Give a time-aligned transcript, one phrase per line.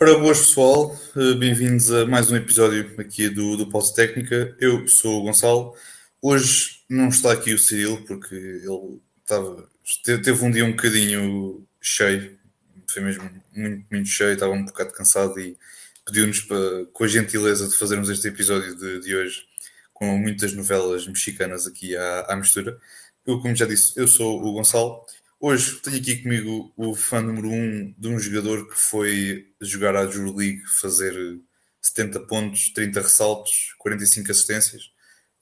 [0.00, 4.54] Ora, boas pessoal, Eh, bem-vindos a mais um episódio aqui do, do Pause Técnica.
[4.60, 5.74] Eu sou o Gonçalo.
[6.20, 9.68] Hoje não está aqui o Cirilo porque ele estava,
[10.04, 12.36] te- teve um dia um bocadinho cheio,
[12.90, 15.56] foi mesmo muito, muito cheio, estava um bocado cansado e
[16.06, 19.42] pediu-nos para, com a gentileza de fazermos este episódio de, de hoje
[19.92, 22.78] com muitas novelas mexicanas aqui à, à mistura.
[23.26, 25.04] Eu, como já disse, eu sou o Gonçalo.
[25.46, 30.06] Hoje tenho aqui comigo o fã número um de um jogador que foi jogar à
[30.06, 31.12] Juro League, fazer
[31.82, 34.90] 70 pontos, 30 ressaltos, 45 assistências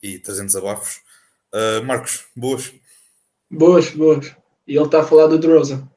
[0.02, 1.00] e 300 abafos.
[1.54, 2.74] Uh, Marcos, boas.
[3.48, 4.34] Boas, boas.
[4.66, 5.88] E ele está a falar do DeRozan.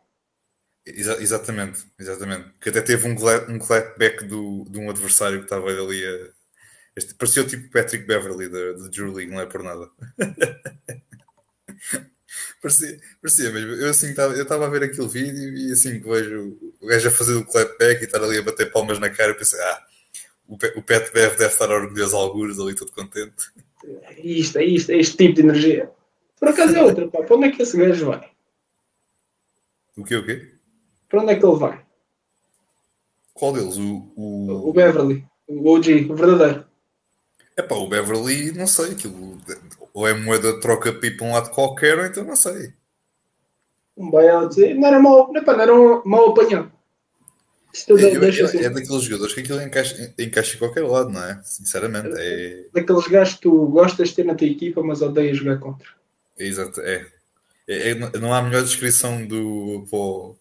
[0.86, 2.54] Exa- exatamente, exatamente.
[2.62, 3.16] Que até teve um,
[3.50, 6.30] um clapback do, de um adversário que estava ali a.
[6.96, 9.90] Este, parecia o tipo Patrick Beverly da da Juro League, não é por nada.
[12.62, 13.72] parecia, mesmo.
[13.74, 17.08] Eu assim estava eu estava a ver aquele vídeo e assim que vejo o gajo
[17.08, 19.84] a fazer o clapback e estar ali a bater palmas na cara, pensei, ah,
[20.48, 23.52] o, o Pat Bev deve estar orgulhoso algures ali, todo contente.
[24.04, 25.92] É isto, é isto, é este tipo de energia.
[26.40, 27.24] Por acaso é outra, pá.
[27.24, 28.30] Para onde é que esse gajo vai?
[29.98, 30.52] O quê, o quê?
[31.08, 31.86] Para onde é que ele vai?
[33.34, 33.78] Qual deles?
[33.78, 34.70] O, o...
[34.70, 36.65] O Beverly, o OG, o verdadeiro.
[37.58, 39.38] Epá, o Beverly, não sei, aquilo
[39.94, 42.74] ou é moeda troca pipa um lado qualquer, ou então não sei.
[43.96, 44.60] Um buyout.
[44.74, 46.70] Não era mau, não, pá, não era um mau apanhado.
[47.90, 48.58] É, assim.
[48.60, 51.42] é daqueles jogadores que aquilo encaixa, encaixa em qualquer lado, não é?
[51.44, 55.60] Sinceramente, é, Daqueles gajos que tu gostas de ter na tua equipa, mas odeias jogar
[55.60, 55.88] contra.
[56.40, 56.80] é exato.
[56.82, 57.06] É.
[57.68, 60.38] É- é- não há melhor descrição do, para, o,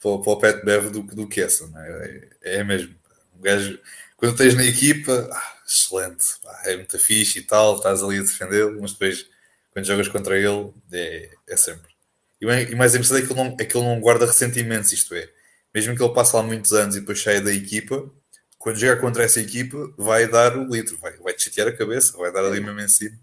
[0.00, 2.28] para, o- para o Pat Bev do, que- do que essa, não é?
[2.42, 2.94] É, é mesmo.
[3.36, 3.78] Um gajo,
[4.16, 8.22] quando tens na equipa, ah, excelente, pá, é muito fixe e tal, estás ali a
[8.22, 9.28] defendê-lo, mas depois,
[9.70, 11.92] quando jogas contra ele, é, é sempre.
[12.40, 15.14] E, e mais interessante é que, ele não, é que ele não guarda ressentimentos, isto
[15.14, 15.28] é,
[15.74, 18.10] mesmo que ele passe lá muitos anos e depois saia da equipa,
[18.58, 22.16] quando jogar contra essa equipa, vai dar o litro, vai, vai te chatear a cabeça,
[22.16, 23.16] vai dar ali mesmo em cima.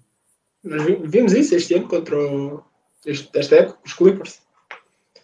[0.64, 2.64] Nós vi- vimos isso este ano contra o,
[3.05, 4.39] este, esta época, os Clippers.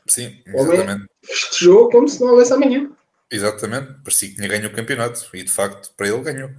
[0.08, 1.08] Sim, exatamente.
[1.24, 2.92] festejou como se não houvesse amanhã.
[3.32, 6.50] Exatamente, parecia que tinha ganho o campeonato e de facto para ele ganhou.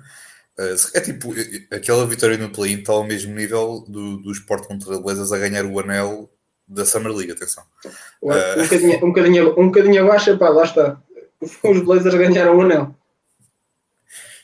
[0.59, 4.85] Uh, É tipo, eh, aquela vitória no play-in está ao mesmo nível do, dos Portland
[4.85, 6.31] Trail Blazers a ganhar o anel
[6.69, 7.65] da Summer League, atenção.
[8.23, 8.29] Um,
[8.63, 11.01] bocadinho, um, bocadinho, um bocadinho abaixo, pá, lá está.
[11.41, 12.95] Os Blazers ganharam o anel.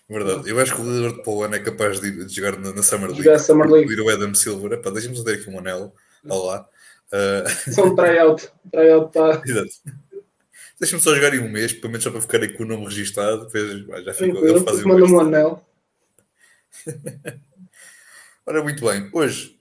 [0.09, 2.83] Verdade, eu acho que o jogador de Paulo é capaz de, de jogar na, na
[2.83, 3.23] Summer League.
[3.23, 3.93] Jogar Summer League.
[3.93, 5.93] Ir o Adam Silver, epá, deixa-me dar aqui um anel,
[6.27, 6.69] olha lá.
[7.13, 8.49] Uh, São um tryout.
[8.73, 9.43] Tryout para.
[9.47, 9.69] exato.
[10.81, 12.85] Deixa-me só jogar em um mês, pelo menos só para ficar aí com o nome
[12.85, 15.68] registado, depois já ficou, Tranquilo, ele faz porque manda-me um anel.
[18.47, 19.09] Ora, muito bem.
[19.13, 19.59] Hoje,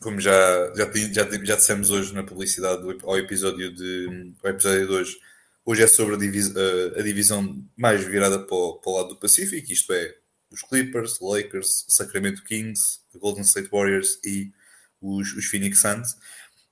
[0.00, 0.32] como já,
[0.76, 5.18] já, já, já dissemos hoje na publicidade do, ao episódio de ao episódio de hoje,
[5.64, 9.08] hoje é sobre a, divis- a- a divisão mais virada para o, para o lado
[9.10, 10.14] do Pacífico, isto é,
[10.50, 14.52] os Clippers, Lakers, Sacramento Kings, Golden State Warriors e
[15.00, 16.16] os, os Phoenix Suns.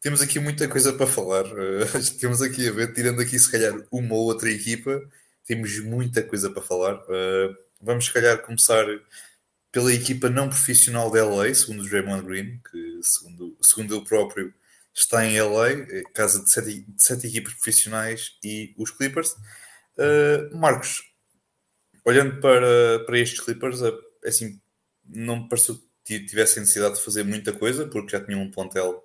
[0.00, 1.46] Temos aqui muita coisa para falar.
[1.46, 1.86] eh,
[2.20, 5.02] temos aqui a ver, tirando aqui se calhar uma ou outra equipa,
[5.46, 7.02] temos muita coisa para falar.
[7.10, 8.84] Eh, vamos se calhar começar
[9.74, 14.54] pela equipa não profissional da LA, segundo o Draymond Green, que segundo, segundo ele próprio
[14.94, 19.32] está em LA, é casa de sete, de sete equipas profissionais e os Clippers.
[19.98, 21.02] Uh, Marcos,
[22.04, 23.90] olhando para, para estes Clippers, é
[24.24, 24.60] é assim,
[25.04, 29.02] não me pareceu que tivessem necessidade de fazer muita coisa, porque já tinham um plantel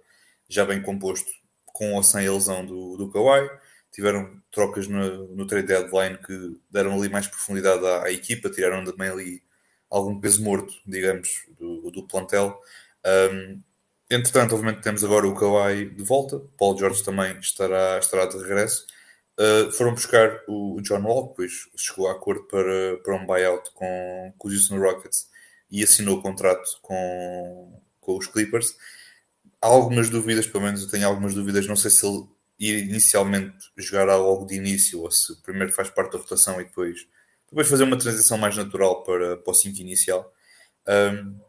[0.47, 1.29] já bem composto,
[1.65, 3.49] com ou sem a lesão do, do Kawhi.
[3.91, 8.83] Tiveram trocas no, no trade deadline que deram ali mais profundidade à, à equipa, tiraram
[8.85, 9.43] também ali
[9.89, 12.59] algum peso morto, digamos, do, do plantel.
[13.05, 13.61] Um,
[14.09, 18.85] entretanto, obviamente, temos agora o Kawhi de volta, Paul George também estará, estará de regresso.
[19.39, 24.33] Uh, foram buscar o, John Wall, depois chegou a acordo para, para um buyout com,
[24.37, 25.29] com os Houston Rockets
[25.71, 28.75] e assinou o contrato com, com os Clippers.
[29.61, 32.27] Há algumas dúvidas, pelo menos eu tenho algumas dúvidas, não sei se ele
[32.59, 37.07] inicialmente jogar logo de início ou se primeiro faz parte da rotação e depois
[37.49, 40.31] depois fazer uma transição mais natural para, para o 5 inicial.
[40.87, 41.39] Um,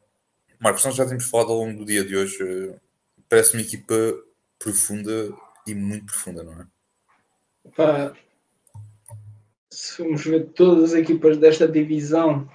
[0.58, 2.80] Marcos, nós já temos falado ao longo do dia de hoje, uh,
[3.28, 3.94] parece uma equipa
[4.58, 5.32] profunda
[5.66, 6.66] e muito profunda, não é?
[9.70, 12.50] Se formos ver todas as equipas desta divisão,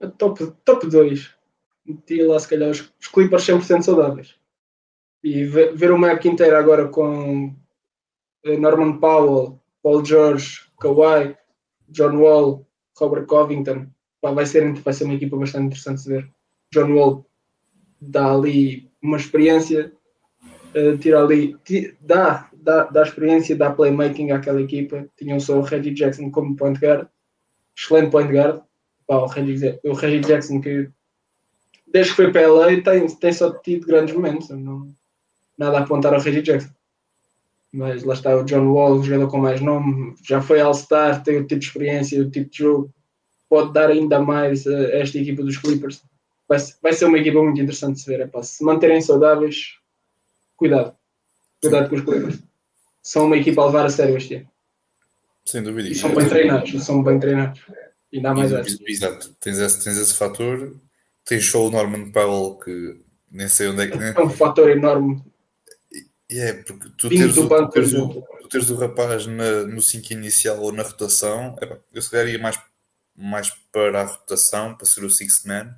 [0.00, 1.34] a top, top 2,
[1.84, 4.36] metia lá se calhar os, os Clippers 100% saudáveis.
[5.22, 7.54] E ver, ver o map inteiro agora com
[8.44, 11.36] eh, Norman Powell, Paul George, Kawhi,
[11.88, 12.66] John Wall,
[12.98, 13.86] Robert Covington,
[14.20, 16.30] pá, vai, ser, vai ser uma equipa bastante interessante de ver.
[16.72, 17.26] John Wall
[18.00, 19.92] dá ali uma experiência,
[20.74, 25.06] uh, tira ali, ti- dá, dá, dá experiência, dá playmaking àquela equipa.
[25.16, 27.08] Tinham só o Reggie Jackson como point guard,
[27.76, 28.62] excelente point guard.
[29.06, 30.90] Pá, o, Reggie, o Reggie Jackson que
[31.86, 34.50] desde que foi para LA tem, tem só tido grandes momentos.
[34.50, 34.92] Não,
[35.56, 36.70] nada a apontar ao Reggie Jackson.
[37.72, 41.46] Mas lá está o John Wall, jogador com mais nome, já foi All-Star, tem o
[41.46, 42.94] tipo de experiência, o tipo de jogo,
[43.48, 46.02] pode dar ainda mais a esta equipa dos Clippers.
[46.48, 48.20] Vai, vai ser uma equipa muito interessante de se ver.
[48.20, 49.74] É, se manterem saudáveis,
[50.56, 50.94] cuidado.
[51.60, 52.42] Cuidado com os Clippers.
[53.02, 54.48] São uma equipa a levar a sério este ano.
[55.44, 55.88] Sem dúvida.
[55.88, 57.60] E são bem treinados, são bem treinados.
[58.12, 58.76] E dá mais essa.
[58.86, 59.34] Exato.
[59.40, 60.76] Tens esse, tens esse fator.
[61.24, 63.96] Tens só o Norman Powell que nem sei onde é que.
[63.96, 65.22] É um fator enorme.
[66.28, 68.08] E é, porque tu teres, o, tu, teres o,
[68.42, 72.28] tu teres o rapaz na, no 5 inicial ou na rotação, é, eu se calhar
[72.28, 72.58] ia mais,
[73.16, 75.72] mais para a rotação, para ser o sixth man,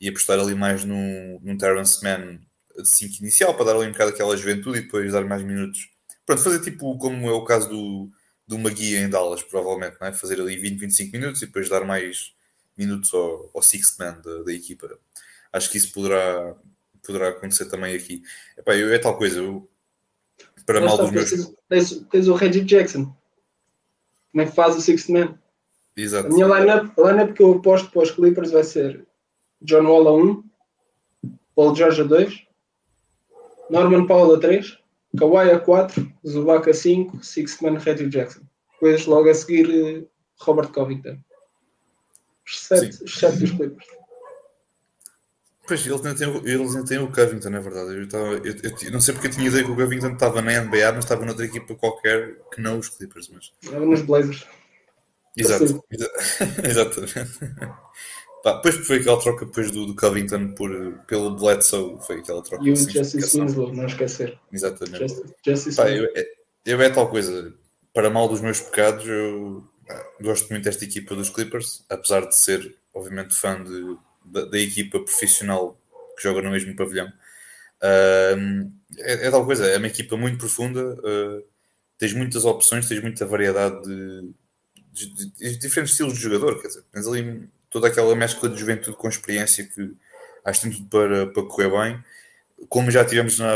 [0.00, 2.40] e apostar ali mais num, num Terrence Mann
[2.76, 5.88] de 5 inicial, para dar ali um bocado aquela juventude e depois dar mais minutos.
[6.24, 8.10] Pronto, fazer tipo como é o caso do,
[8.46, 10.12] do Magui em Dallas, provavelmente, não é?
[10.12, 12.34] fazer ali 20, 25 minutos e depois dar mais
[12.76, 14.98] minutos ao, ao sixth man da, da equipa.
[15.52, 16.54] Acho que isso poderá,
[17.04, 18.22] poderá acontecer também aqui.
[18.58, 19.68] Epá, eu, é tal coisa, eu,
[20.66, 21.54] para mal dos meus.
[21.68, 23.14] Tens, tens o Reggie Jackson,
[24.32, 25.38] também faz o sixth man.
[25.96, 26.26] Exato.
[26.26, 29.06] A minha lineup, line que eu aposto para os Clippers vai ser
[29.62, 30.44] John Wall a 1,
[31.54, 32.46] Paul George a 2,
[33.70, 34.78] Norman Powell a 3,
[35.18, 38.42] Kawhi a 4, Zubac a 5, Sixth Man Reggie Jackson.
[38.72, 40.04] Depois logo a seguir eh,
[40.42, 41.18] Robert Covington.
[42.46, 43.86] Os 7 dos Clippers.
[45.66, 47.94] Pois, eles ainda têm, eles ainda têm o Covington, é verdade.
[47.96, 48.54] Eu, estava, eu,
[48.84, 51.26] eu, não sei porque eu tinha ideia que o Covington estava na NBA, mas estava
[51.26, 53.28] noutra equipa qualquer que não os Clippers.
[53.28, 53.52] Mas...
[53.62, 54.46] Estava nos Blazers.
[55.36, 55.84] Exato,
[56.64, 57.38] exatamente.
[58.42, 60.70] Pá, depois foi aquela troca depois do, do Covington por,
[61.06, 62.64] pelo Bledsoe, foi aquela troca.
[62.64, 64.38] E o assim, Jesse Winslow, não esquecer.
[64.52, 65.14] Exatamente.
[65.44, 66.26] Jesse, Pá, eu, é,
[66.64, 67.52] eu é tal coisa,
[67.92, 69.64] para mal dos meus pecados, eu
[70.22, 75.00] gosto muito desta equipa dos Clippers, apesar de ser, obviamente, fã de, da, da equipa
[75.00, 75.78] profissional
[76.16, 77.12] que joga no mesmo pavilhão.
[77.82, 81.44] Uh, é, é, tal coisa, é uma equipa muito profunda, uh,
[81.98, 84.34] tens muitas opções, tens muita variedade de,
[84.92, 88.96] de, de, diferentes estilos de jogador, quer dizer, tens ali toda aquela mescla de juventude
[88.96, 89.94] com experiência que
[90.44, 92.04] acho que tem tudo para, para correr bem.
[92.68, 93.46] Como já tivemos na,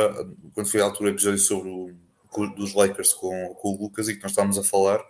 [0.55, 4.17] quando foi a altura do episódio sobre o, dos Lakers com, com o Lucas e
[4.17, 5.03] que nós estávamos a falar,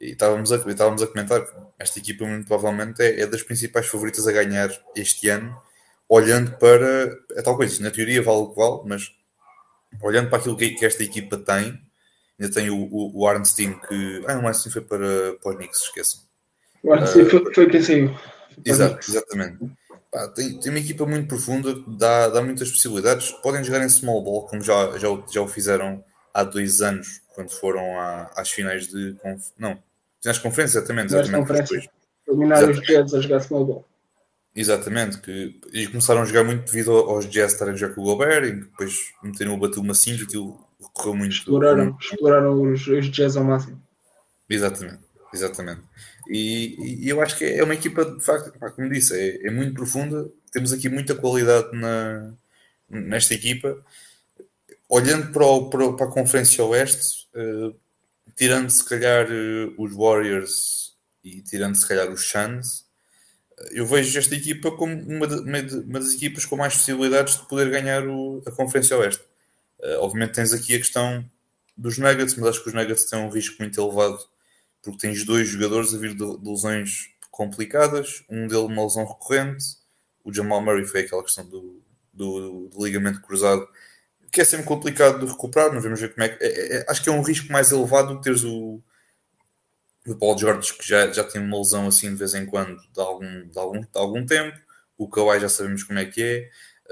[0.00, 3.86] e estávamos a, estávamos a comentar que esta equipa muito provavelmente é, é das principais
[3.86, 5.56] favoritas a ganhar este ano,
[6.08, 9.12] olhando para é tal coisa, na teoria vale o que vale, mas
[10.02, 11.80] olhando para aquilo que, que esta equipa tem,
[12.38, 14.24] ainda tem o, o, o Arnstein que.
[14.26, 16.20] Ah, o Arnstein foi para, para os Knicks, esqueçam.
[16.82, 18.16] O Arnstein uh, foi, foi quem saiu.
[18.64, 19.58] Exato, exatamente.
[20.10, 23.30] Pá, tem, tem uma equipa muito profunda, dá, dá muitas possibilidades.
[23.42, 26.04] Podem jogar em small ball, como já, já, já o fizeram
[26.36, 29.14] há dois anos, quando foram à, às finais de.
[29.14, 29.48] Conf...
[29.58, 29.78] Não,
[30.20, 31.14] finais de conferência, exatamente.
[31.14, 31.90] exatamente conferência.
[32.28, 33.88] Os Jets a jogar small ball.
[34.54, 38.04] Exatamente, que, e começaram a jogar muito devido aos Jazz estarem a jogar com o
[38.04, 41.32] Gobert e depois meteram o uma 5 e aquilo correu muito.
[41.32, 42.02] Exploraram, muito...
[42.02, 43.80] exploraram os, os Jazz ao máximo.
[44.48, 45.00] Exatamente,
[45.32, 45.82] exatamente.
[46.28, 49.74] E, e, eu acho que é uma equipa, de facto, como disse, é, é, muito
[49.74, 50.26] profunda.
[50.50, 52.32] Temos aqui muita qualidade na,
[52.88, 53.76] nesta equipa.
[54.88, 57.74] Olhando para, o, para, para, a Conferência Oeste, uh,
[58.36, 62.86] tirando se calhar uh, os Warriors e tirando se calhar os Suns,
[63.70, 67.38] eu vejo esta equipa como uma, de, uma, de, uma, das equipas com mais possibilidades
[67.38, 69.22] de poder ganhar o, a Conferência Oeste.
[69.80, 71.28] Uh, obviamente tens aqui a questão
[71.76, 74.18] dos Nuggets, mas acho que os Nuggets têm um risco muito elevado
[74.82, 79.64] porque tens dois jogadores a vir de, de lesões complicadas, um deles uma lesão recorrente,
[80.24, 83.66] o Jamal Murray foi aquela questão do, do, do, ligamento cruzado,
[84.36, 86.44] que é sempre complicado de recuperar, mas vamos ver como é que.
[86.44, 88.80] É, é, é acho que é um risco mais elevado do que teres o,
[90.06, 93.00] o Paul George, que já, já tem uma lesão assim de vez em quando, de
[93.00, 94.56] algum, de algum, de algum tempo,
[94.96, 96.50] o Kawhi já sabemos como é que é,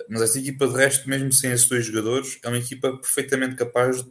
[0.08, 4.02] mas esta equipa de resto, mesmo sem esses dois jogadores, é uma equipa perfeitamente capaz
[4.02, 4.10] de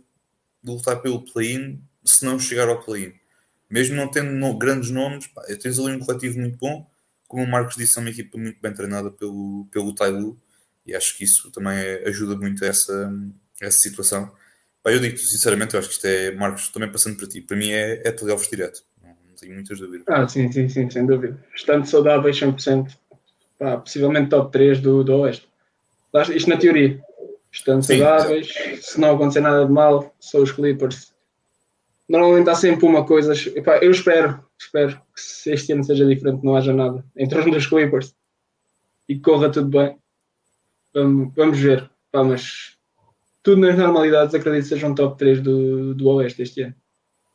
[0.64, 3.14] lutar pelo play-in se não chegar ao play-in
[3.74, 6.88] mesmo não tendo no, grandes nomes, pá, tens ali um coletivo muito bom.
[7.28, 10.40] Como o Marcos disse, é uma equipa muito bem treinada pelo, pelo Tailu
[10.86, 13.14] e acho que isso também ajuda muito a essa,
[13.62, 14.32] essa situação.
[14.82, 17.58] Pá, eu digo sinceramente, eu acho que isto é, Marcos, também passando para ti, para
[17.58, 20.06] mim é, é playoffs direto, não, tenho muitas dúvidas.
[20.08, 21.40] Ah, sim, sim, sim, sem dúvida.
[21.56, 22.96] Estando saudáveis 100%,
[23.58, 25.48] pá, possivelmente top 3 do, do Oeste.
[26.36, 27.02] Isto na teoria.
[27.52, 31.14] Estando sim, saudáveis, se não acontecer nada de mal, são os Clippers
[32.08, 33.34] normalmente há sempre uma coisa.
[33.58, 37.68] Epá, eu espero, espero que este ano seja diferente, não haja nada em torno dos
[37.68, 38.16] Clippers
[39.08, 39.98] e que corra tudo bem.
[40.94, 41.90] Vamos, vamos ver.
[42.10, 42.78] Epá, mas
[43.42, 46.76] tudo nas normalidades, acredito que seja um top 3 do, do Oeste este ano.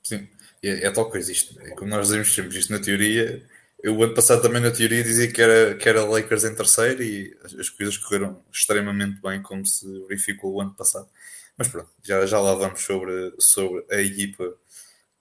[0.03, 0.29] Sim,
[0.63, 1.61] é, é tal coisa isto.
[1.61, 3.45] É como nós dizemos sempre, isto na teoria.
[3.83, 7.03] Eu, o ano passado, também na teoria, dizia que era, que era Lakers em terceiro
[7.03, 11.09] e as, as coisas correram extremamente bem, como se verificou o ano passado.
[11.57, 14.55] Mas pronto, já, já lá vamos sobre, sobre a equipa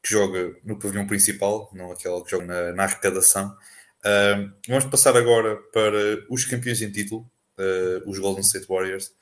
[0.02, 3.56] que joga no pavilhão principal, não aquela que joga na, na arrecadação.
[4.00, 9.14] Uh, vamos passar agora para os campeões em título, uh, os Golden State Warriors.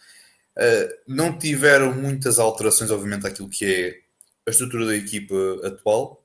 [0.57, 3.99] Uh, não tiveram muitas alterações, obviamente, àquilo que é
[4.47, 6.23] a estrutura da equipa atual.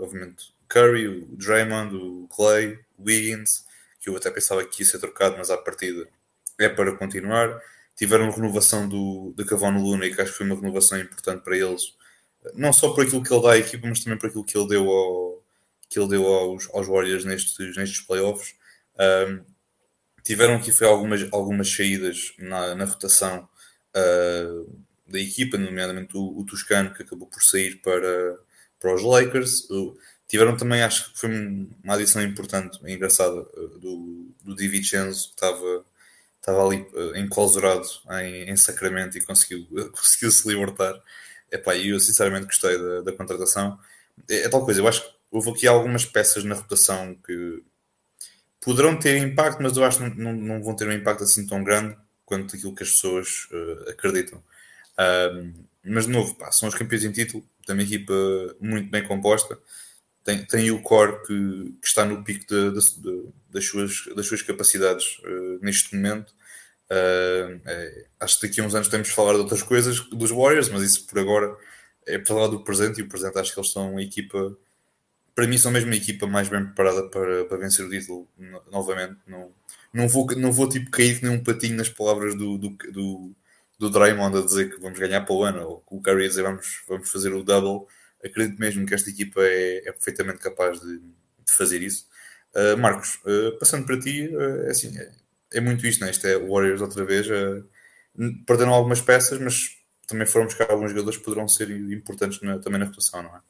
[0.00, 3.64] obviamente, Curry, o Draymond, o Clay, o Wiggins,
[4.00, 6.06] que eu até pensava que ia ser trocado, mas à partida
[6.58, 7.60] é para continuar.
[7.96, 11.56] Tiveram renovação do, do Cavano Luna, e que acho que foi uma renovação importante para
[11.56, 11.94] eles,
[12.54, 14.68] não só por aquilo que ele dá à equipa, mas também por aquilo que ele
[14.68, 15.42] deu, ao,
[15.88, 18.54] que ele deu aos, aos Warriors nestes, nestes playoffs.
[18.98, 19.55] Um,
[20.26, 23.48] tiveram aqui foi algumas, algumas saídas na, na rotação
[23.94, 28.36] uh, da equipa, nomeadamente o, o, Toscano, que acabou por sair para,
[28.80, 29.70] para os Lakers.
[29.70, 35.34] O, tiveram também, acho que foi uma adição importante, engraçada, uh, do, do DiVincenzo, que
[35.34, 35.84] estava,
[36.40, 37.86] estava ali uh, enclausurado
[38.20, 39.64] em, em Sacramento e conseguiu,
[39.94, 41.00] conseguiu se libertar.
[41.52, 43.78] Epá, eu sinceramente gostei da, da contratação.
[44.28, 47.62] É, é, tal coisa, eu acho que houve aqui algumas peças na rotação que
[48.66, 51.62] poderão ter impacto, mas eu acho que não, não, vão ter um impacto assim tão
[51.62, 54.42] grande quanto aquilo que as pessoas uh, acreditam.
[55.84, 58.12] Mas de novo, pá, são os campeões em título, tem uma equipa
[58.60, 59.56] muito bem composta,
[60.24, 64.26] tem, tem o core que, que está no pico de, de, de, das, suas, das
[64.26, 66.34] suas capacidades uh, neste momento.
[66.90, 70.32] Uh, é, acho que daqui a uns anos temos de falar de outras coisas dos
[70.32, 71.56] Warriors, mas isso por agora
[72.04, 74.56] é para falar do presente e o presente acho que eles são uma equipa,
[75.36, 78.26] para mim, são mesmo a equipa mais bem preparada para, para vencer o título
[78.72, 79.18] novamente.
[79.26, 79.52] Não,
[79.92, 83.36] não, vou, não vou tipo cair nem um patinho nas palavras do, do, do,
[83.78, 86.42] do Draymond a dizer que vamos ganhar para o ano, ou o Curry a dizer
[86.42, 87.86] vamos, vamos fazer o double.
[88.24, 92.06] Acredito mesmo que esta equipa é, é perfeitamente capaz de, de fazer isso.
[92.54, 95.12] Uh, Marcos, uh, passando para ti, uh, é assim, é,
[95.52, 96.10] é muito isto, né?
[96.10, 97.26] Isto é Warriors outra vez.
[98.46, 99.76] Perderam algumas peças, mas
[100.08, 103.40] também foram buscar alguns jogadores que poderão ser importantes na, também na rotação, não é?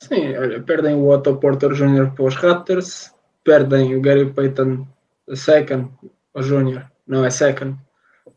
[0.00, 2.12] Sim, olha, perdem o Otto Porter Jr.
[2.14, 3.12] para os Raptors,
[3.42, 4.86] perdem o Gary Payton
[5.34, 5.90] second,
[6.34, 7.76] o Júnior, não é second,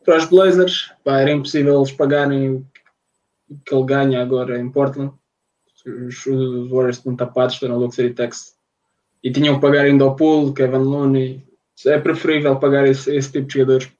[0.05, 0.91] para os Blazers.
[1.03, 2.65] Pá, era impossível eles pagarem o
[3.65, 5.13] que ele ganha agora em Portland.
[5.85, 6.25] Os,
[6.69, 8.55] Warriors estão tapados, estão no Luxury Tax.
[9.23, 11.45] E tinham que pagar ainda ao Pool, Kevin Looney,
[11.85, 13.91] é preferível pagar esse, esse tipo de jogadores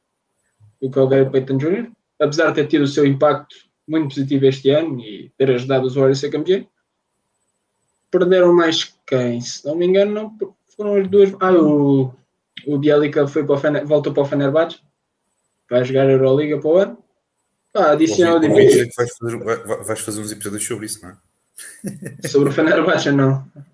[0.81, 3.55] do que o Gary Payton Jr., apesar de ter tido o seu impacto
[3.87, 6.65] muito positivo este ano e ter ajudado os Warriors a ser campeão.
[8.11, 9.39] Perderam mais quem?
[9.41, 11.33] Se não me engano, não, foram as duas.
[11.39, 12.13] Ah, o,
[12.65, 14.79] o Bielica foi para o Fener, voltou para o Fenerbahçe,
[15.69, 16.97] vai jogar a Euroliga para o ano.
[17.73, 19.37] Ah, adicionou o Vais fazer,
[19.83, 22.27] vais fazer uns episódios sobre isso, não é?
[22.27, 23.45] Sobre o Fenerbahçe, não.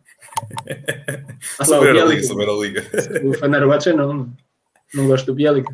[1.60, 2.84] Ah, sobre, a sobre a Liga.
[3.24, 4.30] O Fenerbahçe não.
[4.94, 5.74] Não gosto do Bielica.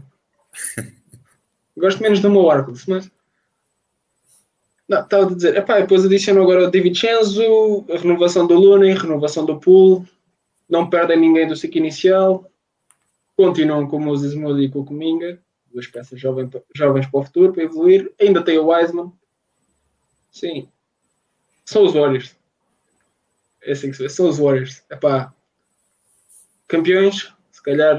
[1.76, 3.10] Gosto menos do meu Arcos, mas.
[4.92, 5.56] Não, estava a dizer.
[5.56, 10.06] Epá, depois adicionam agora o Divincenzo, a renovação do Luna, a renovação do Pool.
[10.68, 12.52] Não perdem ninguém do ciclo inicial.
[13.38, 15.42] Continuam com o Moses Moody e com o Cominga.
[15.72, 18.12] Duas peças jovens, jovens para o futuro, para evoluir.
[18.20, 19.14] Ainda tem o Wiseman.
[20.30, 20.68] Sim.
[21.64, 22.36] São os Warriors.
[23.64, 24.10] É assim que se vê.
[24.10, 24.84] São os Warriors.
[24.92, 25.34] Epá,
[26.68, 27.98] campeões, se calhar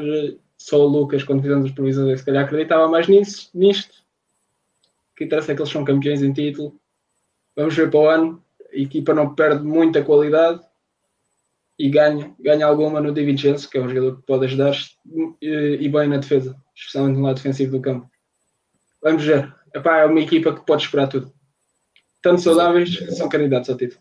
[0.59, 4.03] só o Lucas, quando fizemos as previsões, se calhar acreditava mais nisso, nisto.
[5.13, 6.79] O que interessa é que eles são campeões em título.
[7.57, 8.45] Vamos ver para o ano.
[8.73, 10.61] A equipa não perde muita qualidade
[11.79, 14.73] e ganha, ganha alguma no Di Vincenzo, que é um jogador que pode ajudar
[15.41, 18.11] e bem na defesa, especialmente no lado defensivo do campo.
[19.03, 19.53] Vamos ver.
[19.75, 21.33] Epá, é uma equipa que pode esperar tudo.
[22.23, 24.01] Tanto saudáveis, são candidatos ao título.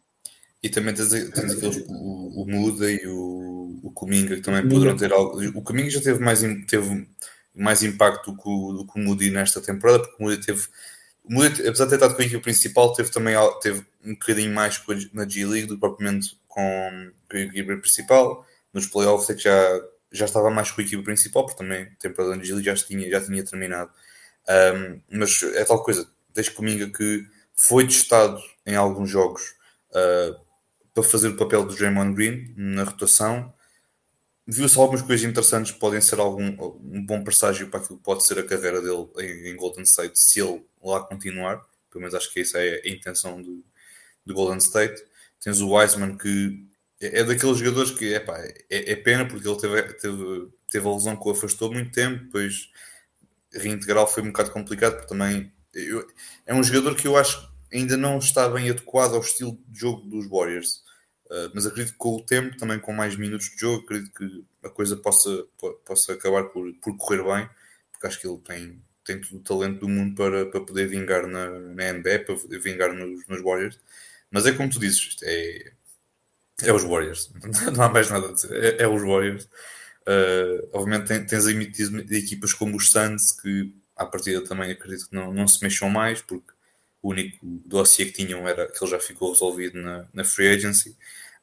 [0.61, 4.95] E também tens, tens aqueles, o, o Muda e o, o Cominga que também poderão
[4.95, 5.39] ter algo.
[5.57, 7.07] O Cominga já teve mais, teve
[7.55, 10.67] mais impacto do que o, do que o Moody nesta temporada, porque o Moody teve.
[11.23, 14.81] Moody, apesar de ter estado com a equipe principal, teve também teve um bocadinho mais
[15.13, 18.45] na G League do que propriamente com, a equipe principal.
[18.73, 21.95] Nos playoffs é que já, já estava mais com a equipe principal, porque também a
[21.99, 23.91] temporada na G League já tinha, já tinha terminado.
[24.49, 27.25] Um, mas é tal coisa, desde Cominga que
[27.55, 29.53] foi testado em alguns jogos.
[29.91, 30.51] Uh,
[30.93, 33.53] para fazer o papel do Draymond Green na rotação.
[34.45, 36.47] Viu-se algumas coisas interessantes podem ser algum,
[36.83, 40.19] um bom presságio para aquilo que pode ser a carreira dele em, em Golden State,
[40.19, 41.61] se ele lá continuar.
[41.89, 43.63] Pelo menos acho que essa é a intenção do,
[44.25, 45.03] do Golden State.
[45.39, 46.65] Tens o Wiseman que
[47.01, 50.93] é, é daqueles jogadores que epá, é, é pena porque ele teve, teve, teve a
[50.93, 52.69] lesão que o afastou muito tempo, depois
[53.53, 56.07] reintegrar foi um bocado complicado porque também eu,
[56.45, 59.79] é um jogador que eu acho que ainda não está bem adequado ao estilo de
[59.79, 60.83] jogo dos Warriors.
[61.25, 64.45] Uh, mas acredito que com o tempo, também com mais minutos de jogo, acredito que
[64.63, 65.45] a coisa possa,
[65.85, 67.49] possa acabar por, por correr bem,
[67.91, 71.27] porque acho que ele tem, tem todo o talento do mundo para, para poder vingar
[71.27, 73.79] na, na NBA, para vingar nos, nos Warriors.
[74.29, 75.71] Mas é como tu dizes, é,
[76.63, 77.31] é os Warriors,
[77.75, 79.47] não há mais nada a dizer, é, é os Warriors.
[80.01, 85.15] Uh, obviamente tens aí de equipas como os Suns que à partida também acredito que
[85.15, 86.51] não, não se mexam mais porque
[87.03, 90.89] o único dossiê que tinham era que ele já ficou resolvido na, na free agency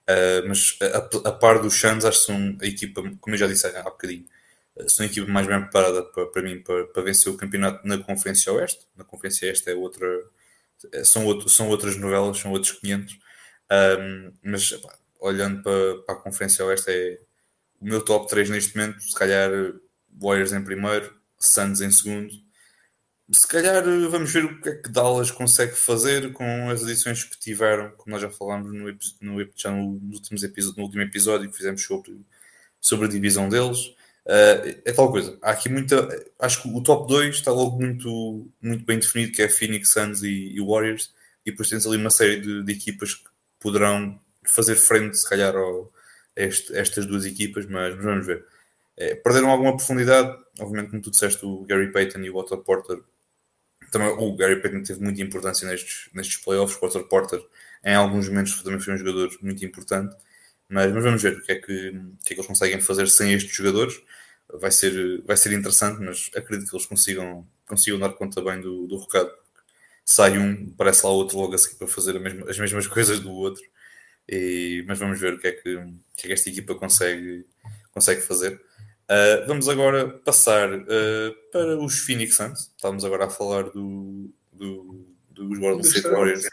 [0.08, 3.46] uh, mas a, a, par dos Suns acho que são a equipa, como eu já
[3.46, 4.26] disse há bocadinho
[4.86, 7.98] são a equipa mais bem preparada para, para mim para, para vencer o campeonato na
[7.98, 10.06] Conferência Oeste na Conferência Oeste é outra
[11.04, 13.18] são, outro, são outras novelas, são outros 500
[13.70, 17.18] um, mas pá, olhando para, para a Conferência Oeste é
[17.80, 19.50] o meu top 3 neste momento, se calhar
[20.20, 22.32] Warriors em primeiro, Suns em segundo.
[23.30, 27.38] Se calhar vamos ver o que é que Dallas consegue fazer com as edições que
[27.38, 30.00] tiveram, como nós já falámos no, no, episódio,
[30.76, 32.18] no último episódio que fizemos sobre,
[32.80, 33.94] sobre a divisão deles.
[34.28, 35.38] Uh, é tal coisa.
[35.40, 36.06] Há aqui muita.
[36.38, 40.22] Acho que o top 2 está logo muito, muito bem definido, que é Phoenix Suns
[40.22, 41.14] e, e Warriors,
[41.46, 43.24] e depois tens ali uma série de, de equipas que
[43.58, 45.90] poderão fazer frente, se calhar, ao,
[46.36, 48.44] este, estas duas equipas, mas, mas vamos ver.
[48.98, 52.98] É, perderam alguma profundidade, obviamente, como tu disseste, o Gary Payton e o Otto Porter.
[53.90, 56.76] Também, o Gary Payton teve muita importância nestes, nestes playoffs.
[56.80, 57.40] O Otto Porter,
[57.84, 60.14] em alguns momentos, também foi um jogador muito importante.
[60.68, 63.06] Mas, mas vamos ver o que, é que, o que é que eles conseguem fazer
[63.08, 64.00] sem estes jogadores.
[64.54, 68.86] Vai ser, vai ser interessante, mas acredito que eles consigam, consigam dar conta bem do,
[68.86, 69.30] do recado.
[70.04, 73.30] Sai um, parece lá outro logo a seguir para fazer mesma, as mesmas coisas do
[73.30, 73.62] outro.
[74.28, 75.62] E, mas vamos ver o que é que,
[76.16, 77.46] que, é que esta equipa consegue,
[77.92, 78.60] consegue fazer.
[79.10, 82.72] Uh, vamos agora passar uh, para os Phoenix Suns.
[82.76, 86.46] Estamos agora a falar do, do, dos Golden State Warriors.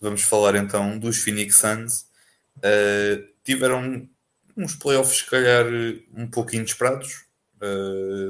[0.00, 2.06] Vamos falar então dos Phoenix Suns.
[2.56, 4.08] Uh, tiveram
[4.56, 5.66] uns playoffs, se calhar,
[6.14, 7.24] um pouco inesperados.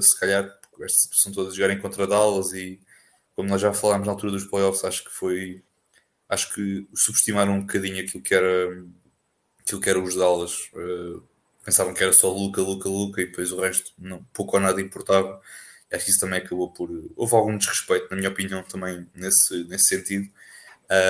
[0.00, 2.80] se calhar, porque são todas jogarem contra Dallas e,
[3.35, 5.62] como nós já falámos na altura dos playoffs, acho que foi
[6.28, 8.85] acho que subestimaram um bocadinho aquilo que era
[9.61, 10.70] aquilo que era os Dallas.
[10.72, 11.22] Uh,
[11.64, 14.80] pensavam que era só Luca, Luca, Luca e depois o resto não, pouco ou nada
[14.80, 15.40] importava.
[15.90, 16.88] E acho que isso também acabou por.
[17.16, 20.30] Houve algum desrespeito, na minha opinião, também nesse, nesse sentido.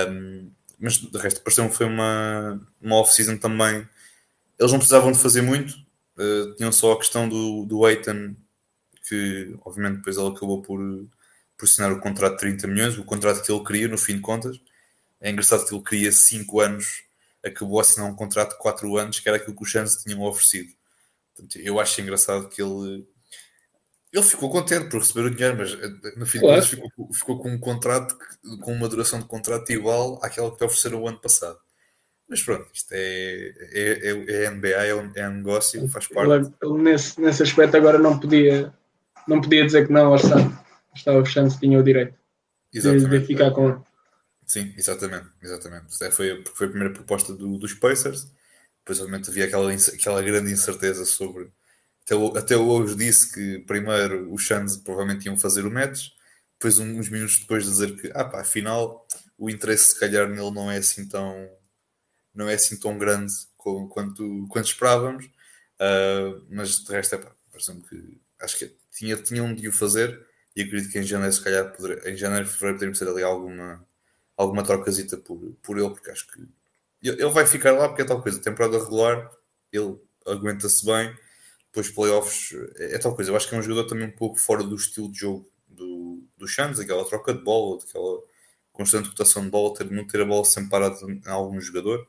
[0.08, 3.86] Um, mas de resto, pareceu que foi uma, uma off-season também.
[4.60, 5.72] Eles não precisavam de fazer muito,
[6.18, 8.36] uh, tinham só a questão do, do Aiton,
[9.08, 10.78] que obviamente depois ele acabou por,
[11.56, 14.20] por assinar o contrato de 30 milhões, o contrato que ele queria, no fim de
[14.20, 14.60] contas.
[15.18, 17.04] É engraçado que ele queria 5 anos,
[17.42, 20.20] acabou a assinar um contrato de 4 anos, que era aquilo que os Suns tinham
[20.22, 20.74] oferecido.
[21.34, 23.08] Portanto, eu acho engraçado que ele.
[24.12, 26.60] Ele ficou contente por receber o dinheiro, mas eh, no fim claro.
[26.60, 28.18] de contas ficou, ficou, com um contrato,
[28.60, 31.58] com uma duração de contrato igual àquela que te ofereceram o ano passado.
[32.30, 36.54] Mas pronto, isto é, é, é, é NBA, é um, é um negócio, faz parte.
[36.62, 38.72] Ele, nesse, nesse aspecto agora não podia,
[39.26, 40.64] não podia dizer que não, estava,
[40.94, 42.14] estava fechando se tinha o direito
[42.72, 43.78] de, de, ficar com ele.
[44.46, 45.86] Sim, exatamente, exatamente.
[46.12, 48.30] Foi, foi a primeira proposta do, dos Pacers.
[48.78, 51.50] Depois, obviamente, havia aquela, aquela grande incerteza sobre.
[52.04, 56.10] Até, até hoje disse que primeiro os Suns provavelmente iam fazer o match,
[56.54, 59.04] depois, uns minutos depois, de dizer que, ah pá, afinal,
[59.36, 61.48] o interesse, se calhar, nele não é assim tão,
[62.34, 65.26] não é assim tão grande quanto, quanto esperávamos.
[65.80, 70.26] Uh, mas de resto, é pá, parece-me que acho que tinha, tinham de o fazer
[70.54, 73.86] e acredito que em janeiro, se calhar, poder, em janeiro, fevereiro, poderíamos ter ali alguma
[74.36, 76.48] alguma trocazita por, por ele, porque acho que
[77.02, 79.30] ele vai ficar lá porque é tal coisa, temporada regular,
[79.72, 81.14] ele aguenta-se bem,
[81.66, 83.30] depois playoffs é, é, tal coisa.
[83.30, 86.22] Eu acho que é um jogador também um pouco fora do estilo de jogo do,
[86.36, 88.20] do Santos, aquela troca de bola, aquela
[88.72, 92.06] constante rotação de bola, ter, não ter a bola sempre parada em algum jogador.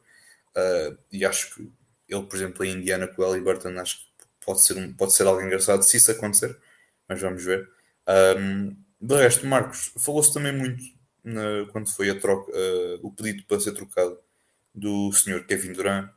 [0.56, 1.72] Uh, e acho que
[2.10, 5.26] ele, por exemplo, em Indiana com o Burton, acho que pode ser, um, pode ser
[5.26, 6.58] algo engraçado se isso acontecer,
[7.08, 7.70] mas vamos ver.
[8.38, 10.84] Um, de resto, Marcos, falou-se também muito
[11.24, 14.18] na, quando foi a troca, uh, o pedido para ser trocado
[14.74, 16.10] do senhor Kevin Durant,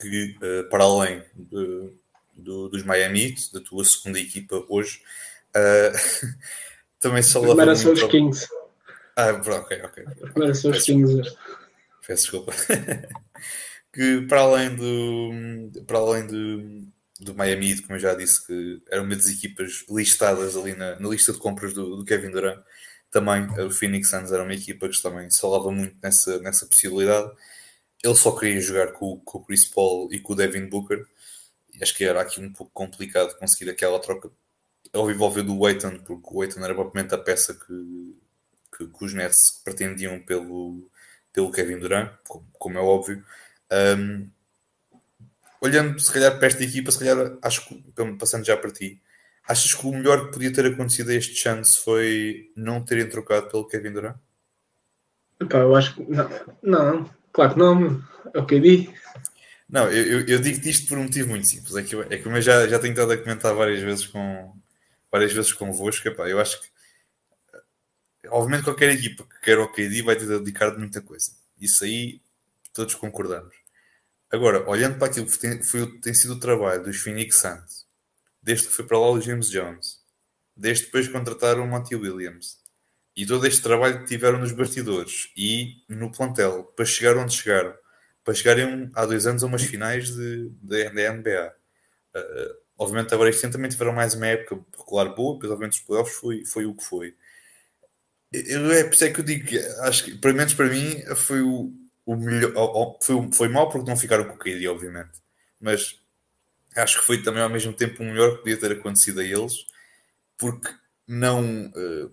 [0.00, 1.92] que uh, para além de,
[2.34, 5.00] do, dos Miami Heat, da tua segunda equipa hoje,
[5.54, 6.36] uh,
[6.98, 7.54] também se falava.
[7.54, 8.48] Primeiro são os Kings.
[9.14, 10.04] Ah, ok, ok.
[10.32, 11.36] Primeiro são os Kings.
[12.06, 12.52] Peço desculpa.
[13.92, 15.84] que para além do.
[15.86, 20.56] Para além do, do Miami como eu já disse, que era uma das equipas listadas
[20.56, 22.62] ali na, na lista de compras do, do Kevin Durant
[23.12, 27.30] também o Phoenix Suns era uma equipa que também se falava muito nessa, nessa possibilidade.
[28.02, 31.06] Ele só queria jogar com, com o Chris Paul e com o Devin Booker.
[31.74, 34.30] E acho que era aqui um pouco complicado conseguir aquela troca
[34.94, 38.16] ao envolver do Waiton, porque o Waiton era propriamente a peça que,
[38.76, 40.90] que, que os Nets pretendiam pelo,
[41.32, 43.24] pelo Kevin Durant, como, como é óbvio.
[43.98, 44.28] Um,
[45.60, 47.82] olhando se calhar para esta equipa, se calhar acho que,
[48.18, 49.00] passando já para ti,
[49.46, 53.48] achas que o melhor que podia ter acontecido a este chance foi não terem trocado
[53.48, 54.16] pelo Kevin Durant?
[55.40, 56.30] Epá, eu acho que não,
[56.62, 58.02] não, claro que não,
[58.34, 58.92] é o que eu digo.
[59.68, 61.74] Não, eu, eu, eu digo isto por um motivo muito simples.
[61.74, 64.54] É que, eu, é que eu já, já tenho estado a comentar várias vezes com
[65.10, 66.06] várias vezes convosco.
[66.06, 66.68] Epá, eu acho que
[68.32, 71.32] obviamente qualquer equipa que quer o KD vai ter de dedicar de muita coisa.
[71.60, 72.20] Isso aí
[72.72, 73.54] todos concordamos.
[74.30, 77.86] Agora, olhando para aquilo que tem, foi, tem sido o trabalho dos Phoenix Suns,
[78.42, 80.00] desde que foi para lá o James Jones,
[80.56, 82.58] desde depois contrataram o Monty Williams,
[83.14, 87.74] e todo este trabalho que tiveram nos bastidores e no plantel para chegar onde chegaram,
[88.24, 91.54] para chegarem há dois anos a umas finais de, de, de NBA.
[92.14, 95.86] Uh, obviamente agora este ano também tiveram mais uma época regular boa, depois obviamente os
[95.86, 97.14] playoffs foi, foi o que foi.
[98.32, 101.02] Eu, é por isso é que eu digo que acho que, pelo menos para mim,
[101.14, 101.72] foi o,
[102.06, 102.52] o melhor.
[103.02, 105.10] Foi, foi mal porque não ficaram com o KD, obviamente.
[105.60, 106.00] Mas
[106.76, 109.66] acho que foi também ao mesmo tempo o melhor que podia ter acontecido a eles,
[110.38, 110.70] porque
[111.06, 111.66] não.
[111.68, 112.10] Uh,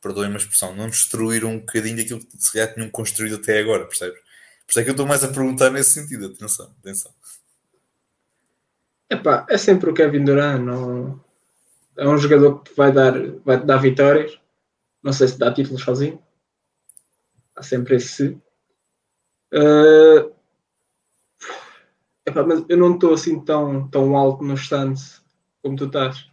[0.00, 3.86] perdoem-me a expressão, não destruíram um bocadinho daquilo que se calhar tinham construído até agora,
[3.86, 4.20] percebes?
[4.66, 7.10] Por isso é que eu estou mais a perguntar nesse sentido, atenção, atenção.
[9.08, 11.24] Epá, é sempre o Kevin Durant, não...
[11.96, 14.38] é um jogador que vai dar, vai dar vitórias,
[15.04, 16.20] não sei se dá títulos sozinho,
[17.54, 18.42] há sempre esse
[19.54, 20.34] Uh,
[22.26, 25.24] epá, mas eu não estou assim tão, tão alto no stands
[25.62, 26.28] como tu estás.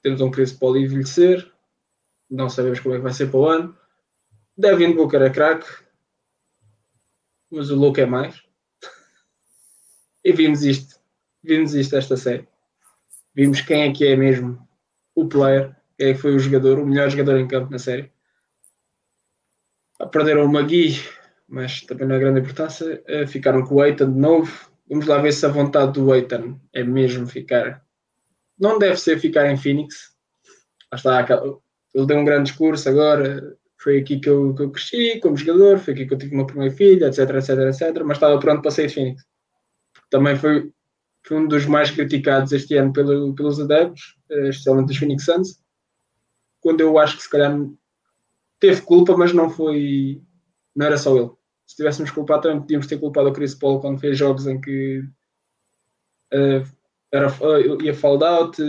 [0.00, 1.52] Temos um Chris Paul envelhecer,
[2.30, 3.78] não sabemos como é que vai ser para o ano.
[4.56, 5.68] Devin Booker é craque,
[7.50, 8.40] mas o Luke é mais.
[10.24, 11.00] e vimos isto,
[11.42, 12.48] vimos isto esta série.
[13.34, 14.68] Vimos quem é que é mesmo
[15.16, 18.10] o player, quem é que foi o jogador, o melhor jogador em campo na série.
[19.98, 20.98] A perder o Magui
[21.46, 23.02] mas também não é grande importância.
[23.08, 24.70] Uh, ficaram com o Eitan de novo.
[24.88, 27.84] Vamos lá ver se a vontade do Eitan é mesmo ficar.
[28.58, 30.14] Não deve ser ficar em Phoenix.
[30.94, 31.26] Está,
[31.92, 33.56] ele deu um grande discurso agora.
[33.78, 36.46] Foi aqui que eu, que eu cresci como jogador, foi aqui que eu tive uma
[36.46, 38.02] primeira filha, etc, etc, etc.
[38.04, 39.24] Mas estava pronto para sair de Phoenix.
[40.08, 40.70] Também foi,
[41.26, 45.60] foi um dos mais criticados este ano pelo, pelos adeptos, eh, especialmente dos Phoenix Suns.
[46.60, 47.56] Quando eu acho que se calhar
[48.58, 50.22] teve culpa, mas não foi.
[50.74, 51.30] Não era só ele
[51.70, 55.04] se tivéssemos culpado, também podíamos ter culpado o Chris Paul quando fez jogos em que
[56.34, 56.66] uh,
[57.12, 58.60] era, uh, ia fall out,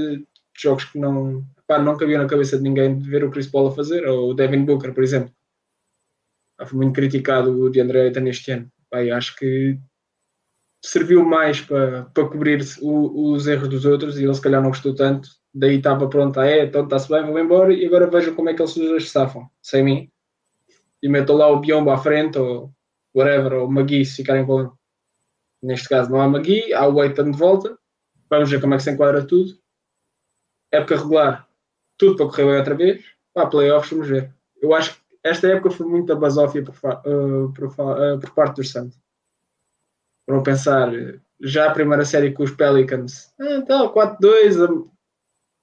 [0.56, 3.70] jogos que não, pá, não cabiam na cabeça de ninguém de ver o Chris Paul
[3.70, 5.34] a fazer, ou o Devin Booker, por exemplo.
[6.60, 8.72] Ah, foi muito criticado o de André Ayton este ano.
[8.88, 9.80] Pá, acho que
[10.86, 14.70] serviu mais para, para cobrir o, os erros dos outros e ele se calhar não
[14.70, 15.28] gostou tanto.
[15.54, 18.54] Daí estava pronto, ah, é, então está-se bem, vou embora e agora vejam como é
[18.54, 20.12] que eles se safam, sem mim.
[21.04, 22.72] E metam lá o Biombo à frente ou
[23.14, 24.72] whatever, ou Magui, se ficarem com.
[25.62, 27.78] Neste caso não há Magui, há o Eitan de volta.
[28.30, 29.54] Vamos ver como é que se enquadra tudo.
[30.72, 31.48] Época regular,
[31.98, 33.06] tudo para correr bem outra vez.
[33.34, 34.34] Para playoffs, vamos ver.
[34.62, 38.56] Eu acho que esta época foi muito a basófia por, uh, por, uh, por parte
[38.56, 38.98] dos Santos.
[40.26, 40.92] Para pensar,
[41.42, 44.90] já a primeira série com os Pelicans, ah, então, 4-2,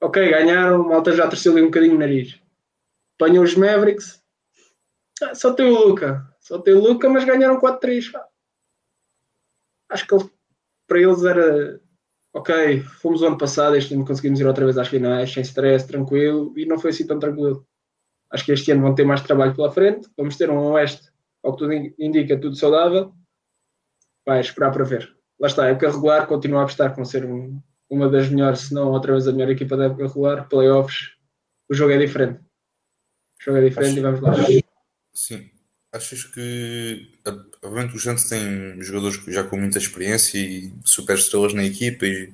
[0.00, 2.40] ok, ganharam, malta já torceu ali um bocadinho o nariz.
[3.16, 4.22] Apanham os Mavericks,
[5.22, 6.26] ah, só tem o Luca.
[6.40, 8.12] Só tem o Luca, mas ganharam 4-3.
[9.90, 10.30] Acho que
[10.86, 11.80] para eles era
[12.32, 15.86] ok, fomos o ano passado, este ano conseguimos ir outra vez às finais, sem stress,
[15.86, 17.66] tranquilo, e não foi assim tão tranquilo.
[18.30, 21.10] Acho que este ano vão ter mais trabalho pela frente, vamos ter um Oeste,
[21.42, 23.12] ao que tudo indica, tudo saudável.
[24.26, 25.16] Vai esperar para ver.
[25.40, 28.74] Lá está, a época regular continua a apostar com ser um, uma das melhores, se
[28.74, 31.12] não outra vez a melhor equipa da época regular, playoffs,
[31.68, 32.40] o jogo é diferente.
[33.40, 33.98] O jogo é diferente Acho...
[33.98, 34.34] e vamos lá.
[35.12, 35.50] Sim.
[35.90, 37.08] Achas que,
[37.62, 42.32] obviamente, o Santos tem jogadores já com muita experiência e super estrelas na equipa e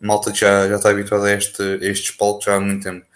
[0.00, 3.06] malta que já, já está habituada a, este, a estes palcos já há muito tempo.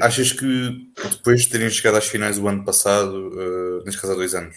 [0.00, 4.16] Achas que depois de terem chegado às finais do ano passado, uh, neste caso há
[4.16, 4.56] dois anos,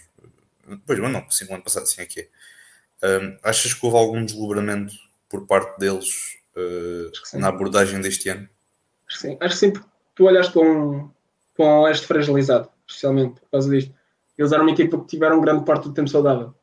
[0.66, 2.28] depois ano não, sim, o ano passado, sim, aqui é.
[3.18, 4.94] Uh, achas que houve algum deslumbramento
[5.30, 8.50] por parte deles uh, na abordagem deste ano?
[9.08, 11.10] Acho que sim, acho que sim, porque tu olhaste para um,
[11.56, 13.94] para um oeste fragilizado, especialmente por causa disto.
[14.38, 16.54] Eles eram uma equipa que tiveram grande parte do tempo saudável.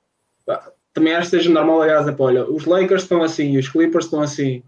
[0.92, 4.22] Também acho que seja normal, aliás, é, olha, os Lakers estão assim, os Clippers estão
[4.22, 4.62] assim,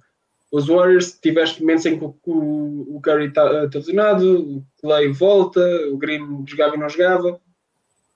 [0.53, 5.09] os Warriors tiveste momentos em que o, o, o Curry está tá lesionado, o Clay
[5.13, 7.41] volta, o Green jogava e não jogava.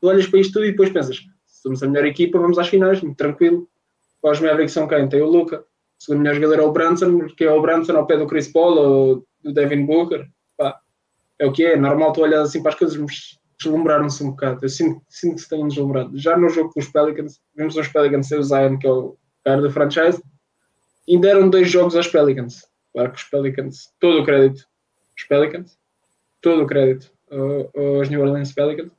[0.00, 3.00] Tu olhas para isto tudo e depois pensas, somos a melhor equipa, vamos às finais,
[3.00, 3.68] muito tranquilo.
[4.22, 5.08] Os Mavericks são quem?
[5.08, 5.64] Tem o Luca.
[6.02, 8.76] Segundo melhor jogador é o Branson, que é o Branson ao pé do Chris Paul
[8.76, 10.26] ou do Devin Booker.
[10.58, 10.80] Pá,
[11.38, 14.30] é o que é, é normal tu olhas assim para as coisas, mas deslumbraram-se um
[14.30, 14.64] bocado.
[14.64, 16.18] Eu sinto, sinto que se têm deslumbrado.
[16.18, 19.16] Já no jogo com os Pelicans, vimos os Pelicans sem o Zion, que é o
[19.44, 20.20] cara do franchise,
[21.06, 22.66] e deram dois jogos aos Pelicans.
[22.92, 24.66] Claro que os Pelicans, todo o crédito,
[25.16, 25.78] os Pelicans,
[26.40, 28.90] todo o crédito aos New Orleans Pelicans,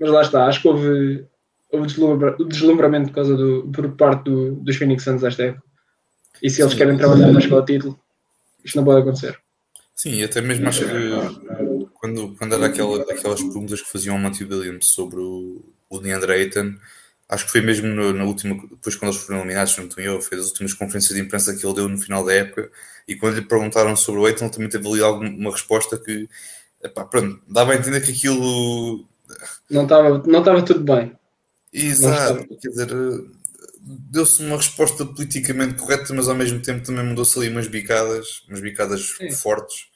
[0.00, 1.26] mas lá está, acho que houve,
[1.70, 5.71] houve deslumbra, deslumbramento por, causa do, por parte do, dos Phoenix Suns esta época.
[6.40, 7.98] E se eles querem trabalhar mais com o título,
[8.64, 9.38] isto não pode acontecer.
[9.94, 14.20] Sim, e até mesmo acho que quando, quando era aquela, aquelas perguntas que faziam ao
[14.20, 16.74] Matthew Williams sobre o, o DeAndre Ayton,
[17.28, 20.20] acho que foi mesmo no, na última, depois quando eles foram eliminados, não estou eu,
[20.20, 22.70] fez as últimas conferências de imprensa que ele deu no final da época,
[23.06, 26.28] e quando lhe perguntaram sobre o Ayton, ele também teve ali alguma resposta que,
[26.82, 29.06] epá, pronto, dava a entender que aquilo...
[29.70, 31.16] Não estava não estava tudo bem.
[31.72, 32.88] Exato, quer dizer,
[33.84, 38.60] deu-se uma resposta politicamente correta, mas ao mesmo tempo também mudou-se ali umas bicadas, umas
[38.60, 39.30] bicadas Sim.
[39.32, 39.86] fortes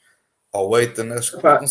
[0.53, 1.07] ao Eitan.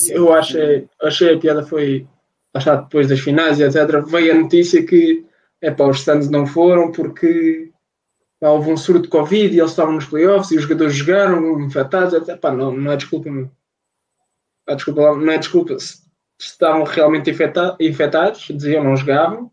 [0.09, 2.07] eu achei, achei a piada foi
[2.55, 4.03] achar depois das finais e etc.
[4.07, 5.25] Veio a notícia que
[5.61, 7.71] é para os Suns não foram porque
[8.41, 11.61] pá, houve um surto de Covid e eles estavam nos playoffs e os jogadores jogaram
[11.61, 13.51] infectados, não, não é desculpa, não.
[14.65, 15.79] Pá, desculpa, não é desculpa.
[15.79, 16.01] Se
[16.39, 19.51] estavam realmente infecta infectados, diziam não jogavam.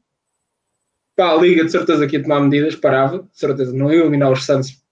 [1.16, 4.32] Pá, a Liga de certeza que ia tomar medidas, parava, de certeza, não ia eliminar
[4.32, 4.84] os Suns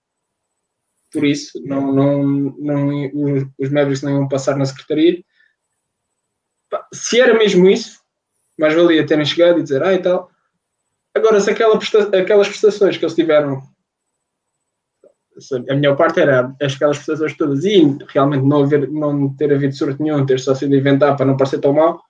[1.11, 2.23] por isso, não, não,
[2.57, 2.89] não,
[3.59, 5.21] os Mavericks não iam passar na secretaria.
[6.93, 7.99] Se era mesmo isso,
[8.57, 10.31] mais valia terem chegado e dizer, ah, e tal.
[11.13, 13.61] Agora, se aquela presta aquelas prestações que eles tiveram,
[15.69, 20.01] a melhor parte era aquelas prestações todas e realmente não, haver, não ter havido sorte
[20.01, 22.01] nenhum, ter só sido inventar para não parecer tão mal,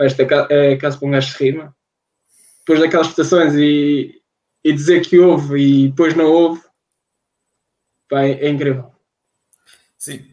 [0.00, 1.76] esta é, é caso para um gajo se rima.
[2.68, 4.20] Depois daquelas prestações e,
[4.62, 6.60] e dizer que houve e depois não houve,
[8.10, 8.90] Bem, é incrível.
[9.98, 10.24] Sim,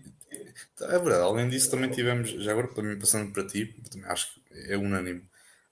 [0.82, 1.24] é verdade.
[1.24, 5.24] Além disso, também tivemos, já agora também passando para ti, também acho que é unânime.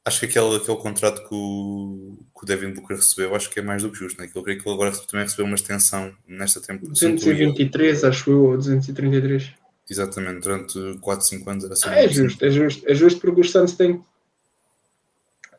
[0.06, 3.64] Acho que aquele, aquele contrato que o, que o Devin Booker recebeu, acho que é
[3.64, 4.22] mais do que justo.
[4.22, 4.30] Né?
[4.36, 6.92] Eu creio que ele agora também recebeu uma extensão nesta temporada.
[6.92, 9.54] 223, acho eu, ou 233.
[9.90, 11.88] Exatamente, durante 4, 5 anos era assim.
[11.88, 12.90] Ah, é justo, é justo.
[12.90, 14.04] É justo porque os Santos têm.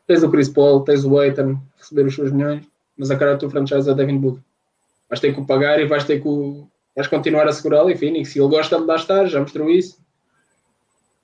[0.07, 2.65] Tens o Chris Paul, tens o Aiton, receber os seus milhões,
[2.97, 4.43] mas a cara do teu franchise é o Devin Booker
[5.09, 7.97] vais ter que o pagar e vais ter que o, vais continuar a segurá-lo e
[7.97, 8.29] Phoenix.
[8.29, 9.99] Se ele gosta de lá estar, já mostrou isso.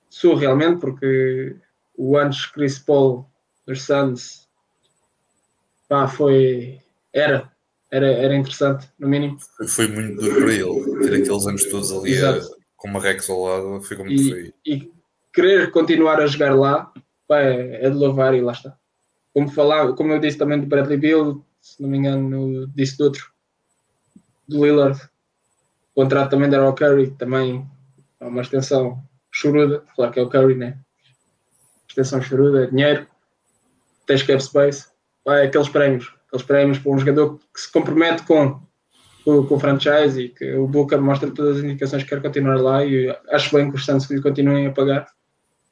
[0.08, 1.56] Sou realmente, porque
[1.96, 3.26] o antes Chris Paul
[3.66, 4.48] dos Suns
[5.88, 6.80] pá, foi.
[7.12, 7.50] Era,
[7.90, 9.38] era, era interessante, no mínimo.
[9.68, 12.40] Foi, muito duro para ele, ter aqueles anos todos ali a,
[12.76, 14.54] com uma Rex ao lado, foi muito feio.
[14.66, 14.90] E
[15.32, 16.92] querer continuar a jogar lá
[17.32, 18.76] pá, é, é de louvar e lá está.
[19.32, 23.04] Como, falar, como eu disse também do Bradley Bill, se não me engano, disse de
[23.04, 23.32] outro,
[24.46, 25.00] do Lillard.
[25.94, 27.66] O contrato também da o Curry, também
[28.20, 29.82] é uma extensão choruda.
[29.96, 30.78] Claro que é o Curry, né?
[31.88, 33.06] Extensão choruda, é dinheiro,
[34.06, 34.86] tens cap space.
[35.24, 38.60] Vai aqueles prémios, aqueles prémios para um jogador que se compromete com,
[39.24, 42.60] com, com o franchise e que o Booker mostra todas as indicações que quer continuar
[42.60, 45.06] lá e acho bem que os Santos lhe continuem a pagar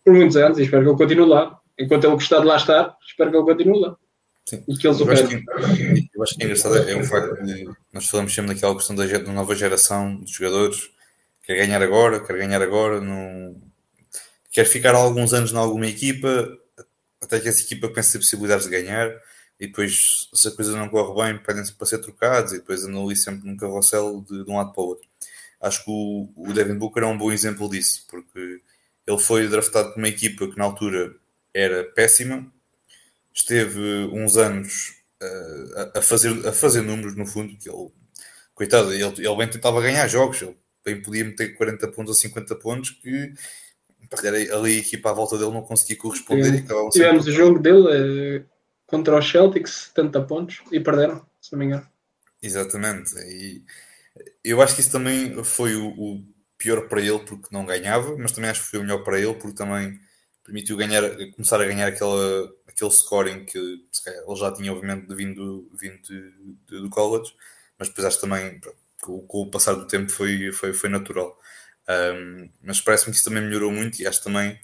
[0.05, 1.59] por muitos anos e espero que ele continue lá.
[1.79, 3.97] Enquanto ele gostar de lá estar, espero que ele continue lá.
[4.49, 4.65] Sim.
[4.67, 5.45] E que eles eu, acho que,
[6.15, 9.07] eu acho que é engraçado é o facto de nós falamos sempre daquela questão da,
[9.07, 10.91] da nova geração de jogadores
[11.45, 13.61] quer ganhar agora, quer ganhar agora, não
[14.51, 16.49] quer ficar alguns anos em alguma equipa
[17.23, 19.11] até que essa equipa pense ter possibilidades de ganhar
[19.59, 23.05] e depois se a coisa não corre bem pedem-se para ser trocados e depois andam
[23.05, 25.09] ali sempre num carrossel de, de um lado para o outro.
[25.61, 28.63] Acho que o, o Devin Booker é um bom exemplo disso, porque
[29.11, 31.15] ele foi draftado por uma equipa que na altura
[31.53, 32.47] era péssima,
[33.35, 33.81] esteve
[34.13, 37.91] uns anos uh, a, fazer, a fazer números no fundo, que ele,
[38.55, 42.55] coitado, ele, ele bem tentava ganhar jogos, ele bem podia meter 40 pontos ou 50
[42.57, 43.33] pontos que
[44.27, 46.65] ali a equipa à volta dele não conseguia corresponder.
[46.91, 48.45] Tivemos, o jogo dele uh,
[48.87, 51.87] contra os Celtics, 70 pontos, e perderam, se não me engano.
[52.43, 53.63] Exatamente, e
[54.43, 56.25] eu acho que isso também foi o, o
[56.61, 59.35] pior para ele porque não ganhava, mas também acho que foi o melhor para ele
[59.35, 59.99] porque também
[60.45, 61.03] permitiu ganhar,
[61.35, 66.31] começar a ganhar aquela, aquele scoring que ele já tinha, obviamente, vindo, vindo de,
[66.69, 67.35] de, do college,
[67.79, 68.61] mas depois acho também,
[69.01, 71.39] com, com, o passar do tempo, foi, foi, foi natural.
[71.89, 74.59] Um, mas parece-me que isso também melhorou muito e acho também,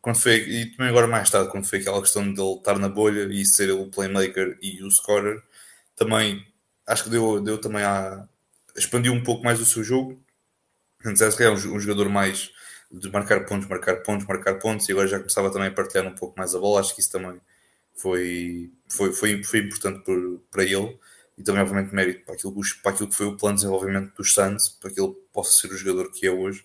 [0.00, 2.88] quando foi, e também agora mais tarde, quando foi aquela questão de ele estar na
[2.88, 5.42] bolha e ser o playmaker e o scorer,
[5.96, 6.44] também
[6.86, 8.28] acho que deu, deu também a
[8.76, 10.22] expandiu um pouco mais o seu jogo.
[11.06, 12.50] Antes era um, um jogador mais
[12.90, 16.14] de marcar pontos, marcar pontos, marcar pontos, e agora já começava também a partilhar um
[16.14, 16.80] pouco mais a bola.
[16.80, 17.40] Acho que isso também
[17.94, 20.98] foi, foi, foi, foi importante por, para ele
[21.38, 24.32] e também, obviamente, mérito para aquilo, para aquilo que foi o plano de desenvolvimento dos
[24.32, 26.64] Suns, para que ele possa ser o jogador que é hoje.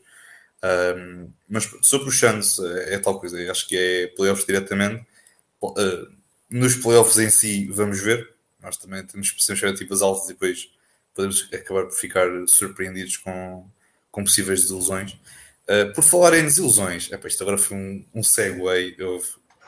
[0.63, 5.06] Um, mas sobre os Suns é, é, tal coisa, acho que é playoffs diretamente.
[5.62, 6.08] Uh,
[6.49, 8.34] nos playoffs em si, vamos ver.
[8.62, 10.71] Nós também temos expectativas altas e depois
[11.13, 13.69] podemos acabar por ficar surpreendidos com,
[14.12, 15.13] com possíveis desilusões.
[15.69, 18.60] Uh, por falar em desilusões, é, isto agora foi um, um segue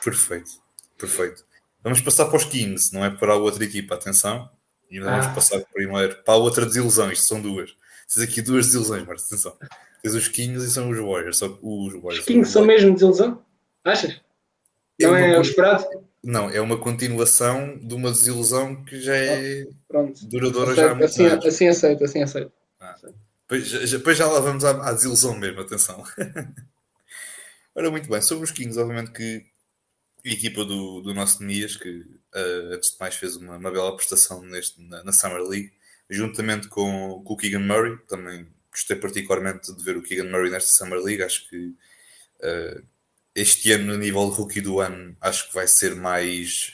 [0.02, 0.50] perfeito,
[0.98, 1.44] perfeito.
[1.82, 4.48] Vamos passar para os Kings, não é para a outra equipa, atenção.
[4.90, 5.30] E vamos ah.
[5.30, 7.74] passar primeiro para a outra desilusão, isto são duas.
[8.12, 9.56] Tens aqui duas desilusões, Marcos, atenção.
[10.02, 11.38] Tens os Kings e são os Warriors.
[11.38, 13.42] Só os, Warriors os Kings são mesmo desilusão?
[13.84, 14.20] Achas?
[15.00, 15.84] É não é, o esperado?
[16.22, 20.26] Não, é uma continuação de uma desilusão que já é Pronto.
[20.26, 22.52] duradoura aceito, já há muito assim, assim aceito, assim aceito.
[23.50, 23.56] Ah.
[23.90, 26.02] Depois, já, lá vamos à, à desilusão mesmo, atenção.
[27.74, 29.44] Ora, muito bem, sobre os Kings, obviamente que
[30.24, 33.94] a equipa do, do nosso Nemias, que uh, antes de mais fez uma, uma bela
[33.94, 35.72] prestação neste, na, na, Summer League,
[36.08, 40.70] juntamente com, com o Keegan Murray, também gostei particularmente de ver o Keegan Murray nesta
[40.72, 41.22] Summer League.
[41.22, 41.74] Acho que
[42.40, 42.82] uh,
[43.34, 46.72] este ano, no nível de rookie do ano, acho que vai ser mais,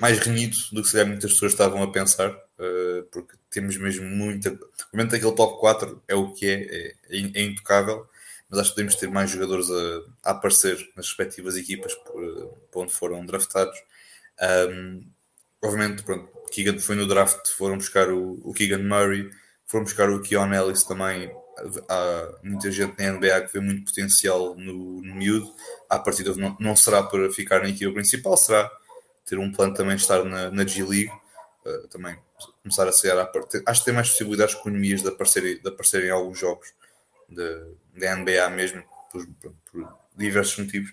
[0.00, 4.50] mais renhido do que se muitas pessoas estavam a pensar, uh, porque temos mesmo muita.
[4.50, 8.06] O momento daquele top 4 é o que é, é, é intocável,
[8.48, 12.82] mas acho que podemos ter mais jogadores a, a aparecer nas respectivas equipas por, por
[12.82, 13.78] onde foram draftados.
[14.70, 15.06] Um,
[15.62, 19.30] obviamente, pronto, Keegan foi no draft, foram buscar o, o Keegan Murray
[19.72, 21.34] foram buscar o Keon Ellis também.
[21.88, 25.50] Há muita gente na NBA que vê muito potencial no, no miúdo.
[25.88, 28.70] À partida não, não será para ficar na equipa principal, será
[29.24, 31.10] ter um plano também de estar na, na G League.
[31.64, 32.18] Uh, também
[32.62, 33.62] começar a à parte.
[33.64, 36.72] Acho que tem mais possibilidades com economias de aparecer, de aparecer em alguns jogos
[37.28, 39.26] da NBA mesmo, por,
[39.70, 40.92] por diversos motivos.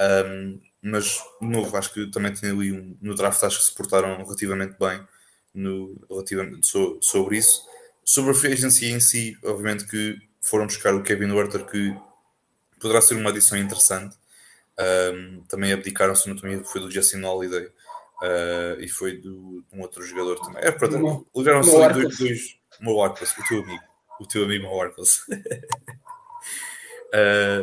[0.00, 3.74] Um, mas, de novo, acho que também tem ali um, no draft, acho que se
[3.74, 5.06] portaram relativamente bem
[5.54, 7.62] no, relativamente so, sobre isso.
[8.04, 11.96] Sobre a free agency em si, obviamente que foram buscar o Kevin Werther, que
[12.80, 14.16] poderá ser uma adição interessante.
[14.78, 17.70] Um, também abdicaram, se não também foi do Justin Holiday
[18.22, 20.62] uh, e foi do, de um outro jogador também.
[20.62, 23.08] É, pronto, ligaram-se ali dois, dois Mo o
[23.48, 23.82] teu amigo,
[24.20, 24.92] o teu amigo Mo uh,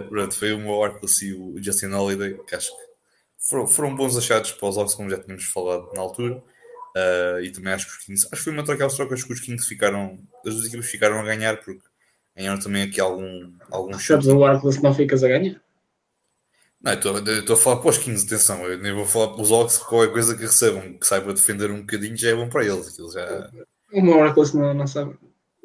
[0.10, 2.84] pronto, foi o Mo e o Justin Holiday, que acho que
[3.38, 6.44] foram, foram bons achados para os Hawks, como já tínhamos falado na altura.
[6.96, 9.40] Uh, e também acho que os Kings, acho que foi uma daquelas trocas que os
[9.40, 11.84] Kings ficaram, as duas equipas ficaram a ganhar porque
[12.36, 15.62] ganharam também aqui algum, algum Sabes o Arclas não ficas a ganhar?
[16.82, 19.78] Não, estou a falar para os Kings, atenção, eu nem vou falar para os Hawks,
[19.80, 22.88] qualquer coisa que recebam, que saiba defender um bocadinho já é bom para eles.
[22.88, 23.50] Aquilo já...
[23.92, 25.18] O meu Arclas não, não sabe.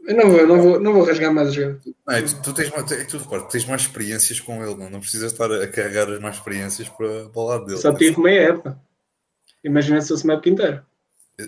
[0.07, 1.79] Eu não vou, não vou, não vou rasgar mais a jogar.
[2.07, 5.01] Não, é, tu, tu, tens, é, tu, repara, tens mais experiências com ele, não, não
[5.01, 7.79] precisas estar a carregar as mais experiências para, para o lado dele.
[7.79, 8.79] Só tive meia época.
[9.63, 10.87] Imagina se fosse uma época inteira.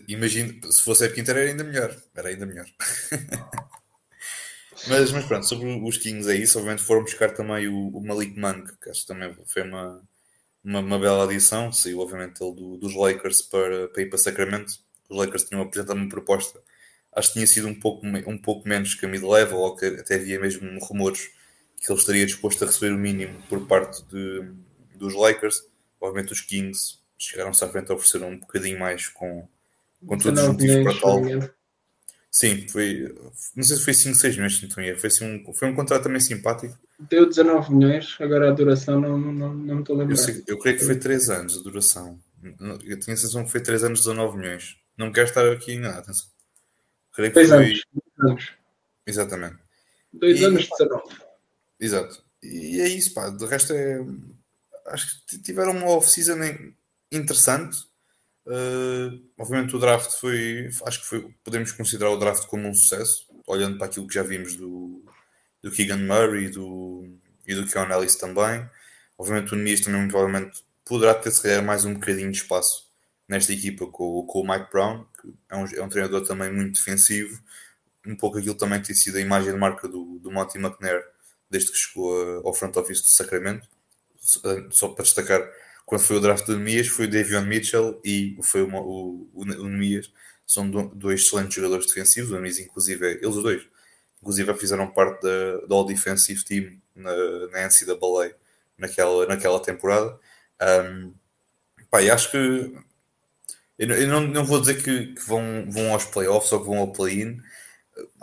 [0.08, 1.94] Imagino, se fosse a época inteira era ainda melhor.
[2.14, 2.66] Era ainda melhor.
[4.88, 6.58] mas, mas pronto, sobre os Kings é isso.
[6.58, 10.02] Obviamente foram buscar também o, o Malik Monk, que acho que também foi uma,
[10.64, 11.72] uma, uma bela adição.
[11.72, 14.74] Saiu, obviamente, ele do, dos Lakers para, para ir para Sacramento.
[15.08, 16.60] Os Lakers tinham apresentado uma proposta.
[17.14, 20.16] Acho que tinha sido um pouco, um pouco menos que a mid-level, ou que até
[20.16, 21.30] havia mesmo rumores
[21.76, 24.50] que ele estaria disposto a receber o mínimo por parte de,
[24.94, 25.62] dos Lakers.
[26.00, 29.48] Obviamente, os Kings chegaram-se à frente a oferecer um bocadinho mais com
[30.04, 31.22] com todos os motivos para tal.
[32.36, 33.14] Sim, foi.
[33.56, 36.20] Não sei se foi 5, 6 milhões, então foi, assim, um, foi um contrato também
[36.20, 36.78] simpático.
[37.08, 40.12] Deu 19 milhões, agora a duração não, não, não, me estou a lembrar.
[40.12, 42.20] Eu, sei, eu creio que foi 3 anos a duração.
[42.84, 44.76] Eu tinha a sensação que foi 3 anos, 19 milhões.
[44.98, 46.26] Não quero estar aqui enganado, atenção.
[47.14, 47.56] Creio que 3 foi...
[47.56, 47.82] anos.
[48.18, 48.52] anos.
[49.06, 49.56] Exatamente.
[50.12, 51.02] 2 anos, 19.
[51.80, 52.22] Exato.
[52.42, 53.30] E é isso, pá.
[53.30, 53.98] De resto é.
[54.88, 56.36] Acho que tiveram uma off-season
[57.10, 57.78] interessante
[58.46, 63.26] Uh, obviamente o draft foi, acho que foi, podemos considerar o draft como um sucesso,
[63.46, 65.04] olhando para aquilo que já vimos do,
[65.60, 68.68] do Keegan Murray e do, e do Keon Ellis também.
[69.18, 72.86] Obviamente o Nemias também provavelmente poderá ter se calhar mais um bocadinho de espaço
[73.28, 76.74] nesta equipa com, com o Mike Brown, que é um, é um treinador também muito
[76.74, 77.42] defensivo,
[78.06, 81.04] um pouco aquilo também tem sido a imagem de marca do, do Monty McNair
[81.50, 83.68] desde que chegou ao front office de Sacramento.
[84.70, 85.40] Só para destacar,
[85.86, 89.42] quando foi o draft do Nemias, foi o Davion Mitchell e foi uma, o, o,
[89.42, 90.12] o Nemias.
[90.44, 93.62] São dois excelentes jogadores defensivos, o Nemias, inclusive, eles dois,
[94.20, 97.12] inclusive fizeram parte da, do All Defensive Team na,
[97.52, 98.34] na NCAA
[98.76, 100.18] naquela, naquela temporada.
[100.60, 101.14] Um,
[101.88, 102.36] pá, e acho que
[103.78, 106.78] eu, eu não, não vou dizer que, que, vão, vão aos playoffs ou que vão
[106.78, 107.40] ao play-in,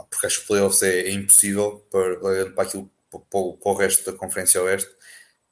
[0.10, 4.18] porque acho que playoffs é, é impossível para, para, aquilo, para, para o resto da
[4.18, 4.92] Conferência Oeste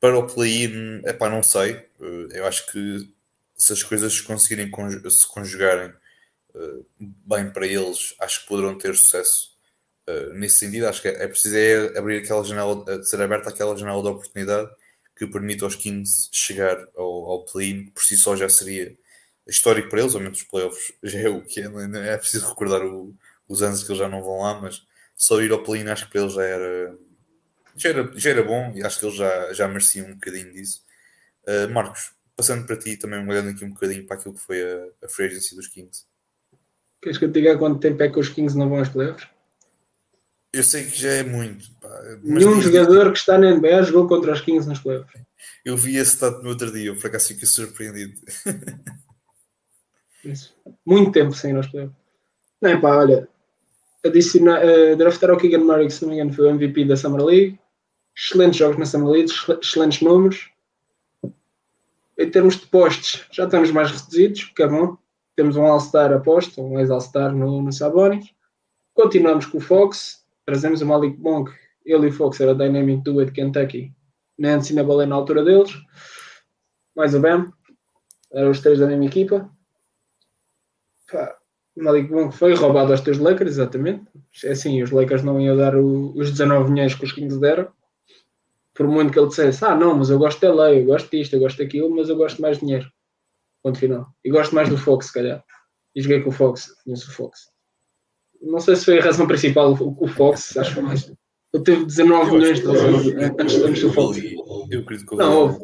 [0.02, 1.74] para o play-in, epá, não sei.
[2.02, 3.10] Eh, eu acho que
[3.56, 4.70] se as coisas conseguirem
[5.10, 5.94] se conjugarem
[6.56, 9.52] uh, bem para eles, acho que poderão ter sucesso
[10.10, 13.78] Uh, nesse sentido, acho que é, é preciso é abrir aquela janela, ser aberta aquela
[13.78, 14.70] janela de oportunidade
[15.16, 18.98] que permite aos Kings chegar ao, ao play por si só já seria
[19.48, 22.50] histórico para eles, ao menos os playoffs já é o que é, não é, preciso
[22.50, 23.16] recordar o,
[23.48, 24.82] os anos que eles já não vão lá, mas
[25.16, 26.98] só ir ao play acho que para eles já era,
[27.82, 30.82] já era, já era bom e acho que eles já, já mereciam um bocadinho disso.
[31.48, 35.06] Uh, Marcos, passando para ti também, olhando aqui um bocadinho para aquilo que foi a,
[35.06, 36.06] a free agency dos Kings.
[37.02, 39.28] Queres que eu te diga quanto tempo é que os Kings não vão aos playoffs?
[40.54, 41.72] Eu sei que já é muito.
[41.80, 41.90] Pá,
[42.24, 42.66] Nenhum diz...
[42.66, 45.22] jogador que está na NBA jogou contra os Kings nos playoffs.
[45.64, 48.14] Eu vi esse dado no outro dia, eu por acaso fiquei surpreendido.
[50.24, 50.54] Isso.
[50.86, 51.98] Muito tempo sem nos playoffs.
[52.62, 53.28] Não, pá, olha,
[54.06, 56.96] adicionar, uh, draftar o Keegan Murray, que se não me engano foi o MVP da
[56.96, 57.60] Summer League.
[58.24, 59.32] Excelentes jogos na Summer League,
[59.64, 60.52] excelentes números.
[62.20, 64.96] Em termos de postes, já estamos mais reduzidos, que é bom.
[65.36, 68.32] Temos um All-Star aposto, um ex-All-Star no, no Sabonis.
[68.94, 71.52] Continuamos com o Fox, trazemos o Malik Monk.
[71.84, 73.92] Ele e o Fox era Dynamic Duo de Kentucky.
[74.38, 75.72] Nancy na bola na altura deles.
[76.96, 77.52] Mais o Bam.
[78.32, 79.50] Eram os três da mesma equipa.
[81.12, 81.38] Pá,
[81.76, 84.06] Malik Monk foi roubado aos teus Lakers, exatamente.
[84.44, 87.68] É assim, os Lakers não iam dar o, os 19 milhões que os Kings deram.
[88.74, 91.34] Por muito que ele dissesse, ah não, mas eu gosto de LA, eu gosto disto,
[91.34, 92.90] eu gosto daquilo, mas eu gosto mais de dinheiro.
[93.64, 94.08] Ponto final.
[94.24, 95.44] E gosto mais do Fox, se calhar.
[95.96, 97.52] E joguei com o Fox, conheço o Fox.
[98.42, 101.14] Não sei se foi a razão principal o, o Fox, acho que foi mais.
[101.54, 103.08] Ele teve 19 milhões de dólares
[103.40, 104.18] antes, do Fox.
[104.70, 105.60] Eu acredito que não, houve,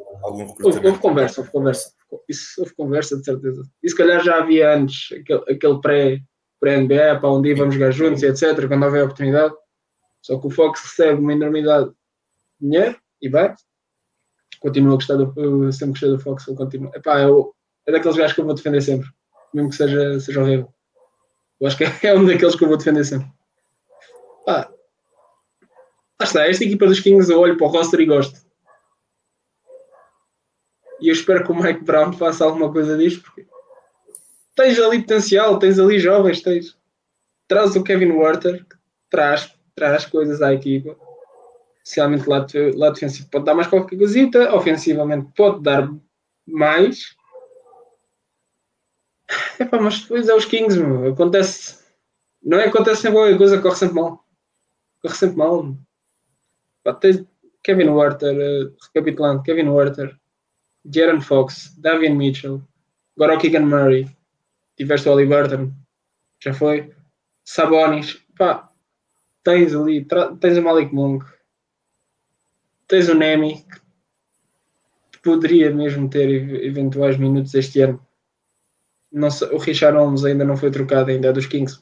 [0.61, 1.91] houve, houve conversa, houve conversa.
[2.27, 3.63] Isso houve conversa, de certeza.
[3.81, 6.19] E se calhar já havia antes aquele, aquele pré,
[6.59, 8.67] pré-NBA, para um dia vamos jogar juntos e etc.
[8.67, 9.53] Quando houver oportunidade.
[10.21, 11.95] Só que o Fox recebe uma enormidade de
[12.59, 13.53] dinheiro e vai.
[14.59, 15.71] Continuo a gostar do.
[15.71, 16.47] Sempre gostei do Fox.
[16.47, 16.91] Eu continuo.
[16.95, 17.53] Epá, eu,
[17.85, 19.09] é daqueles gajos que eu vou defender sempre,
[19.53, 20.73] mesmo que seja, seja horrível.
[21.59, 23.31] Eu acho que é um daqueles que eu vou defender sempre.
[24.45, 24.69] Pá,
[26.19, 28.45] lá está, esta equipa dos Kings eu olho para o roster e gosto.
[30.99, 33.45] E eu espero que o Mike Brown faça alguma coisa disto, porque
[34.55, 36.75] tens ali potencial, tens ali jovens, tens.
[37.47, 38.65] Traz o Kevin Werther,
[39.09, 40.97] traz, traz coisas à equipa.
[41.87, 45.89] Especialmente lá, lá defensivo pode dar mais qualquer coisita, ofensivamente pode dar
[46.45, 47.15] mais.
[49.57, 51.13] Epá, mas depois é os Kings, meu.
[51.13, 51.81] acontece.
[52.43, 54.25] Não é acontece sempre qualquer coisa, corre sempre mal.
[55.01, 55.77] Corre sempre mal.
[56.99, 57.25] Tens
[57.63, 60.13] Kevin Werther, uh, recapitulando, Kevin Werther,
[60.93, 62.61] Jaron Fox, Davian Mitchell,
[63.15, 64.09] agora o Keegan Murray,
[64.75, 65.71] tiveste o Burton,
[66.41, 66.93] já foi,
[67.45, 68.69] Sabonis, pá,
[69.43, 70.05] tens ali,
[70.39, 71.25] tens o Malik Monk,
[72.87, 73.65] tens o Nemi,
[75.11, 76.29] que poderia mesmo ter
[76.63, 78.05] eventuais minutos este ano.
[79.31, 81.79] Sei, o Richard Holmes ainda não foi trocado, ainda é dos Kings.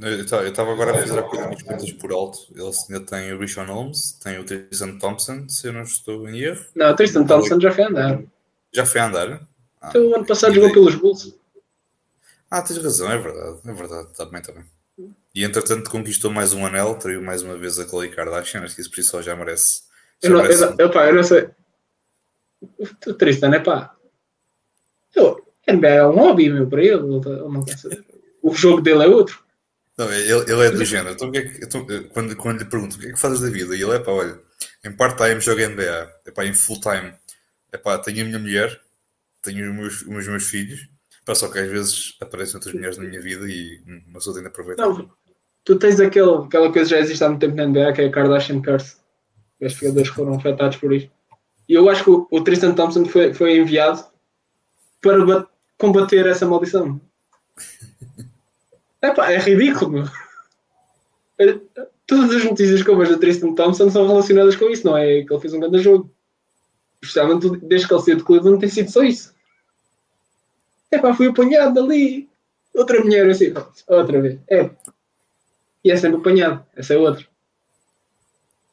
[0.00, 2.38] Eu estava agora a fazer a coisa das contas por alto.
[2.54, 6.40] Ele ainda tem o Richard Holmes, tem o Tristan Thompson, se eu não estou em
[6.40, 6.64] erro.
[6.74, 8.22] Não, o Tristan Thompson já foi andar.
[8.72, 9.48] Já foi andar?
[9.80, 11.34] Ah, então, o ano passado jogou pelos Bulls.
[12.50, 14.64] Ah, tens razão, é verdade, é verdade, está bem, está bem.
[15.34, 18.80] E entretanto conquistou mais um anel, traiu mais uma vez a Khloe Kardashian, acho que
[18.80, 19.82] isso por isso já merece.
[20.22, 21.48] Eu, não, eu, eu, pá, eu não sei.
[23.06, 23.94] O Tristan é pá.
[25.14, 27.20] Eu, NBA é um hobby meu para ele, não
[28.42, 29.44] o jogo dele é outro.
[29.98, 31.14] Não, ele, ele é do género.
[31.14, 33.48] Então, que é que, então, quando, quando lhe pergunto o que é que fazes da
[33.48, 34.38] vida, e ele é pá, olha,
[34.84, 37.12] em part-time jogo NBA, é pá, em full-time,
[37.72, 38.80] é pá, tenho a minha mulher,
[39.42, 40.88] tenho os meus, os meus filhos,
[41.24, 44.42] pá, só que às vezes aparecem outras mulheres na minha vida e uma pessoa tem
[44.42, 44.86] de aproveitar.
[44.86, 45.10] Não,
[45.64, 48.06] tu tens aquele, aquela coisa que já existe há muito tempo na NBA, que é
[48.06, 48.96] a Kardashian Curse.
[49.60, 51.10] Os jogadores foram afetados por isso.
[51.68, 54.04] E eu acho que o, o Tristan Thompson foi, foi enviado
[55.00, 55.46] para
[55.78, 57.00] combater essa maldição.
[59.02, 60.10] Epá, é ridículo.
[62.06, 65.22] Todas as notícias que eu vejo do Tristan Thompson são relacionadas com isso, não é
[65.22, 66.10] que ele fez um grande jogo.
[67.02, 69.34] Especialmente desde que ele saiu de Cleveland tem sido só isso.
[70.90, 72.28] Epá, fui apanhado ali.
[72.74, 73.52] Outra mulher assim,
[73.88, 74.38] outra vez.
[74.48, 74.70] É.
[75.84, 76.64] E é sempre apanhado.
[76.74, 77.26] Essa é outra.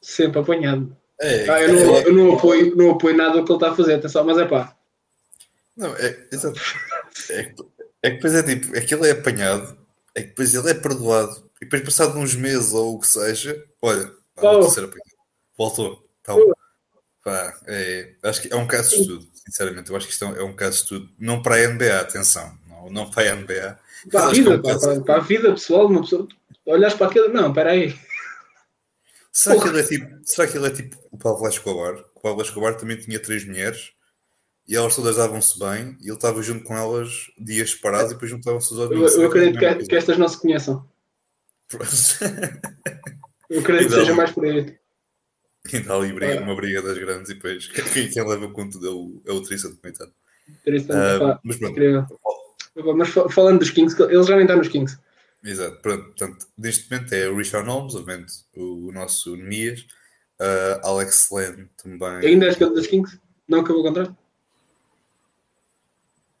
[0.04, 0.94] Sempre apanhado.
[1.18, 3.74] É, ah, eu, não, eu não, apoio, não apoio nada do que ele está a
[3.74, 4.76] fazer, atenção, mas é pá.
[5.74, 6.60] Não, é, exato.
[7.30, 7.54] É,
[8.02, 9.78] é que depois é tipo, aquilo é apanhado,
[10.14, 13.64] é que depois ele é perdoado, e depois passado uns meses ou o que seja,
[13.80, 14.62] olha, oh.
[14.64, 15.10] ser apanhado.
[15.56, 16.04] Voltou.
[16.20, 16.38] Então,
[17.24, 19.90] pá, é, acho que é um caso de estudo, sinceramente.
[19.90, 22.58] Eu acho que isto é um é caso de estudo, não para a NBA, atenção,
[22.68, 23.78] não, não para a NBA.
[24.10, 26.28] Para a vida, é um para, para, para, a vida pessoal, uma pessoa,
[26.66, 27.94] olhas para aquilo, não, espera aí.
[29.36, 31.96] Será que, ele é tipo, será que ele é tipo o Pablo Escobar?
[32.14, 33.90] O Pablo Escobar também tinha três mulheres
[34.66, 38.30] e elas todas davam-se bem e ele estava junto com elas dias parados e depois
[38.30, 39.14] juntavam-se os outros.
[39.16, 40.88] Eu, eu acredito que, que, estas não se conheçam.
[43.50, 44.78] Eu acredito que seja mais por aí.
[45.72, 49.22] Ainda ali briga, uma briga das grandes e depois quem, quem leva tudo é o,
[49.26, 50.12] é o Tristan, coitado.
[50.64, 52.18] Tristan, pá, mas pronto.
[52.96, 54.98] Mas fa- falando dos Kings, eles já nem estão nos Kings.
[55.44, 59.82] Exato, pronto, portanto, neste momento é o Richard Holmes, obviamente, o, o nosso Nemias,
[60.40, 62.26] uh, Alex Len também.
[62.30, 63.20] Ainda és jogador dos Kings?
[63.46, 64.16] Não acabou o contrato?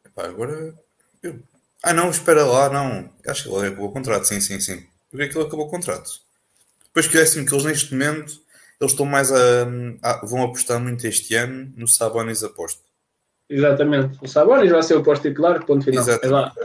[0.06, 0.74] Epá, agora.
[1.22, 1.42] eu-
[1.82, 3.12] Ah, não, espera lá, não.
[3.26, 4.86] Acho que ele acabou o contrato, sim, sim, sim.
[5.10, 6.10] Porque é que ele acabou o contrato?
[6.86, 8.42] Depois parece-me que eles neste momento
[8.80, 9.66] eles estão mais a,
[10.02, 12.82] a- vão apostar muito este ano no Sabonis aposto.
[13.50, 14.18] Exatamente.
[14.22, 16.02] O Sabonis vai ser o posto titular, ponto final.
[16.02, 16.63] Exatamente.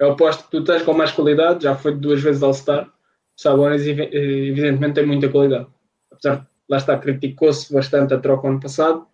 [0.00, 2.90] É, o posto que tu tens com mais qualidade, já foi duas vezes All-Star.
[3.36, 5.66] Sabonis, evi- evidentemente, tem muita qualidade.
[6.10, 9.06] Apesar de lá está, criticou-se bastante a troca ano passado,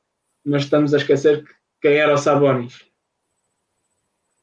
[0.44, 2.84] mas estamos a esquecer que quem era o Sabonis.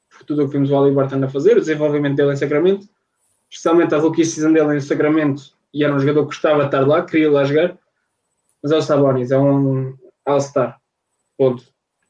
[0.10, 2.88] Por tudo o que vimos o Halliburton a fazer, o desenvolvimento dele em Sacramento,
[3.50, 6.88] especialmente a rookie season dele em Sacramento, e era um jogador que gostava de estar
[6.88, 7.78] lá, queria lá jogar,
[8.62, 10.80] mas é o Sabonis, é um All-Star.
[11.38, 11.64] Ponto.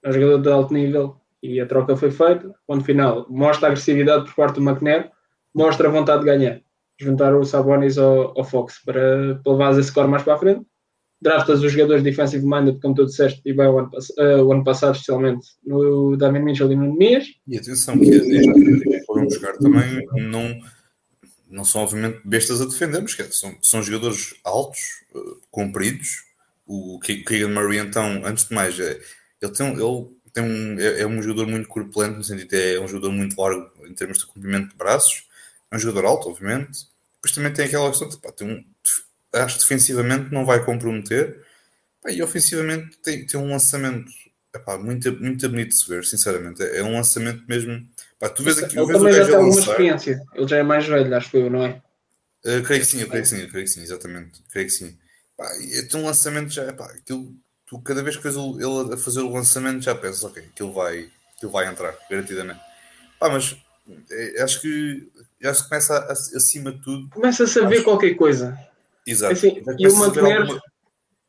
[0.04, 2.54] É um jogador de alto nível e a troca foi feita.
[2.68, 3.26] Ponto final.
[3.30, 5.12] Mostra a agressividade por parte do McNair,
[5.54, 6.62] mostra a vontade de ganhar.
[7.00, 10.66] Juntar o Sabonis ao, ao Fox para, para levar esse score mais para a frente.
[11.22, 14.64] Draftas os jogadores defensive minded, como tu disseste, e bem o ano, eh, o ano
[14.64, 17.26] passado, especialmente no Damien Mitchell e no Nemias.
[17.48, 20.60] E atenção que foram buscar também não,
[21.48, 24.80] não são obviamente bestas a defender, mas são, são jogadores altos,
[25.16, 25.20] eh,
[25.52, 26.24] compridos.
[26.66, 29.00] O Ke- Keegan Murray, então, antes de mais, é,
[29.42, 32.80] ele tem, ele tem um, é, é um jogador muito corpulento, no sentido de é
[32.80, 35.28] um jogador muito largo em termos de comprimento de braços.
[35.70, 36.88] É um jogador alto, obviamente.
[37.16, 38.64] Depois também tem aquela questão de, pá, tem um,
[39.34, 41.46] acho que defensivamente não vai comprometer.
[42.02, 44.12] Pá, e ofensivamente tem, tem um lançamento
[44.54, 46.62] epá, muito, muito bonito de se ver, sinceramente.
[46.62, 47.88] É, é um lançamento mesmo.
[48.20, 50.22] Pá, tu vês aqui, Ele vês também já tem alguma experiência.
[50.34, 51.82] Ele já é mais velho, acho eu, não é?
[52.46, 54.44] Uh, creio que sim, eu creio que sim, eu creio que sim, exatamente.
[54.52, 54.98] Creio que sim.
[55.38, 55.48] Pá,
[55.90, 57.36] tem um lançamento já, pá, aquilo,
[57.72, 61.10] tu cada vez que vês ele a fazer o lançamento já pensas, ok, aquilo vai,
[61.38, 62.60] aquilo vai entrar, garantidamente.
[63.18, 63.56] Pá, mas
[64.12, 65.10] é, acho que
[65.40, 67.10] já se começa a- acima de tudo.
[67.10, 68.60] Começa a saber Acho- qualquer coisa.
[69.08, 69.32] Exato.
[69.32, 70.62] Assim, e o McNair, alguma-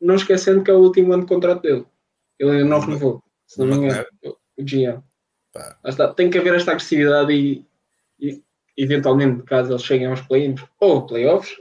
[0.01, 1.85] não esquecendo que é o último ano de contrato dele.
[2.37, 3.23] Ele não O renovou.
[3.47, 4.05] Se não me engano,
[4.57, 5.01] o GM.
[5.53, 7.65] Pá, está, tem que haver esta agressividade e,
[8.19, 8.43] e,
[8.75, 11.55] eventualmente, caso eles cheguem aos play-ins ou playoffs,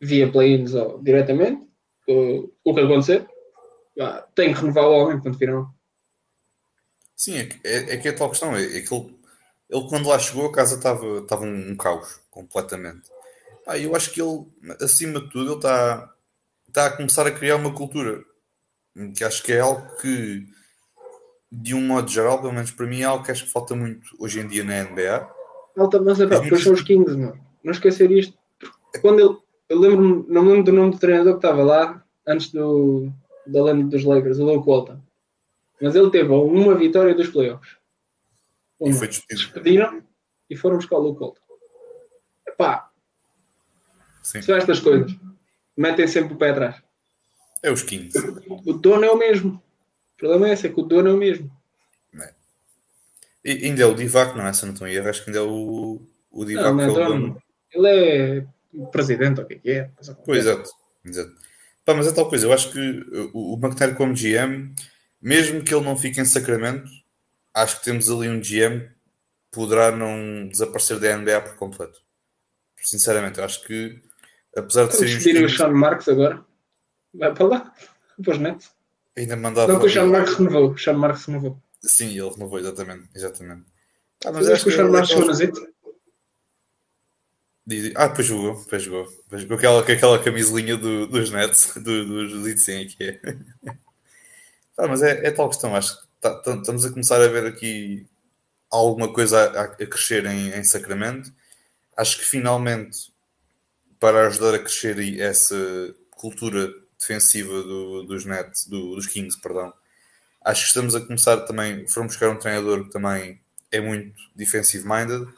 [0.00, 1.66] via play-ins ou diretamente,
[2.08, 3.28] o, o que acontecer,
[4.34, 5.72] tem que renovar o homem, ponto final.
[7.16, 8.54] Sim, é, que- é, é que é tal questão.
[8.56, 9.14] É, é que ele,
[9.68, 13.10] ele, quando lá chegou, a casa estava estava um, um caos, completamente.
[13.66, 14.46] Ah, eu acho que ele,
[14.80, 16.14] acima de tudo, ele está,
[16.68, 18.24] está a começar a criar uma cultura.
[19.16, 20.46] Que acho que é algo que,
[21.52, 24.10] de um modo geral, pelo menos para mim, é algo que acho que falta muito
[24.18, 25.28] hoje em dia na NBA.
[25.76, 27.38] Alta, mas é pá, depois são os Kings, mano.
[27.62, 28.36] Não esquecer isto.
[29.00, 29.36] Quando ele,
[29.68, 33.12] eu lembro, não lembro do nome do treinador que estava lá antes do,
[33.48, 35.00] da lenda dos Lakers, o Luke Walton.
[35.80, 37.76] Mas ele teve uma vitória dos playoffs.
[38.80, 38.94] E Uma.
[38.94, 39.40] foi despedido.
[39.40, 40.02] Despediram
[40.50, 41.40] e foram buscar o Luke Walton.
[42.46, 42.90] Epá,
[44.22, 44.42] Sim.
[44.42, 45.14] são estas coisas.
[45.76, 46.82] Metem sempre o pé atrás.
[47.62, 48.18] É os 15.
[48.66, 49.62] O dono é o mesmo.
[50.14, 51.50] O problema é esse, é que o dono é o mesmo.
[53.44, 54.52] E ainda é o Divac, não é?
[54.52, 56.86] Se não estou em erro, acho que ainda é o, o Divac Não, não é
[56.86, 57.42] é o dono.
[57.72, 58.46] Ele é
[58.90, 59.90] presidente, ou o que é que é.
[60.24, 60.70] Pois, exato.
[61.04, 61.34] exato.
[61.88, 62.78] Pá, mas é tal coisa, eu acho que
[63.32, 64.74] o, o McNair como GM,
[65.22, 66.86] mesmo que ele não fique em Sacramento,
[67.54, 68.90] acho que temos ali um GM que
[69.50, 71.98] poderá não desaparecer da NBA por completo.
[72.78, 74.02] Sinceramente, eu acho que
[74.54, 76.44] apesar de os despedirem o Sean Marks agora.
[77.14, 77.74] Vai para lá.
[78.18, 78.68] Depois net.
[79.16, 79.72] ainda mandava.
[79.72, 80.72] Não que o Sean Marks renovou.
[80.72, 81.58] O Sean Marks renovou.
[81.80, 83.08] Sim, ele renovou, exatamente.
[83.14, 83.64] exatamente.
[84.26, 85.58] Ah, Mas acho que o Sean Marks jogou na Zit.
[87.96, 89.04] Ah, depois jogou, depois jogou.
[89.24, 92.04] Depois jogou aquela, aquela camisolinha do- dos Nets, do,
[92.42, 93.20] Litsen que é.
[94.76, 98.06] Ah, mas é, é tal questão, acho que tá- estamos a começar a ver aqui
[98.70, 101.32] alguma coisa a, a crescer em, em Sacramento.
[101.96, 103.12] Acho que finalmente,
[104.00, 105.56] para ajudar a crescer essa
[106.12, 109.72] cultura defensiva do- dos Nets, do- dos Kings, perdão,
[110.44, 111.86] acho que estamos a começar também.
[111.88, 113.40] Foram buscar um treinador que também
[113.72, 115.28] é muito defensive-minded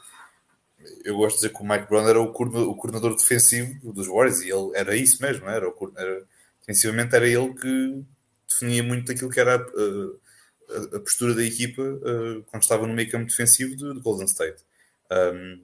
[1.03, 4.49] eu gosto de dizer que o Mike Brown era o, coordenador, defensivo dos Warriors e
[4.49, 6.25] ele era isso mesmo, era, o, era
[6.61, 8.03] defensivamente era ele que
[8.47, 12.93] definia muito aquilo que era a, a- a postura da equipa uh, quando estava no
[12.93, 14.63] meio campo defensivo do, do Golden State.
[15.11, 15.61] Um,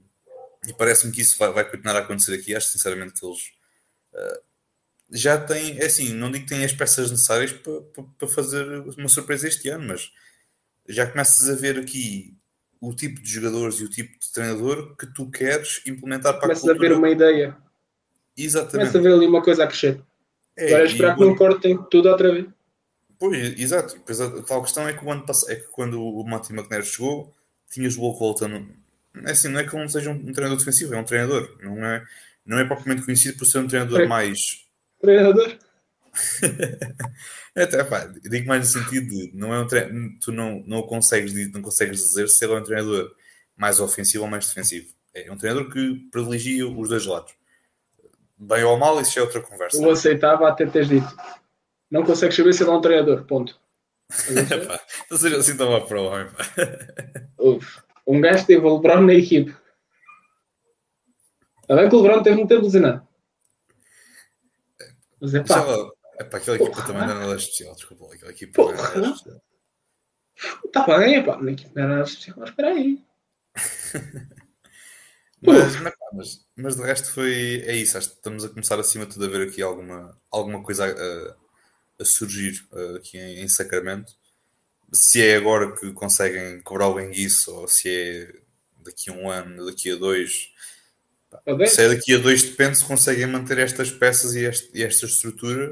[0.68, 2.56] e parece-me que isso vai, vai continuar a acontecer aqui.
[2.56, 3.52] Acho sinceramente que eles
[4.14, 4.42] uh,
[5.12, 8.66] já têm, é assim, não digo que têm as peças necessárias para, para, para fazer
[8.98, 10.12] uma surpresa este ano, mas
[10.90, 12.37] já começas a ver aqui
[12.82, 16.64] o tipo de jogadores e o tipo de treinador que tu queres implementar para Começas
[16.68, 16.98] a a ver cultura.
[16.98, 17.58] uma ideia.
[18.38, 18.92] Exatamente.
[18.92, 20.02] Começa a ver ali uma coisa a crescer.
[20.56, 22.46] É, Agora esperar que não cortem tudo outra vez.
[23.20, 24.00] Pois, exato.
[24.06, 26.84] Pois a tal questão é que o ano passado, é que quando o Matty McNair
[26.84, 27.34] chegou,
[27.72, 28.36] tinhas o.
[29.26, 31.58] É assim, não é que ele não seja um treinador defensivo, é um treinador.
[31.64, 32.04] Não é,
[32.46, 34.08] não é propriamente conhecido por ser um treinador É.
[34.08, 34.68] mais.
[35.02, 35.58] Treinador.
[37.56, 39.90] Até, pá, eu digo mais no sentido de não é um tre...
[40.22, 43.12] tu não, não, consegues, não consegues dizer se ele é um treinador
[43.56, 44.94] mais ofensivo ou mais defensivo.
[45.14, 47.34] É um treinador que privilegia os dois lados.
[48.38, 49.82] Bem ou mal, isso é outra conversa.
[49.82, 51.16] Eu aceitava até teres dito.
[51.90, 53.26] Não consegues saber se ele é um treinador.
[53.26, 53.60] Ponto.
[54.68, 56.28] Pá, Não seja assim tão para o homem.
[56.28, 56.44] pá.
[58.06, 59.54] Um gajo teve o LeBron na equipe.
[61.62, 63.06] Está bem que o LeBron teve muito tempo lesionado.
[65.20, 65.66] Mas é pá,
[66.20, 66.86] epá, aquela equipa Porra.
[66.88, 68.14] também não era nada especial, desculpa.
[68.14, 68.96] Aquela equipa não era Porra.
[69.02, 69.42] nada especial.
[70.66, 71.38] está bem, pá.
[71.42, 72.38] Na equipe não era nada especial.
[72.40, 73.04] Mas espera aí.
[75.40, 77.62] Mas, mas, mas, mas de resto foi.
[77.68, 77.96] É isso.
[77.98, 82.02] Acho que estamos a começar acima de tudo a ver aqui alguma, alguma coisa a,
[82.02, 84.14] a surgir uh, aqui em, em Sacramento.
[84.92, 88.34] Se é agora que conseguem cobrar o enguiço ou se é
[88.84, 90.52] daqui a um ano, daqui a dois.
[91.68, 95.06] Se é daqui a dois, depende se conseguem manter estas peças e, este- e esta
[95.06, 95.72] estrutura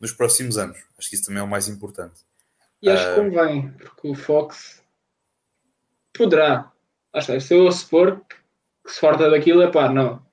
[0.00, 0.78] nos próximos anos.
[0.98, 2.20] Acho que isso também é o mais importante.
[2.82, 3.14] E acho Ah.
[3.14, 4.82] que convém, porque o Fox
[6.14, 6.72] poderá.
[7.14, 8.20] Está, se eu supor
[8.84, 10.24] que, se farta daquilo, é pá, não.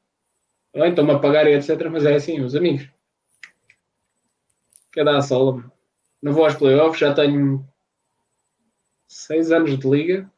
[0.74, 1.90] Bem, Estão-me a pagar e etc.
[1.92, 2.88] Mas é assim, os amigos.
[4.94, 5.64] Quer dar a sola.
[6.22, 7.68] Não vou aos playoffs, já tenho
[9.08, 10.32] seis anos de liga.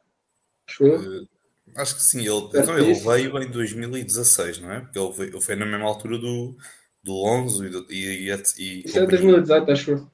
[0.68, 1.22] Acho eu.
[1.22, 1.28] Uh,
[1.76, 2.20] acho que sim.
[2.20, 4.80] Ele, Certo então, ele veio em 2016, não é?
[4.80, 6.56] Porque ele, veio, ele foi na mesma altura do,
[7.02, 9.06] do Lonzo e, do, e, e, e Isso é companhia.
[9.06, 10.10] 2018, acho eu.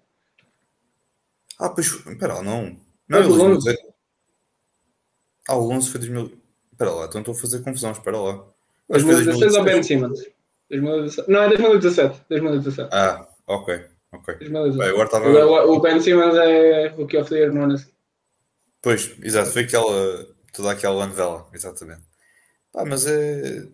[1.58, 2.78] Ah, pois, espera lá, não.
[3.08, 3.64] Não, É é do Lonzo.
[3.64, 3.94] 2018.
[5.48, 6.38] Ah, o Lonzo foi 2000.
[6.72, 8.32] Espera lá, então estou a fazer confusão, espera lá.
[8.90, 9.86] Acho que foi 2016 ou Ben 2016.
[9.86, 10.36] Simmons?
[10.70, 11.30] 2017.
[11.30, 12.24] Não, é 2017.
[12.28, 12.88] 2017.
[12.92, 14.34] Ah, ok, ok.
[14.36, 14.78] 2017.
[14.78, 15.28] Bem, agora estava.
[15.28, 17.94] O, o Ben Simmons é o que of the year no ano a seguir.
[18.82, 20.26] Pois, exato, foi aquela.
[20.52, 22.02] toda aquela novela, exatamente.
[22.72, 23.66] Pá, mas é.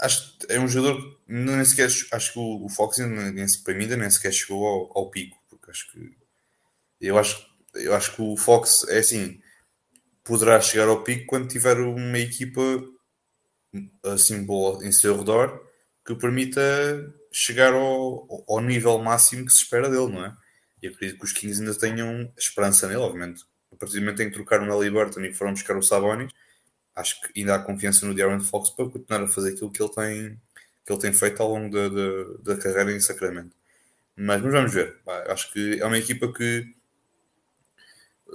[0.00, 1.88] Acho é um jogador que nem sequer.
[2.12, 5.10] Acho que o, o Fox ainda, nem, para mim ainda nem sequer chegou ao, ao
[5.10, 6.16] pico, porque acho que.
[7.00, 9.40] Eu acho, eu acho que o Fox é assim.
[10.24, 12.60] Poderá chegar ao pico quando tiver uma equipa
[14.04, 15.66] assim boa em seu redor
[16.04, 16.60] que permita
[17.32, 20.36] chegar ao, ao nível máximo que se espera dele, não é?
[20.82, 23.44] E acredito que os Kings ainda tenham esperança nele, obviamente.
[23.72, 26.32] A partir do momento em que trocaram o Burton e foram buscar o Sabonis,
[26.96, 29.92] acho que ainda há confiança no De'Aaron Fox para continuar a fazer aquilo que ele
[29.92, 30.40] tem,
[30.84, 33.54] que ele tem feito ao longo da, da, da carreira em Sacramento.
[34.16, 34.98] Mas, mas vamos ver.
[35.28, 36.74] Acho que é uma equipa que,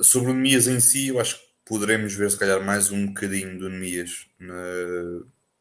[0.01, 3.57] sobre o Nemias em si, eu acho que poderemos ver se calhar mais um bocadinho
[3.57, 4.53] do Nemias na,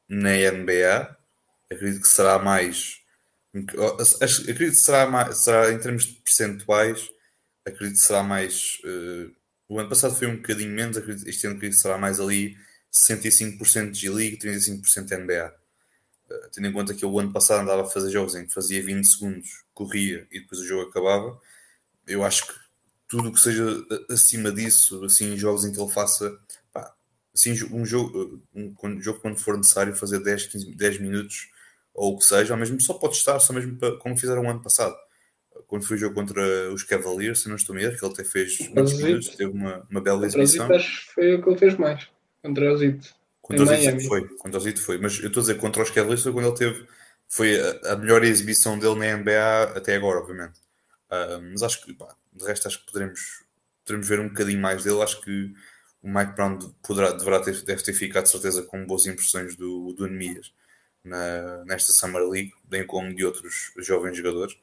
[0.09, 1.17] na NBA.
[1.73, 3.01] Acredito que será mais.
[4.21, 7.11] Acredito que será, mais, será em termos de percentuais.
[7.65, 8.79] Acredito que será mais.
[8.85, 9.31] eh,
[9.69, 10.97] o ano passado foi um bocadinho menos.
[10.97, 12.57] Acredito, este ano acredito que será mais ali
[12.93, 15.55] 65% de G-League, 35% NBA.
[16.31, 18.53] Eh, tendo em conta que eu o ano passado andava a fazer jogos em que
[18.55, 21.39] fazia 20 segundos, corria e depois o jogo acabava.
[22.07, 22.55] Eu acho que
[23.09, 23.65] tudo o que seja
[24.09, 26.39] a- acima disso, assim, jogos em que ele faça
[26.73, 26.95] pá,
[27.35, 31.49] assim, um jogo, um, quando- um jogo quando for necessário fazer 10, 15, 10 minutos
[31.95, 34.51] ou o que seja, ou mesmo só pode estar, só mesmo para, como fizeram o
[34.51, 34.97] ano passado.
[35.67, 38.25] Quando foi o jogo contra os Cavaliers, se não estou a erro, que ele até
[38.25, 40.67] fez muitos minutos, teve uma, uma bela exibição.
[40.73, 42.09] Acho foi o que ele fez mais.
[42.43, 43.15] Contra o Zito.
[43.43, 44.07] Contra Heat Miami.
[44.07, 46.47] foi, contra os Heat foi, mas eu estou a dizer contra os Cavaliers foi quando
[46.49, 46.87] ele teve,
[47.29, 50.61] foi a, a melhor exibição dele na NBA até agora, obviamente.
[51.11, 53.43] Ah, mas acho que, pá, de resto, acho que poderemos,
[53.85, 55.03] poderemos ver um bocadinho mais dele.
[55.03, 55.53] Acho que
[56.03, 59.93] o Mike Brown poderá, deverá ter, deve ter ficado, de certeza, com boas impressões do,
[59.93, 60.53] do Nemias
[61.05, 64.57] na, nesta Summer League, bem como de outros jovens jogadores.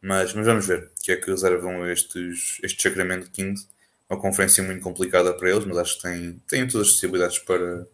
[0.00, 3.68] Mas, mas vamos ver o que é que reservam estes, este Sacramento Kings.
[4.12, 7.88] Uma conferência muito complicada para eles, mas acho que têm, têm todas as possibilidades para,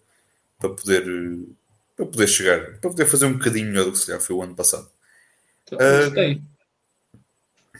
[0.58, 1.04] para poder
[1.94, 4.42] para poder chegar, para poder fazer um bocadinho melhor do que se calhar foi o
[4.42, 4.90] ano passado.
[5.64, 5.78] Então,
[6.12, 6.44] tem.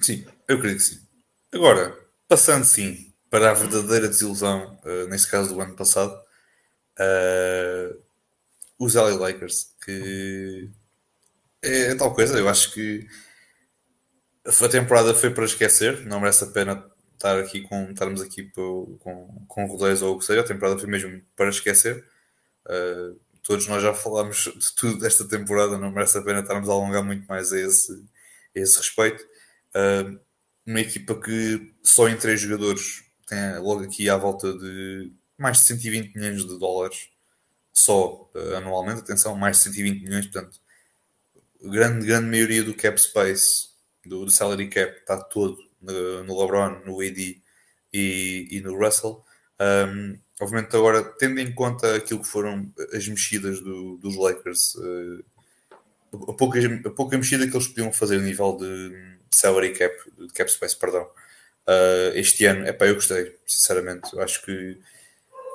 [0.00, 1.00] Sim, eu acredito que sim.
[1.52, 6.16] Agora, passando sim para a verdadeira desilusão, eh, neste caso do ano passado,
[6.96, 7.96] eh,
[8.78, 10.70] os LA Lakers, que
[11.60, 13.04] é tal coisa, eu acho que
[14.46, 18.96] a temporada foi para esquecer, não merece a pena estar aqui com, estarmos aqui com,
[19.48, 22.04] com, rodeios ou o que seja, a temporada foi mesmo para esquecer.
[22.64, 26.72] Uh, todos nós já falámos de tudo desta temporada, não merece a pena estarmos a
[26.72, 27.92] alongar muito mais a esse,
[28.56, 29.22] a esse respeito.
[29.74, 30.18] Uh,
[30.64, 35.64] uma equipa que só em três jogadores tem logo aqui à volta de mais de
[35.64, 37.10] 120 milhões de dólares,
[37.72, 40.60] só uh, anualmente, atenção, mais de 120 milhões, portanto,
[41.62, 43.70] grande, grande maioria do cap space,
[44.06, 47.40] do, do salary cap, está todo no, LeBron, no AD
[47.92, 49.22] e, e no Russell.
[49.60, 55.24] Um, obviamente, agora, tendo em conta aquilo que foram as mexidas do, dos Lakers, uh,
[56.28, 60.32] a, pouca, a pouca mexida que eles podiam fazer a nível de salary cap, de
[60.32, 64.18] cap space, perdão, uh, este ano, é para eu gostei, sinceramente.
[64.20, 64.78] Acho que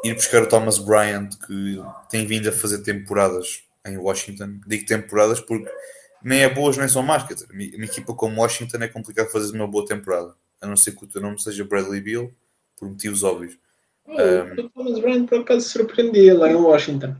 [0.04, 5.40] ir buscar o Thomas Bryant, que tem vindo a fazer temporadas em Washington, digo temporadas
[5.42, 5.70] porque
[6.24, 7.24] nem é boas nem são más.
[7.28, 10.96] Quer dizer, uma equipa como Washington é complicado fazer uma boa temporada, a não ser
[10.96, 12.32] que o teu nome seja Bradley Beal,
[12.78, 13.58] por motivos óbvios.
[14.06, 17.16] Oh, um, o Thomas Bryant por acaso surpreendia lá em Washington.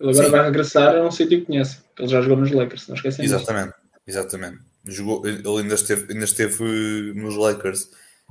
[0.00, 0.30] Ele agora sim.
[0.30, 1.78] vai regressar a um sítio que conhece.
[1.98, 3.78] Ele já jogou nos Lakers, não esquecem Exatamente, disso.
[4.06, 4.58] exatamente.
[4.84, 7.90] Jogou, ele ainda esteve, ainda esteve nos Lakers.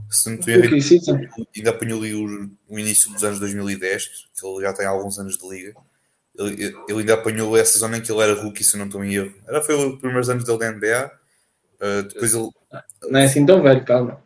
[0.09, 4.73] Se não erro, ainda apanhou ali o, o, início dos anos 2010, que ele já
[4.73, 5.73] tem alguns anos de liga.
[6.37, 9.13] Ele, ele ainda apanhou essa zona em que ele era rookie, se não estou em
[9.13, 9.33] erro.
[9.47, 11.11] Era, foi os primeiros anos dele da NBA.
[11.75, 12.49] Uh, depois ele...
[13.09, 14.21] Não é assim tão velho, calma.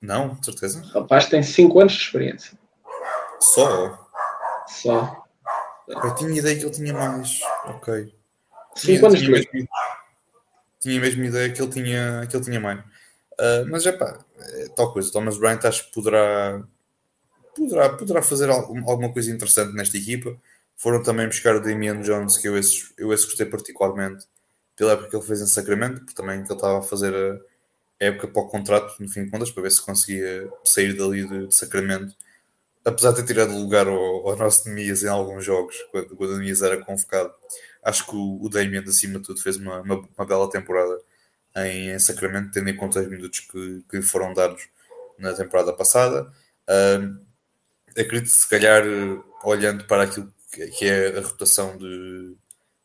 [0.00, 0.82] Não, de certeza.
[0.82, 2.58] O rapaz tem 5 anos de experiência.
[3.40, 4.08] Só?
[4.66, 5.24] Só.
[5.88, 7.40] Eu tinha ideia que ele tinha mais.
[7.66, 8.12] Ok.
[8.76, 9.68] 5 anos de
[10.82, 12.80] tinha mesmo ideia que ele tinha, que ele tinha mais.
[12.80, 15.12] Uh, mas é pá, é tal coisa.
[15.12, 16.60] Thomas Bryant acho que poderá,
[17.54, 20.36] poderá, poderá fazer alguma coisa interessante nesta equipa.
[20.76, 24.26] Foram também buscar o Damian Jones, que eu esse, eu esse gostei particularmente
[24.76, 28.04] pela época que ele fez em Sacramento, porque também que ele estava a fazer a
[28.04, 31.46] época para o contrato, no fim de contas, para ver se conseguia sair dali de,
[31.46, 32.14] de Sacramento.
[32.84, 36.38] Apesar de ter tirado lugar ao, ao nosso Nemias em alguns jogos, quando, quando o
[36.38, 37.32] Nemias era convocado,
[37.84, 40.98] acho que o, o Damian, acima de tudo, fez uma, uma, uma bela temporada
[41.56, 44.68] em, Sacramento, tendo em conta os minutos que, que foram dados
[45.18, 46.30] na temporada passada.
[46.68, 47.20] Uh,
[47.90, 48.82] acredito se calhar,
[49.44, 52.36] olhando para aquilo que é a rotação de,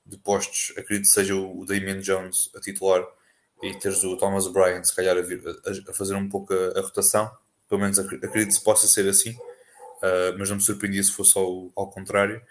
[0.06, 3.06] de postos, acredito que seja o Damian Jones a titular
[3.62, 6.80] e teres o Thomas Bryant, se calhar, a, vir, a, a fazer um pouco a,
[6.80, 7.30] a, rotação.
[7.68, 11.72] Pelo menos acredito que possa ser assim, uh, mas não me surpreendia se fosse ao,
[11.76, 12.42] ao contrário.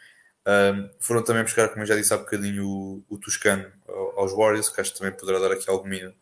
[0.42, 3.70] Uh, foram também buscar, como eu já disse há bocadinho, o, o Toscano
[4.16, 6.14] aos Warriors, que acho que também poderá dar aqui alguma,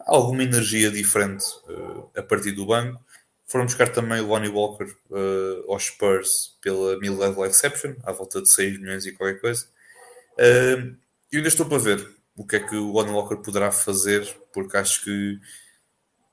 [0.00, 3.04] alguma energia diferente uh, a partir do banco.
[3.52, 8.48] Foram buscar também o Lonnie Walker uh, aos Spurs pela mid-level exception, à volta de
[8.48, 9.66] 6 milhões e qualquer coisa.
[10.38, 10.96] Uh,
[11.30, 14.78] eu ainda estou para ver o que é que o Lonnie Walker poderá fazer, porque
[14.78, 15.38] acho que,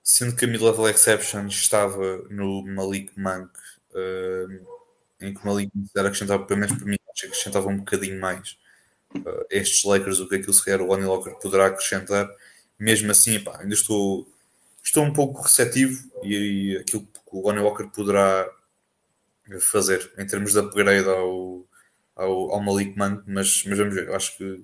[0.01, 3.51] sendo que a mid-level exception estava no Malik Monk,
[3.91, 4.65] uh,
[5.20, 8.57] em que o Malik era acrescentava, pelo menos para mim, que acrescentava um bocadinho mais
[9.17, 12.30] uh, estes Lakers, o que se calhar o Lonnie Walker poderá acrescentar.
[12.80, 14.26] Mesmo assim, pá, ainda estou
[14.84, 18.49] estou um pouco receptivo e, e aquilo que o Lonnie Walker poderá
[19.59, 21.65] fazer em termos de upgrade ao,
[22.15, 24.63] ao, ao Malik Monk, mas, mas vamos ver, acho que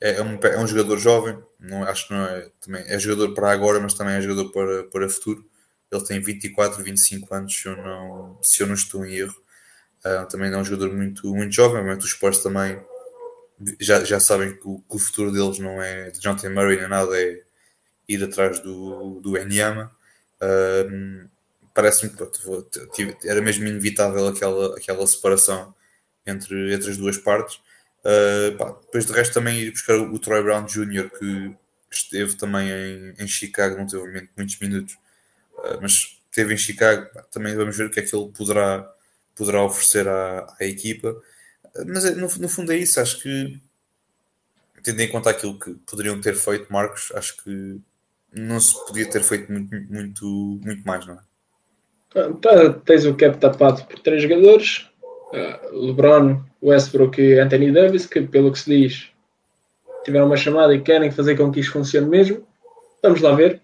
[0.00, 3.32] é, é, um, é um jogador jovem, não, acho que não é, também é jogador
[3.34, 5.48] para agora, mas também é jogador para, para futuro.
[5.90, 9.36] Ele tem 24, 25 anos, se eu não, se eu não estou em erro.
[10.04, 12.80] Uh, também é um jogador muito, muito jovem, mas os Spurs também
[13.80, 16.88] já, já sabem que o, que o futuro deles não é de Jonathan Murray nem
[16.88, 17.42] nada, é
[18.08, 19.90] ir atrás do, do Enyama.
[20.40, 21.28] Uh,
[21.76, 25.74] Parece-me que era mesmo inevitável aquela, aquela separação
[26.24, 27.56] entre, entre as duas partes.
[28.00, 31.10] Uh, pá, depois de resto também ir buscar o Troy Brown Jr.
[31.10, 31.54] que
[31.90, 34.94] esteve também em, em Chicago, não teve muitos minutos,
[35.58, 38.90] uh, mas esteve em Chicago, pá, também vamos ver o que é que ele poderá,
[39.34, 41.10] poderá oferecer à, à equipa.
[41.74, 43.60] Uh, mas é, no, no fundo é isso, acho que
[44.82, 47.80] tendo em conta aquilo que poderiam ter feito, Marcos, acho que
[48.36, 50.26] não se podia ter feito muito, muito,
[50.62, 51.20] muito mais, não é?
[52.84, 54.88] Tens o cap tapado por três jogadores:
[55.32, 59.10] uh, LeBron, Westbrook e Anthony Davis, que, pelo que se diz,
[60.04, 62.46] tiveram uma chamada e querem fazer com que isto funcione mesmo.
[63.02, 63.60] Vamos lá ver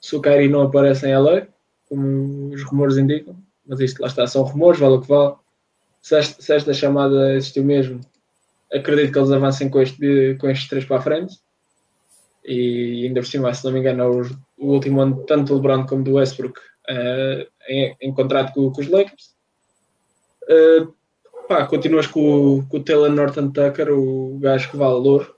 [0.00, 1.46] se o Kyrie não aparece em LA,
[1.88, 3.36] como os rumores indicam.
[3.66, 5.34] Mas isto lá está, são rumores, vale o que vale.
[6.02, 8.00] Se esta, se esta chamada existiu mesmo,
[8.72, 11.38] acredito que eles avancem com, este, com estes três para a frente
[12.44, 14.22] e ainda por cima, se não me engano, é o,
[14.58, 18.80] o último ano tanto do LeBron como do Westbrook uh, em, em, contrato com, com
[18.80, 19.34] os Lakers.
[20.44, 20.92] Uh,
[21.48, 25.36] pá, continuas com, com, o Taylor Norton Tucker, o gajo que vale valor.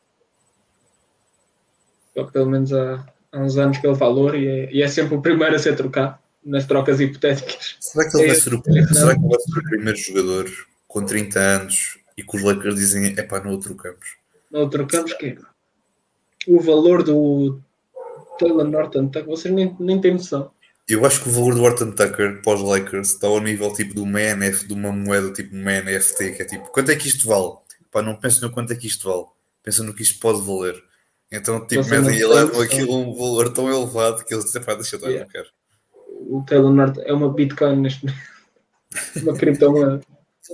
[2.33, 5.15] Pelo menos há, há, uns anos que ele vale valor e é, e é, sempre
[5.15, 7.77] o primeiro a ser trocado nas trocas hipotéticas.
[7.81, 10.51] Será que ele vai ser o, é, será que ele vai ser o primeiro jogador
[10.89, 14.17] com 30 anos e que os Lakers dizem é pá, não o trocamos?
[14.51, 15.37] Não o trocamos quem?
[16.49, 17.61] O valor do
[18.38, 20.51] Taylor Norton Tucker, vocês nem, nem têm noção.
[20.88, 23.92] Eu acho que o valor do Orton Tucker para os Lakers está ao nível tipo
[23.94, 27.09] de uma NF, de uma moeda tipo uma NFT, que é tipo, quanto é que
[27.09, 27.55] isto vale?
[27.90, 29.26] Pá, não penso no quanto é que isto vale,
[29.64, 30.80] pensa no que isto pode valer.
[31.32, 32.62] Então, tipo, medem e tem levam noção.
[32.62, 35.24] aquilo a um valor tão elevado que eles dizem, pá, deixa eu dar, Yeah.
[35.26, 35.49] não quero.
[36.28, 38.07] O Taylor Norte é uma Bitcoin neste
[39.24, 40.01] uma criptomoeda.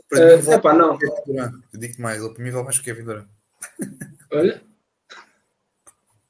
[0.08, 0.96] Para Eh, epá, não.
[0.96, 1.52] que Durant.
[1.74, 3.26] Eu digo mais, ele para mim vale mais que o Kevin Durant.
[4.32, 4.62] Olha.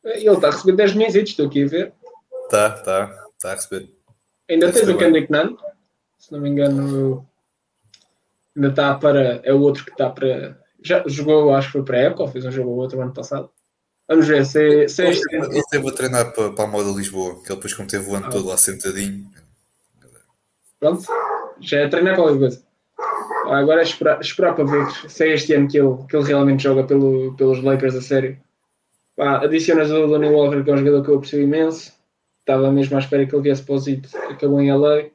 [0.05, 1.93] Ele está a receber 10 milhões, estou aqui a ver.
[2.51, 3.89] Tá, tá, tá a receber.
[4.51, 5.57] Ainda Deve tens o Kendrick Nunn,
[6.19, 7.27] se não me engano,
[8.57, 9.41] ainda está para.
[9.45, 10.61] É o outro que está para.
[10.83, 13.13] Já jogou, acho que foi para a época, ou fez um jogo ou outro ano
[13.15, 13.49] passado.
[14.09, 15.35] Vamos ver se, se Ele este.
[15.37, 18.15] ele esteve a treinar para, para a moda Lisboa, que ele depois, como teve o
[18.17, 18.31] ano Ah.
[18.31, 19.31] todo lá sentadinho,
[20.81, 21.05] Pronto,
[21.61, 22.63] já é treinar qualquer coisa.
[23.47, 26.63] Agora é esperar, esperar para ver se é este ano que ele, que ele realmente
[26.65, 28.39] joga pelo, pelos Lakers a sério.
[29.17, 31.93] Pá, adicionas o Lonnie Walker, que é um jogador que eu aprecio imenso.
[32.41, 35.11] Estava mesmo à espera que ele viesse para o Zito, acabou em LA.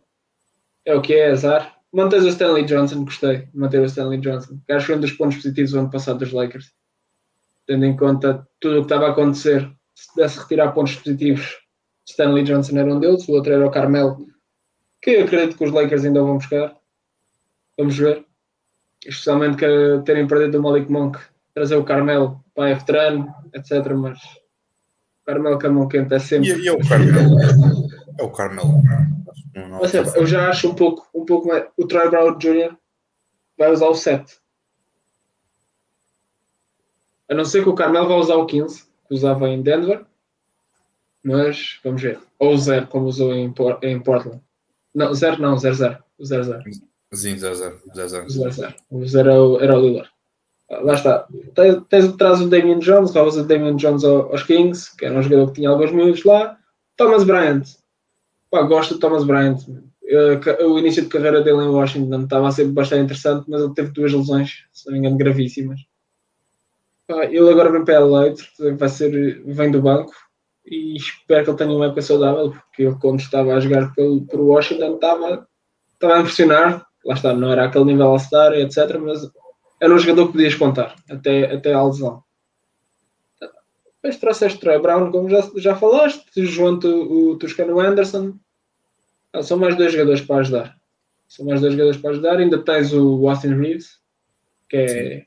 [0.85, 1.77] É o que é, azar.
[1.91, 4.59] Mantens o Stanley Johnson, gostei de manter o Stanley Johnson.
[4.69, 6.71] Acho que foi um dos pontos positivos do ano passado dos Lakers.
[7.65, 11.57] Tendo em conta tudo o que estava a acontecer, se pudesse retirar pontos positivos,
[12.07, 14.25] Stanley Johnson era um deles, o outro era o Carmelo,
[15.01, 16.77] que eu acredito que os Lakers ainda vão buscar.
[17.77, 18.25] Vamos ver.
[19.05, 19.65] Especialmente que
[20.05, 21.19] terem perdido o Malik Monk,
[21.57, 23.91] trazer o Carmelo para é veterano, etc.
[23.95, 26.51] Mas o Carmelo com a mão quente é sempre.
[26.51, 27.39] E, e é o Carmelo.
[28.19, 28.83] É o Carmelo.
[29.55, 31.65] Não, não, Ou seja, eu já acho um pouco, um pouco mais.
[31.75, 32.77] O Troy Brown Jr.
[33.57, 34.37] vai usar o 7.
[37.27, 40.05] A não ser que o Carmelo vá usar o 15, que usava em Denver.
[41.23, 42.19] Mas vamos ver.
[42.37, 43.51] Ou o 0, como usou em,
[43.81, 44.39] em Portland.
[44.93, 46.03] Não, 0 não, 0-0.
[46.19, 46.61] O 0-0.
[47.13, 48.75] Sim, 0 0 0 0 O 0-0.
[48.91, 50.16] O 0 era o, era o Lillard.
[50.69, 51.27] Lá está.
[51.55, 55.17] Tens, tens traz o Damian Jones, roubas o Damian Jones ao- aos Kings, que era
[55.17, 56.57] um jogador que tinha alguns minutos lá.
[56.97, 57.63] Thomas Bryant.
[58.51, 59.59] Pá, gosto do Thomas Bryant.
[60.65, 63.91] O início de carreira dele em Washington estava a ser bastante interessante, mas ele teve
[63.91, 65.81] duas lesões, se não me engano, gravíssimas.
[67.07, 68.33] Pá, ele agora vem para LA,
[68.77, 70.11] vai ser, vem do banco
[70.65, 74.21] e espero que ele tenha uma época saudável, porque ele, quando estava a jogar pelo,
[74.25, 75.47] por Washington, estava,
[75.93, 76.85] estava a impressionar.
[77.05, 78.97] Lá está, não era aquele nível All-Star, etc.
[78.99, 79.21] Mas
[79.79, 82.23] era um jogador que podias contar, até, até à lesão.
[83.39, 88.35] Depois trouxeste Troy Brown, como já, já falaste, junto o Toscano Anderson.
[89.33, 90.77] Ah, são mais dois jogadores para ajudar.
[91.27, 92.37] São mais dois jogadores para ajudar.
[92.37, 93.99] Ainda tens o Austin Reeves,
[94.69, 95.25] que é.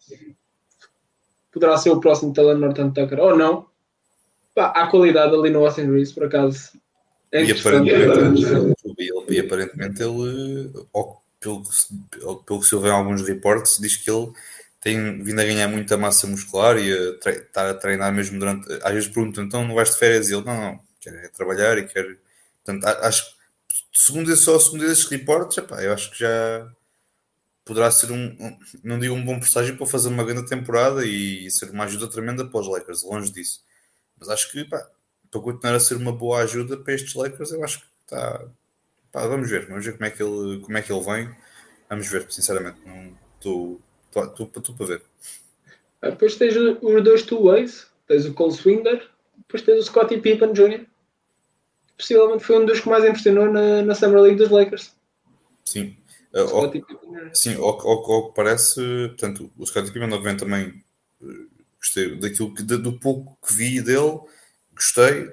[1.52, 3.66] Poderá ser o próximo Taylor Norton Tucker, ou não.
[4.54, 6.70] Pá, há qualidade ali no Austin Reeves, por acaso.
[7.32, 8.74] É E aparentemente, ele,
[9.28, 11.88] e aparentemente ele, ao- pelo, que se-
[12.46, 14.32] pelo que se ouve em alguns reportes, diz que ele
[14.80, 18.66] tem vindo a ganhar muita massa muscular e está a treinar mesmo durante.
[18.82, 20.30] Às vezes perguntam, então não vais de férias?
[20.30, 22.18] E ele, não, não, quer é trabalhar e quer.
[22.64, 23.24] Portanto, acho
[23.92, 26.70] segundo, esse- só segundo esses reportes, epá, eu acho que já
[27.64, 28.36] poderá ser um,
[28.82, 32.44] não digo um bom presságio para fazer uma grande temporada e ser uma ajuda tremenda
[32.48, 33.62] para os Lakers, longe disso.
[34.18, 34.78] Mas acho que, pá,
[35.30, 38.48] para continuar a ser uma boa ajuda para estes Lakers, eu acho que está.
[39.12, 41.30] Pá, vamos ver, vamos ver como é que ele, como é que ele vem.
[41.88, 42.78] Vamos ver, sinceramente.
[42.86, 43.80] Não estou
[44.76, 45.02] para ver.
[46.00, 50.52] Ah, Depois tens os dois two-ways, tens o Cole Swinder, depois tens o Scottie Pippen
[50.52, 50.86] Jr.
[51.96, 54.94] Possivelmente foi um dos que mais impressionou na, na Summer League dos Lakers.
[55.64, 55.96] Sim.
[56.32, 57.30] Uh, ao, Jr.
[57.34, 60.84] sim, ao, que parece, portanto, o Scottie Pippen, obviamente, também
[61.20, 64.20] uh, gostei daquilo que, do pouco que vi dele,
[64.72, 65.24] gostei.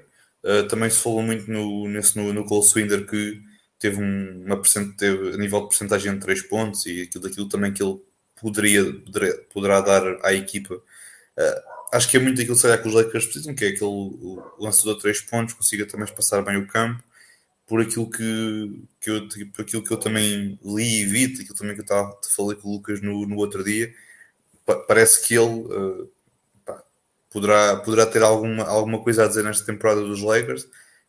[0.44, 3.42] Uh, também se falou muito no, nesse, no, no Cole Swinder que
[3.80, 4.62] teve um, uma
[4.98, 8.00] teve a nível de porcentagem de 3 pontos e aquilo, daquilo também que ele
[8.40, 10.76] poderia, poderá, poderá dar à equipa.
[10.76, 11.62] Uh,
[11.94, 14.10] acho que é muito aquilo se calhar, que os Lakers precisam, que é aquele
[14.60, 17.04] lançador de 3 pontos, consiga também passar bem o campo,
[17.68, 21.76] por aquilo que, que, eu, por aquilo que eu também li e vi, aquilo também
[21.76, 23.94] que eu estava, falei com o Lucas no, no outro dia,
[24.66, 26.12] pa- parece que ele uh,
[26.66, 26.84] pá,
[27.32, 30.68] poderá, poderá ter alguma, alguma coisa a dizer nesta temporada dos Lakers,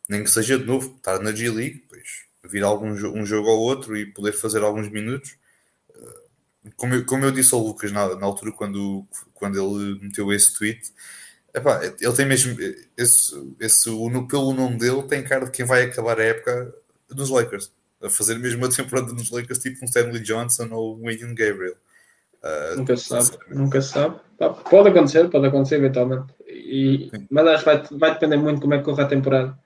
[0.09, 3.95] nem que seja de novo, estar na G-League, depois vir algum um jogo ao outro
[3.97, 5.37] e poder fazer alguns minutos.
[5.89, 10.31] Uh, como eu, como eu disse ao Lucas na, na altura quando, quando ele meteu
[10.31, 10.91] esse tweet,
[11.53, 12.55] epá, ele tem mesmo
[12.97, 13.89] esse, esse,
[14.29, 16.73] pelo nome dele tem cara de quem vai acabar a época
[17.09, 17.71] nos Lakers,
[18.01, 21.75] a fazer mesmo a temporada nos Lakers, tipo um Stanley Johnson ou um Aiden Gabriel.
[22.41, 24.19] Uh, Nunca se sabe, nunca se sabe.
[24.69, 26.33] Pode acontecer, pode acontecer eventualmente.
[26.47, 29.59] E, mas acho que vai, vai depender muito de como é que corre a temporada.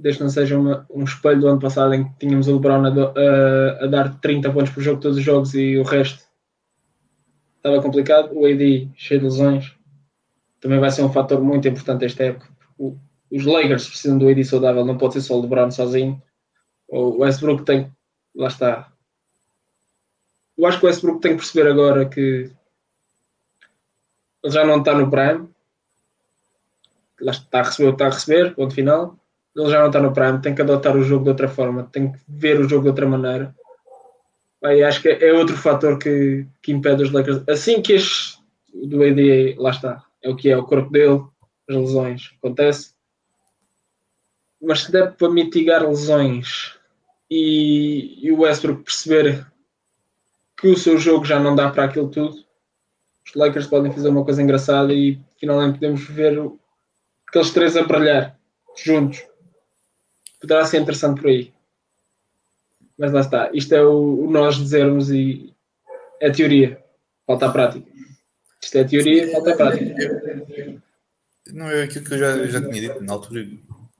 [0.00, 2.86] Desde que não seja uma- um espelho do ano passado em que tínhamos o LeBron
[2.86, 6.24] a, do- a- a dar 30 pontos por jogo todos os jogos e o resto
[7.56, 8.32] estava complicado.
[8.32, 9.74] O AD cheio de lesões
[10.60, 12.48] também vai ser um fator muito importante esta época.
[12.78, 12.96] O-
[13.30, 16.20] os Lakers precisam do AD saudável, não pode ser só o LeBron sozinho.
[16.88, 17.92] O Westbrook tem,
[18.34, 18.90] lá está.
[20.56, 22.50] Eu acho que o Westbrook tem que perceber agora que
[24.42, 25.48] ele já não está no prime.
[27.20, 29.19] lá está a receber o que está a receber, ponto final.
[29.60, 32.12] Ele já não está no Prime, tem que adotar o jogo de outra forma, tem
[32.12, 33.54] que ver o jogo de outra maneira.
[34.64, 37.42] Aí acho que é outro fator que, que impede os Lakers.
[37.48, 38.38] Assim que este
[38.72, 41.22] do AD, lá está, é o que é, o corpo dele,
[41.68, 42.94] as lesões, acontece.
[44.60, 46.78] Mas se der para mitigar lesões
[47.30, 49.46] e, e o Westbrook perceber
[50.56, 52.36] que o seu jogo já não dá para aquilo tudo,
[53.26, 56.38] os Lakers podem fazer uma coisa engraçada e finalmente podemos ver
[57.26, 58.38] aqueles três a brilhar
[58.76, 59.29] juntos.
[60.40, 61.52] Poderá ser interessante por aí.
[62.96, 63.50] Mas lá está.
[63.52, 65.54] Isto é o, o nós dizermos e
[66.20, 66.82] é teoria.
[67.26, 67.86] Falta a prática.
[68.62, 69.94] Isto é teoria, falta a prática.
[71.52, 73.48] Não é aquilo que eu já, já tinha dito na altura.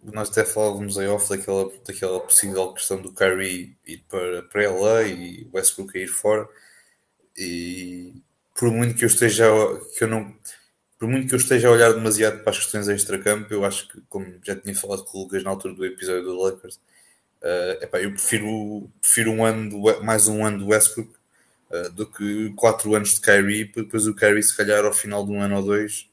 [0.03, 5.03] Nós até falávamos aí off daquela, daquela possível questão do Kyrie ir para, para LA
[5.05, 6.49] e Westbrook a ir fora.
[7.37, 8.23] E
[8.55, 9.45] por muito que eu esteja
[9.97, 10.35] que eu não
[11.01, 14.03] por muito que eu esteja a olhar demasiado para as questões extra-campo, eu acho que,
[14.03, 16.77] como já tinha falado com o Lucas na altura do episódio do Lakers,
[17.43, 21.11] uh, epá, eu prefiro, prefiro um ano do, mais um ano do Westbrook
[21.71, 25.25] uh, do que quatro anos de Kyrie, porque depois o Kyrie, se calhar, ao final
[25.25, 26.07] de um ano ou dois,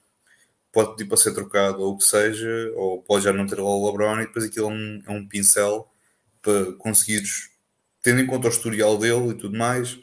[0.72, 3.70] pode pedir para ser trocado ou o que seja, ou pode já não ter lá
[3.70, 5.92] o LeBron, e depois aquilo é um, é um pincel
[6.42, 7.50] para conseguires,
[8.02, 10.00] tendo em conta o historial dele e tudo mais,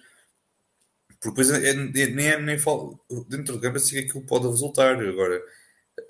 [1.25, 5.01] porque depois é, é, nem, é, nem falo, dentro do campo assim aquilo pode resultar.
[5.01, 5.41] Agora,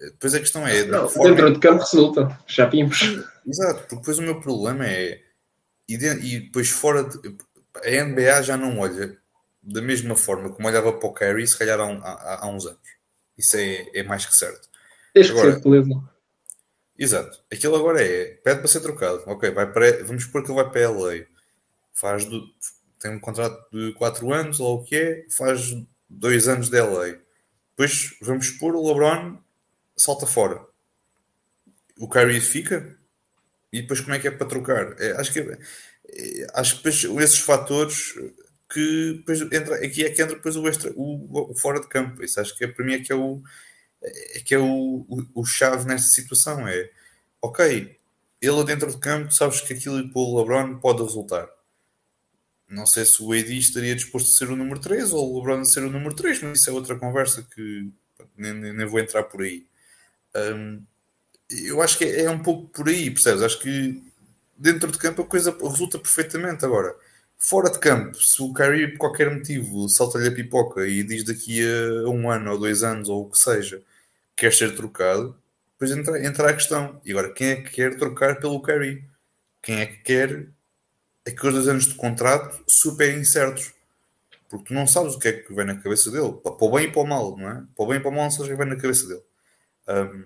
[0.01, 0.85] depois a questão é.
[0.85, 3.01] Não, dentro do campo resulta, já vimos.
[3.47, 5.23] Exato, porque depois o meu problema é.
[5.89, 7.05] E, de, e depois fora.
[7.05, 7.37] De,
[7.77, 9.17] a NBA já não olha
[9.63, 12.67] da mesma forma como olhava para o Curry, se calhar há, um, há, há uns
[12.67, 12.81] anos.
[13.39, 14.69] Isso é, é mais que certo.
[15.31, 15.69] Agora, que.
[16.99, 17.39] Exato.
[17.53, 18.35] Aquilo agora é.
[18.43, 19.23] Pede para ser trocado.
[19.27, 21.25] Ok, vai para, vamos supor que ele vai para a LA.
[21.93, 22.43] Faz do,
[23.01, 25.75] tem um contrato de 4 anos, ou o que é, faz
[26.09, 27.19] 2 anos de LA.
[27.71, 29.39] Depois vamos expor o LeBron
[29.97, 30.65] salta fora.
[31.99, 32.97] O Kyrie fica
[33.73, 35.01] e depois como é que é para trocar?
[35.01, 35.59] É, acho que é,
[36.55, 38.15] acho que depois esses fatores
[38.73, 42.23] que depois entra, aqui é que entra depois o extra, o, o fora de campo.
[42.23, 43.43] Isso acho que é, para mim é que é o
[44.03, 46.67] é que é o, o, o chave nesta situação.
[46.69, 46.91] É
[47.43, 47.99] ok,
[48.41, 51.49] ele dentro de campo, sabes que aquilo para o LeBron pode resultar
[52.69, 55.61] não sei se o AD estaria disposto a ser o número 3 ou o LeBron
[55.61, 57.91] a ser o número 3, mas isso é outra conversa que
[58.37, 59.67] nem, nem vou entrar por aí.
[60.35, 60.83] Um,
[61.51, 63.43] eu acho que é, é, um pouco por aí, percebes?
[63.43, 64.03] Acho que
[64.57, 66.65] dentro de campo a coisa resulta perfeitamente.
[66.65, 66.95] Agora,
[67.39, 71.61] fora de campo, se o Kyrie por qualquer motivo salta-lhe a pipoca e diz daqui
[71.63, 73.83] a um ano ou dois anos ou o que seja,
[74.37, 75.37] quer ser trocado,
[75.73, 77.01] depois entra, entra a questão.
[77.05, 79.05] E agora, quem é que quer trocar pelo Kyrie?
[79.63, 80.49] Quem é que quer
[81.27, 83.73] aqueles dois anos de contrato super incertos.
[84.49, 86.33] Porque tu não sabes o que é que vem na cabeça dele.
[86.43, 87.65] Para o bem e para o mal, não é?
[87.75, 89.23] Para o bem e para o mal não sabes o que vem na cabeça dele.
[89.89, 90.25] Um,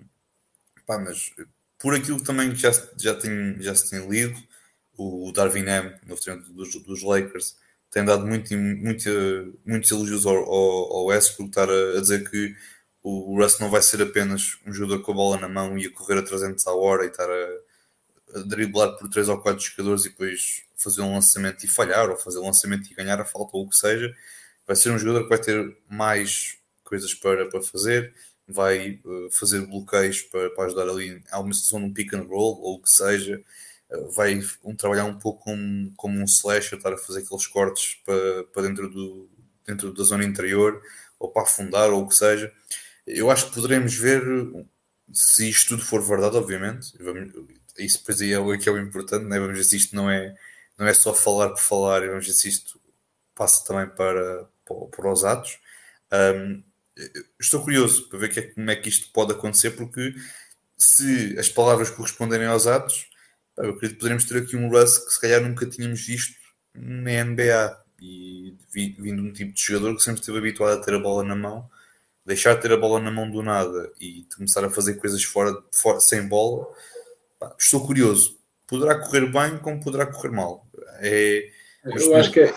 [0.86, 1.32] pá, mas
[1.78, 4.36] por aquilo também que já, já, tem, já se tem lido,
[4.96, 7.56] o Darwin M, no treinador dos, dos Lakers,
[7.90, 12.54] tem dado muito, muito, muitos elogios ao, ao, ao Westbrook, estar a, a, dizer que
[13.02, 15.90] o Russ não vai ser apenas um jogador com a bola na mão e a
[15.90, 17.58] correr a 300 à hora e estar a
[18.46, 22.38] driblar por 3 ou 4 jogadores e depois fazer um lançamento e falhar, ou fazer
[22.38, 24.14] um lançamento e ganhar a falta, ou o que seja.
[24.66, 28.14] Vai ser um jogador que vai ter mais coisas para, para fazer,
[28.46, 32.22] vai uh, fazer bloqueios para, para ajudar ali a uma situação de um pick and
[32.22, 33.42] roll, ou o que seja.
[33.90, 37.98] Uh, vai um, trabalhar um pouco como, como um slasher, estar a fazer aqueles cortes
[38.04, 39.28] para, para dentro, do,
[39.66, 40.80] dentro da zona interior,
[41.18, 42.52] ou para afundar, ou o que seja.
[43.06, 44.22] Eu acho que poderemos ver,
[45.12, 46.92] se isto tudo for verdade, obviamente,
[47.78, 49.38] isso depois aí é o que é o importante, né?
[49.38, 50.34] vamos ver se isto não é
[50.78, 52.80] não é só falar por falar, vamos ver se isto
[53.34, 55.58] passa também para, para, para os atos.
[56.12, 56.62] Um,
[57.38, 60.14] estou curioso para ver que é, como é que isto pode acontecer, porque
[60.76, 63.08] se as palavras corresponderem aos atos,
[63.56, 66.36] eu acredito que poderemos ter aqui um Russ que se calhar nunca tínhamos visto
[66.74, 70.98] na NBA e vindo um tipo de jogador que sempre esteve habituado a ter a
[71.00, 71.68] bola na mão,
[72.24, 75.60] deixar de ter a bola na mão do nada e começar a fazer coisas fora,
[75.72, 76.68] fora sem bola.
[77.58, 78.38] Estou curioso.
[78.66, 80.66] Poderá correr bem, como poderá correr mal.
[81.00, 81.50] É,
[81.84, 82.52] eu acho que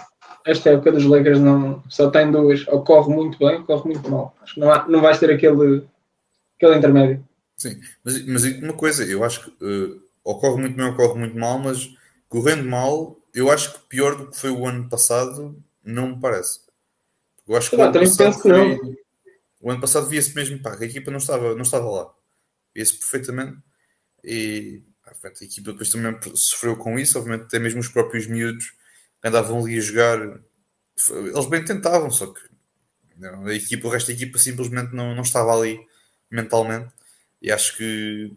[0.45, 4.09] esta época dos Lakers não, só tem duas, ou corre muito bem ou corre muito
[4.09, 4.35] mal.
[4.41, 5.85] Acho que não, há, não vais ter aquele,
[6.57, 7.27] aquele intermédio.
[7.57, 11.59] Sim, mas, mas uma coisa, eu acho que uh, ocorre muito bem, ocorre muito mal,
[11.59, 11.93] mas
[12.27, 16.59] correndo mal, eu acho que pior do que foi o ano passado, não me parece.
[17.47, 18.97] Eu acho que, o, ano passado foi,
[19.61, 22.13] o ano passado via-se mesmo, pá, a equipa não estava, não estava lá.
[22.73, 23.57] Via-se perfeitamente.
[24.23, 24.83] E
[25.23, 28.73] a equipa depois também sofreu com isso, obviamente até mesmo os próprios miúdos
[29.23, 30.19] andavam ali a jogar,
[31.09, 32.41] eles bem tentavam, só que
[33.45, 35.79] a equipa, o resto da equipa simplesmente não, não estava ali
[36.29, 36.91] mentalmente.
[37.41, 38.33] E acho que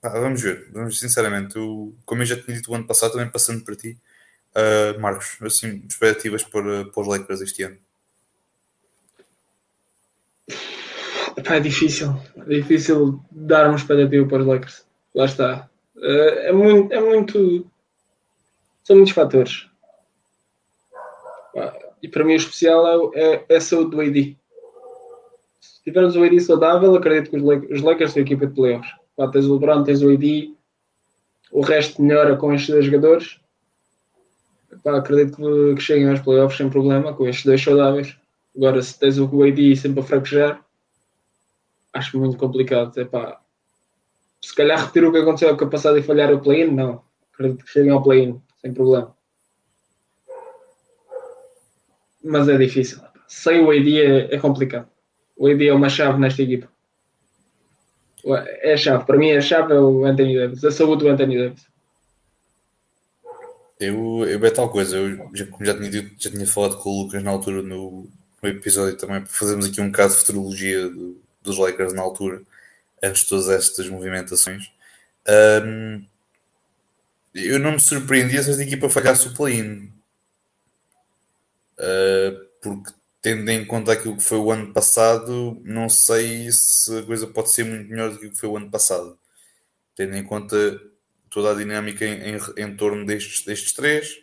[0.00, 3.30] pá, vamos ver, vamos sinceramente, eu, como eu já tinha dito o ano passado, também
[3.30, 3.98] passando para ti,
[4.54, 7.78] uh, Marcos, assim, expectativas para, para os Lakers este ano.
[11.44, 14.91] é difícil, é difícil dar uma expectativa para os Lakers.
[15.14, 15.70] Lá está.
[15.96, 17.66] Uh, é muito, é muito.
[18.82, 19.66] São muitos fatores.
[22.02, 24.36] E para mim o especial é, é, é a saúde do AD.
[25.60, 28.92] Se tivermos o AD saudável, acredito que os Lakers, os Lakers a equipa de playoffs.
[29.16, 30.54] Pá, tens o LeBron, tens o AD,
[31.52, 33.40] o resto melhora com estes dois jogadores.
[34.82, 38.16] Pá, acredito que, que cheguem aos playoffs sem problema, com estes dois saudáveis.
[38.56, 40.64] Agora, se tens o AD sempre a fraquejar,
[41.92, 42.98] acho muito complicado.
[42.98, 43.40] É pá,
[44.52, 47.02] se calhar repetir o que aconteceu a época passada e falhar o play-in, não.
[47.32, 49.16] Acredito que cheguem ao play-in, sem problema.
[52.22, 53.00] Mas é difícil.
[53.26, 54.86] Sem o AD é, é complicado.
[55.38, 56.68] O AD é uma chave nesta equipa.
[58.60, 59.06] É a chave.
[59.06, 60.62] Para mim, a chave é o Anthony Davis.
[60.62, 61.66] A saúde do Anthony Davis.
[63.80, 64.98] Eu, eu é tal coisa.
[64.98, 68.06] Eu, já, já tinha, já tinha falado com o Lucas na altura no,
[68.42, 72.42] no episódio também, para fazermos aqui um bocado de futurologia do, dos Lakers na altura,
[73.02, 74.70] antes de todas estas movimentações.
[75.64, 76.04] Um,
[77.34, 79.92] eu não me surpreendia se esta equipa falhasse o play-in.
[81.78, 82.92] Uh, porque
[83.22, 87.52] tendo em conta aquilo que foi o ano passado, não sei se a coisa pode
[87.52, 89.18] ser muito melhor do que foi o ano passado.
[89.94, 90.56] Tendo em conta
[91.30, 94.16] toda a dinâmica em, em, em torno destes, destes três.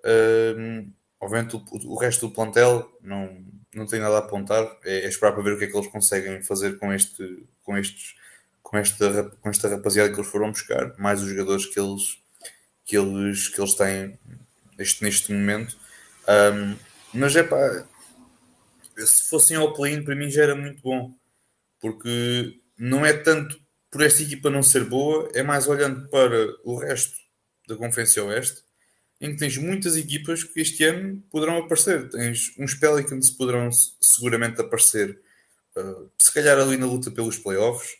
[0.00, 0.86] Uh,
[1.20, 3.44] obviamente o, o, resto do plantel não,
[3.74, 5.88] não tem nada a apontar, é, é, esperar para ver o que é que eles
[5.88, 8.14] conseguem fazer com, este, com, estes,
[8.62, 12.18] com, esta, com esta rapaziada que eles foram buscar, mais os jogadores que eles,
[12.84, 14.18] que eles, que eles têm
[14.78, 15.76] neste, neste momento.
[16.28, 16.76] Um,
[17.14, 17.86] mas é pá,
[18.96, 21.14] se fossem ao play-in, para mim já era muito bom,
[21.80, 23.60] porque não é tanto
[23.90, 27.14] por esta equipa não ser boa, é mais olhando para o resto
[27.68, 28.62] da Conferência Oeste,
[29.22, 32.10] em que tens muitas equipas que este ano poderão aparecer.
[32.10, 33.70] Tens uns Pelicans que poderão
[34.00, 35.18] seguramente aparecer,
[35.76, 37.96] uh, se calhar ali na luta pelos playoffs.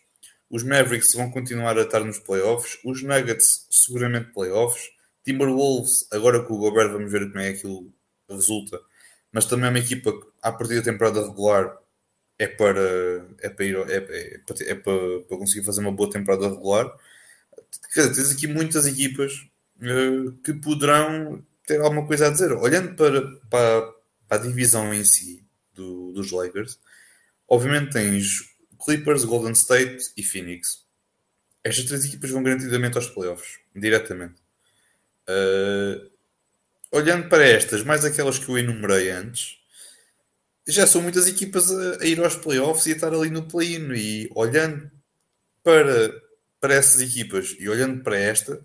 [0.51, 2.79] Os Mavericks vão continuar a estar nos playoffs.
[2.85, 4.91] Os Nuggets, seguramente playoffs.
[5.25, 7.95] Timberwolves, agora com o Gobert, vamos ver como é que aquilo
[8.29, 8.79] resulta
[9.33, 11.79] mas também é uma equipa que, a partir da temporada regular,
[12.39, 16.11] é para, é para, ir, é, é, para, é para, para, conseguir fazer uma boa
[16.11, 16.93] temporada regular.
[17.95, 19.33] Quer dizer, tens aqui muitas equipas
[20.45, 22.53] que poderão ter alguma coisa a dizer.
[22.53, 23.21] Olhando para,
[23.51, 23.93] para,
[24.29, 26.79] para a divisão em si do, dos Lakers,
[27.49, 28.53] obviamente tens
[28.85, 30.85] Clippers, Golden State e Phoenix.
[31.65, 34.35] Estas três equipas vão garantidamente aos playoffs, diretamente.
[35.29, 36.11] Uh,
[36.91, 39.59] olhando para estas, mais aquelas que eu enumerei antes,
[40.67, 43.93] já são muitas equipas a, a ir aos playoffs e a estar ali no play-in.
[43.95, 44.91] E olhando
[45.63, 46.21] para,
[46.61, 48.61] para essas equipas e olhando para esta,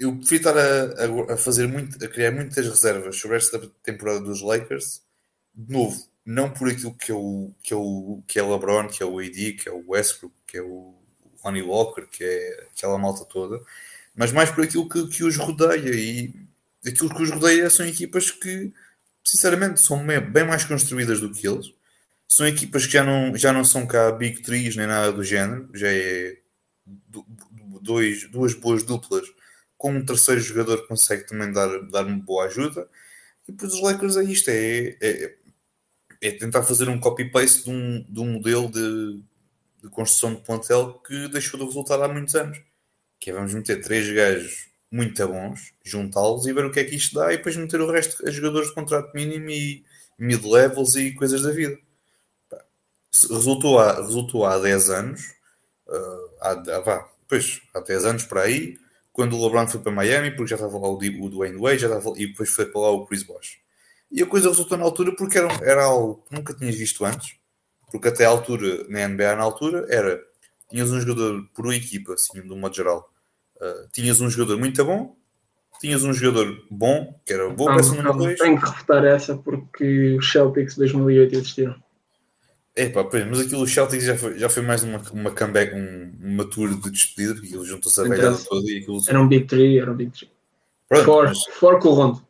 [0.00, 4.40] eu prefiro estar a, a, fazer muito, a criar muitas reservas sobre esta temporada dos
[4.40, 5.02] Lakers.
[5.54, 9.02] De novo, não por aquilo que é o que é o que é LeBron, que
[9.02, 10.94] é o AD, que é o Westbrook, que é o
[11.44, 13.60] Lonnie Walker, que é aquela malta toda,
[14.16, 16.34] mas mais por aquilo que, que os rodeia e
[16.86, 18.72] aquilo que os rodeia são equipas que,
[19.22, 21.74] sinceramente, são bem mais construídas do que eles.
[22.28, 25.68] São equipas que já não, já não são cá Big Trees nem nada do género,
[25.74, 26.38] já é
[27.82, 29.26] dois, duas boas duplas
[29.80, 32.86] com um terceiro jogador consegue também dar, dar uma boa ajuda.
[33.48, 35.36] E depois os Lakers é isto: é, é,
[36.20, 39.22] é tentar fazer um copy-paste de um, de um modelo de,
[39.82, 42.60] de construção de plantel que deixou de resultar há muitos anos.
[43.18, 46.96] Que é vamos meter três gajos muito bons, juntá-los e ver o que é que
[46.96, 49.82] isto dá e depois meter o resto a jogadores de contrato mínimo e
[50.18, 51.78] mid-levels e coisas da vida.
[53.30, 55.22] Resultou há, resultou há 10 anos,
[55.88, 58.78] uh, há, vá, pois, há 10 anos para aí,
[59.12, 62.12] quando o LeBron foi para Miami, porque já estava lá o, Dwayne Wade, já estava,
[62.16, 63.58] e depois foi para lá o Chris Bosh.
[64.10, 67.36] E a coisa resultou na altura porque era, era algo que nunca tinhas visto antes,
[67.90, 70.20] porque até a altura, na NBA na altura, era,
[70.68, 73.10] tinhas um jogador por equipa, assim, de um modo geral,
[73.60, 75.14] Uh, tinhas um jogador muito bom,
[75.78, 78.38] tinhas um jogador bom, que era boa peça número 2.
[78.38, 81.74] Tenho que refutar essa porque os Celtics 2008 existiram.
[82.76, 86.48] Epá, mas aquilo, o Celtics já foi, já foi mais uma, uma comeback, um, uma
[86.48, 89.02] tour de despedida, porque aquilo juntou-se a velhada toda e aquilo.
[89.08, 90.30] Era um Big 3, era um Big 3.
[90.88, 91.44] Pronto, for, mas...
[91.58, 92.26] for com o Rondo.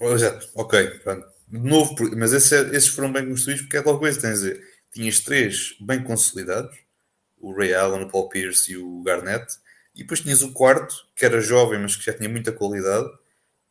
[0.00, 1.26] Exato, ok, pronto.
[1.48, 4.64] De novo, mas esses, esses foram bem construídos porque é tal coisa, tens a dizer,
[4.92, 6.76] tinhas três bem consolidados,
[7.38, 9.46] o Ray Allen, o Paul Pierce e o Garnett,
[9.94, 13.08] e depois tinhas o quarto, que era jovem, mas que já tinha muita qualidade.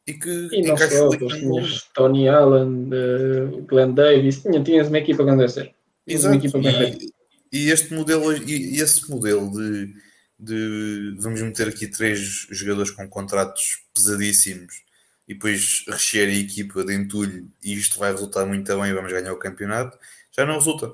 [0.08, 5.24] E que e não só, tinhas Tony Allen, uh, Glenn Davis, tinha, tinhas uma equipa
[5.24, 5.76] grande a ser.
[6.06, 6.46] Exato.
[6.46, 7.12] E,
[7.52, 9.94] E este modelo, e esse modelo de,
[10.38, 14.84] de vamos meter aqui três jogadores com contratos pesadíssimos
[15.28, 19.12] e depois rechear a equipa de entulho e isto vai resultar muito bem e vamos
[19.12, 19.98] ganhar o campeonato,
[20.36, 20.92] já não resulta.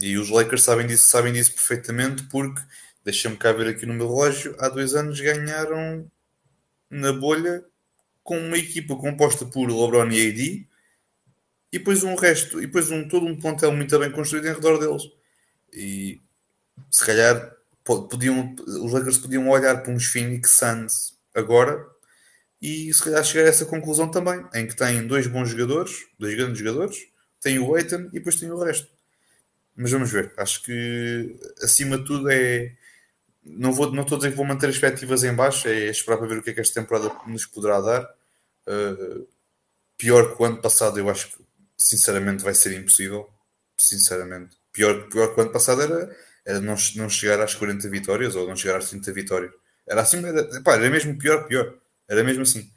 [0.00, 2.60] E os Lakers sabem disso, sabem disso perfeitamente porque,
[3.04, 6.10] deixa-me cá ver aqui no meu relógio, há dois anos ganharam
[6.88, 7.64] na bolha
[8.26, 10.68] com uma equipa composta por LeBron e AD
[11.72, 14.78] e depois um resto, e depois um, todo um plantel muito bem construído em redor
[14.78, 15.04] deles.
[15.72, 16.20] E
[16.90, 17.54] se calhar
[17.84, 21.86] podiam, os Lakers podiam olhar para uns Phoenix Suns agora
[22.60, 26.34] e se calhar chegar a essa conclusão também, em que tem dois bons jogadores, dois
[26.34, 26.96] grandes jogadores,
[27.40, 28.90] tem o Aiton e depois tem o resto.
[29.76, 32.72] Mas vamos ver, acho que acima de tudo é.
[33.44, 36.16] Não, vou, não estou a dizer que vou manter as expectativas em baixo, é esperar
[36.18, 38.15] para ver o que é que esta temporada nos poderá dar.
[38.66, 39.26] Uh,
[39.96, 41.44] pior que o ano passado, eu acho que
[41.76, 43.28] sinceramente vai ser impossível.
[43.78, 46.16] Sinceramente, pior, pior que o ano passado era,
[46.46, 49.52] era não, não chegar às 40 vitórias ou não chegar às 30 vitórias.
[49.86, 51.78] Era assim, era, pá, era mesmo pior, pior.
[52.08, 52.70] Era mesmo assim.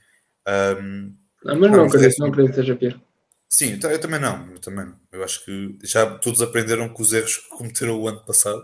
[0.47, 3.01] Um, não, mas não, acredito, não acredito que seja pior.
[3.47, 4.99] Sim, eu, também não, eu também não.
[5.11, 8.61] Eu acho que já todos aprenderam com os erros que cometeram o ano passado.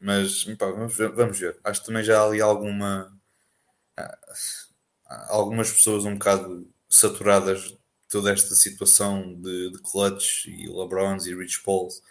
[0.00, 3.12] Mas pá, vamos, vamos, ver, Acho que também já há ali alguma.
[5.28, 7.78] Algumas pessoas um bocado saturadas de
[8.08, 12.02] toda esta situação de, de clutch e LeBrons e Rich Pauls.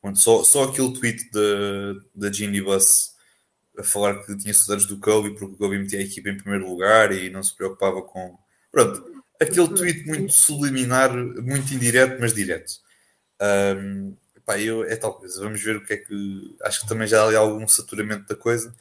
[0.00, 1.30] Quando só, só aquele tweet
[2.14, 3.16] da Ginny Bus
[3.78, 6.68] a falar que tinha saudades do Kobe porque o Kobe metia a equipa em primeiro
[6.68, 8.38] lugar e não se preocupava com.
[8.70, 12.72] Pronto, aquele tweet muito subliminar, muito indireto, mas direto.
[13.40, 16.56] Um, pá, eu, é tal coisa, vamos ver o que é que.
[16.62, 18.74] Acho que também já há ali algum saturamento da coisa.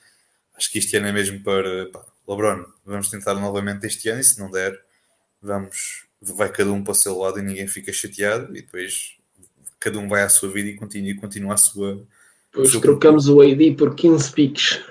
[0.55, 1.89] Acho que este ano é mesmo para.
[1.91, 4.79] Pá, LeBron, vamos tentar novamente este ano e se não der,
[5.41, 6.05] vamos.
[6.21, 9.17] Vai cada um para o seu lado e ninguém fica chateado e depois
[9.79, 12.03] cada um vai à sua vida e continua, continua a sua.
[12.51, 14.81] Depois trocamos o AD por 15 piques.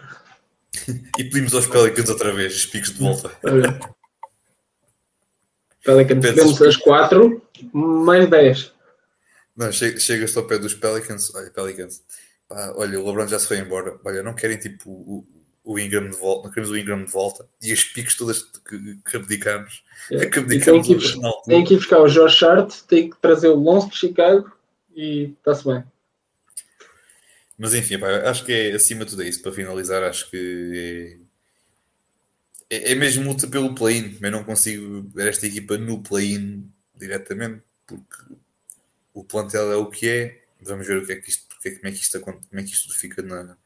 [1.18, 3.30] e pedimos aos Pelicans outra vez os piques de volta.
[5.84, 7.42] Pelicans temos as 4,
[7.72, 8.72] mais 10.
[9.56, 11.34] Não, chegas ao pé dos Pelicans.
[11.34, 12.02] Olha, Pelicans.
[12.48, 13.98] Pá, olha, o LeBron já se foi embora.
[14.04, 15.26] Olha, não querem tipo o,
[15.64, 17.48] o Ingram de volta, não queremos o Ingram de volta.
[17.62, 19.82] E as piques todas que, que abdicamos.
[20.10, 20.26] É.
[20.26, 23.48] Que abdicamos tem, que ir, tem que ir buscar o Josh Hart, tem que trazer
[23.48, 24.52] o Lonzo de Chicago
[24.94, 25.82] e está-se bem.
[27.56, 29.40] Mas enfim, pá, acho que é acima de tudo isso.
[29.40, 31.24] Para finalizar, acho que é
[32.74, 34.18] é, é mesmo luta pelo play-in.
[34.20, 38.34] Eu não consigo ver esta equipa no play-in diretamente, porque
[39.12, 40.44] o plantel é o que é.
[40.60, 42.70] Vamos ver o que é que isto, porque, como, é que isto, como é que
[42.70, 43.56] isto fica na,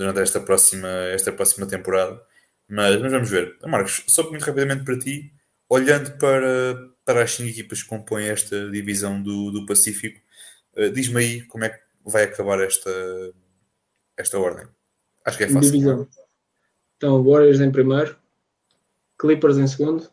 [0.00, 2.22] durante esta próxima, esta próxima temporada.
[2.66, 3.58] Mas, mas vamos ver.
[3.66, 5.30] Marcos, só muito rapidamente para ti,
[5.68, 10.18] olhando para, para as cinco equipas que compõem esta divisão do, do Pacífico,
[10.76, 12.90] uh, diz-me aí como é que vai acabar esta,
[14.16, 14.66] esta ordem.
[15.26, 15.70] Acho que é fácil.
[15.70, 16.08] Divisão.
[16.96, 18.16] Então, Warriors em primeiro,
[19.18, 20.10] Clippers em segundo,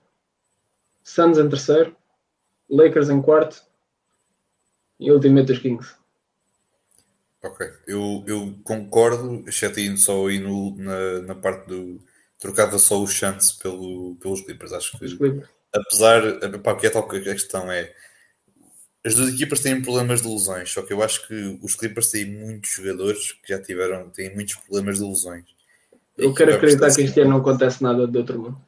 [1.02, 1.96] Suns em terceiro,
[2.70, 3.64] Lakers em quarto
[5.00, 5.96] e Ultimate Kings.
[7.48, 12.04] Ok, eu, eu concordo, exceto indo só aí no, na, na parte do.
[12.38, 14.74] Trocava só o chance pelo, pelos Clippers.
[14.74, 15.48] Acho que, Clippers.
[15.74, 16.22] apesar.
[16.60, 17.94] Pá, que é tal que a questão é.
[19.04, 22.26] As duas equipas têm problemas de lesões, só que eu acho que os Clippers têm
[22.26, 25.46] muitos jogadores que já tiveram, têm muitos problemas de lesões.
[26.18, 28.62] Eu quero acreditar que este ano não acontece nada de outro mundo.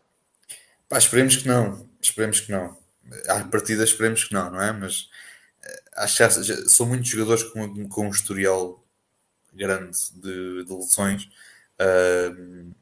[0.87, 1.85] Pá, esperemos que não.
[2.01, 2.77] Esperemos que não.
[3.27, 4.71] À partida esperemos que não, não é?
[4.71, 5.09] Mas
[5.99, 8.83] acho que já, são muitos jogadores com, com um historial
[9.53, 11.29] grande de, de lesões.
[11.79, 12.73] Uh,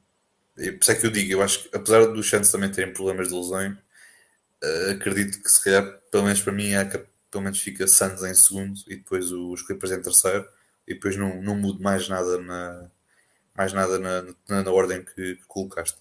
[0.56, 3.30] por isso é que eu digo, eu acho que apesar dos Santos também terem problemas
[3.30, 3.74] de lesões,
[4.64, 8.24] uh, acredito que se calhar, pelo menos para mim, é que pelo menos fica Santos
[8.24, 10.48] em segundo e depois os Clippers em terceiro
[10.88, 12.90] e depois não, não mudo mais nada na
[13.56, 15.98] mais nada na, na, na ordem que, que colocaste.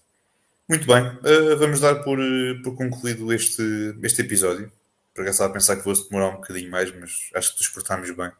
[0.69, 2.19] Muito bem, uh, vamos dar por,
[2.63, 3.63] por concluído este,
[4.03, 4.71] este episódio.
[5.17, 7.69] Por acaso estava a pensar que fosse demorar um bocadinho mais, mas acho que nos
[7.69, 8.31] portámos bem.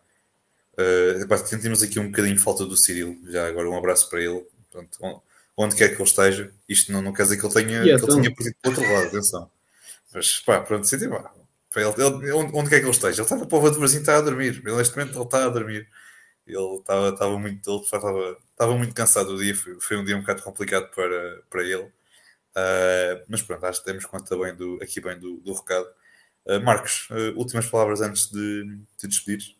[0.77, 3.19] Uh, sentimos aqui um bocadinho falta do Cyril.
[3.29, 4.45] Já agora um abraço para ele.
[4.69, 5.23] Portanto,
[5.57, 6.53] onde quer que ele esteja.
[6.69, 8.73] Isto não, não quer dizer que ele tenha, yeah, que ele tenha partido para o
[8.75, 9.51] outro lado, atenção.
[10.13, 11.33] Mas pá, pronto, senti, pá,
[11.75, 13.15] ele, ele, onde, onde quer que ele esteja.
[13.15, 14.61] Ele estava para o Vadebrazinho, está a dormir.
[14.63, 15.89] Ele, neste momento ele está a dormir.
[16.45, 19.55] Ele estava, estava, muito, ele estava, estava muito cansado do dia.
[19.55, 21.91] Foi, foi um dia um bocado complicado para, para ele.
[22.55, 25.87] Uh, mas pronto, acho que temos conta bem do, aqui bem do, do recado.
[26.47, 29.55] Uh, Marcos, uh, últimas palavras antes de te despedir.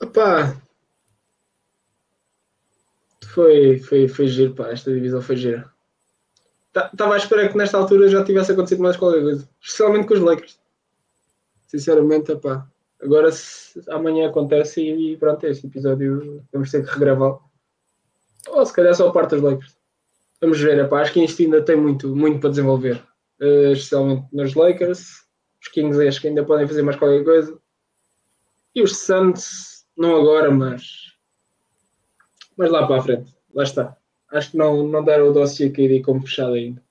[0.00, 0.56] Opá,
[3.24, 5.70] foi, foi, foi giro, pá, esta divisão foi gira.
[6.92, 10.20] Estava à espera que nesta altura já tivesse acontecido mais qualquer coisa, especialmente com os
[10.20, 10.58] Lakers.
[11.66, 12.66] Sinceramente, opá,
[13.02, 13.28] Agora
[13.88, 17.42] amanhã acontece e, pronto, este episódio vamos ter que regravá-lo.
[18.48, 19.76] Ou se calhar só a parte dos Lakers.
[20.40, 23.02] Vamos ver, epá, acho que isto ainda tem muito, muito para desenvolver.
[23.40, 25.24] Uh, especialmente nos Lakers.
[25.62, 27.56] Os Kings acho que ainda podem fazer mais qualquer coisa.
[28.74, 31.14] E os Suns, não agora, mas,
[32.56, 33.34] mas lá para a frente.
[33.54, 33.96] Lá está.
[34.30, 36.82] Acho que não, não deram o dossiê KD como fechado ainda.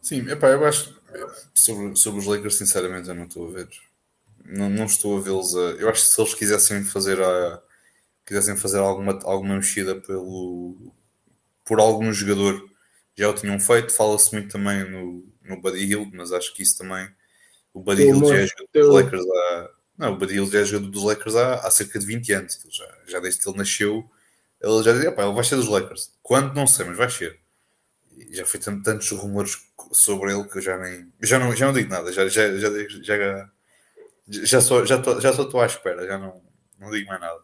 [0.00, 0.96] Sim, epá, eu acho
[1.54, 3.68] sobre, sobre os Lakers, sinceramente, eu não estou a ver.
[4.44, 5.56] Não, não estou a vê-los.
[5.56, 5.60] A...
[5.72, 7.62] Eu acho que se eles quisessem fazer a,
[8.24, 10.92] quisessem fazer alguma, alguma mexida pelo,
[11.64, 12.62] por algum jogador,
[13.16, 13.92] já o tinham feito.
[13.92, 17.08] Fala-se muito também no, no Buddy Hill, mas acho que isso também.
[17.72, 19.70] O Buddy Hill já é jogador dos Lakers há.
[19.98, 22.58] Não, o Buddy Hill já é jogador dos Lakers há, há cerca de 20 anos.
[22.70, 24.10] Já, já desde que ele nasceu,
[24.60, 26.12] ele já dizia: ele vai ser dos Lakers.
[26.22, 27.38] Quando não sei, mas vai ser
[28.30, 29.56] já foi tanto, tantos rumores
[29.92, 32.68] sobre ele que eu já nem já não, já não digo nada, já, já, já,
[33.02, 33.50] já,
[34.28, 36.42] já, só, já, tô, já só estou à espera, já não,
[36.78, 37.40] não digo mais nada.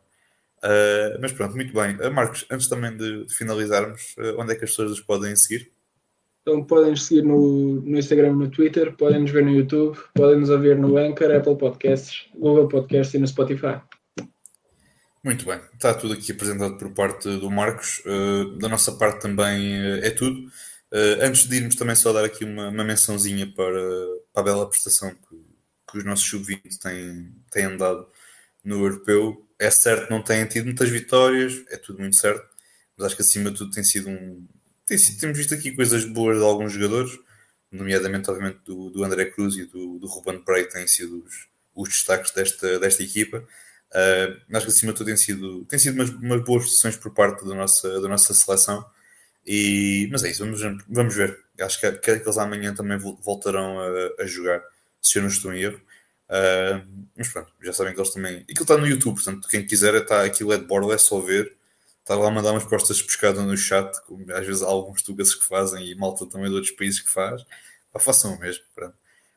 [0.64, 1.94] Uh, mas pronto, muito bem.
[1.96, 5.36] Uh, Marcos, antes também de, de finalizarmos, uh, onde é que as pessoas nos podem
[5.36, 5.70] seguir?
[6.46, 10.40] Então podem nos seguir no, no Instagram no Twitter, podem nos ver no YouTube, podem
[10.40, 13.80] nos ouvir no Anchor, Apple Podcasts, Google Podcasts e no Spotify.
[15.24, 18.02] Muito bem, está tudo aqui apresentado por parte do Marcos.
[18.04, 20.38] Uh, da nossa parte também uh, é tudo.
[20.92, 23.80] Uh, antes de irmos, também só dar aqui uma, uma mençãozinha para,
[24.34, 25.42] para, a bela prestação que,
[25.90, 28.06] que os nossos sub-20 têm, têm andado
[28.62, 29.48] no europeu.
[29.58, 32.46] É certo, não têm tido muitas vitórias, é tudo muito certo,
[32.94, 34.46] mas acho que acima de tudo tem sido um.
[34.86, 37.18] Tem temos visto aqui coisas boas de alguns jogadores,
[37.70, 41.88] nomeadamente, obviamente, do, do André Cruz e do, do Ruben Prey, têm sido os, os
[41.88, 43.38] destaques desta, desta equipa.
[43.90, 47.12] Uh, acho que acima de tudo tem sido, tem sido umas, umas boas sessões por
[47.12, 48.84] parte da nossa, da nossa seleção.
[49.46, 51.38] E, mas é isso, vamos, vamos ver.
[51.60, 54.62] Acho que, que eles amanhã também voltarão a, a jogar,
[55.00, 55.80] se eu não estou em erro.
[56.24, 58.38] Uh, mas pronto, já sabem que eles também.
[58.42, 61.56] Aquilo está no YouTube, portanto, quem quiser, está, aquilo é de bordo, é só ver.
[62.04, 65.00] Está lá a mandar umas postas de pescada no chat, como às vezes há alguns
[65.00, 67.42] tugas que fazem e malta também de outros países que faz.
[67.90, 68.62] Pá, façam o mesmo.
[68.74, 68.94] Pronto.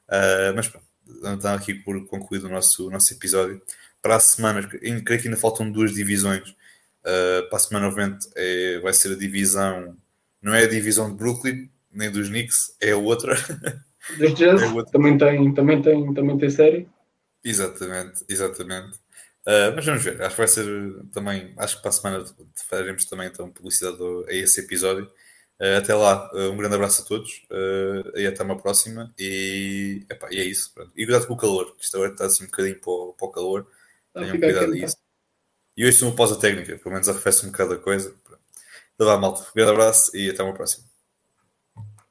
[0.09, 0.85] Uh, mas pronto,
[1.37, 3.61] está aqui por concluído o nosso, o nosso episódio
[4.01, 6.49] para a semana, creio que ainda faltam duas divisões.
[7.05, 9.95] Uh, para a semana, obviamente, é, vai ser a divisão,
[10.41, 13.33] não é a divisão de Brooklyn, nem dos Knicks, é a outra.
[14.17, 14.91] Dos Jazz, é outra.
[14.91, 16.89] Também, tem, também, tem, também tem série.
[17.45, 18.99] Exatamente, exatamente.
[19.47, 20.65] Uh, mas vamos ver, acho que vai ser
[21.13, 22.25] também, acho que para a semana
[22.67, 23.97] faremos também então publicidade
[24.27, 25.05] a esse episódio.
[25.57, 27.47] Uh, até lá, uh, um grande abraço a todos
[28.15, 29.13] e até uma próxima.
[29.17, 30.73] E, epá, e é isso.
[30.73, 30.91] Pronto.
[30.97, 33.27] E cuidado com o calor, que isto agora está assim um bocadinho para o, para
[33.27, 33.67] o calor.
[34.13, 34.97] Tenham cuidado disso.
[35.77, 38.13] E hoje sou uma pausa técnica, pelo menos arrefece um bocado a coisa.
[38.95, 39.43] Então vá, malta.
[39.43, 40.86] Um grande abraço e até uma próxima.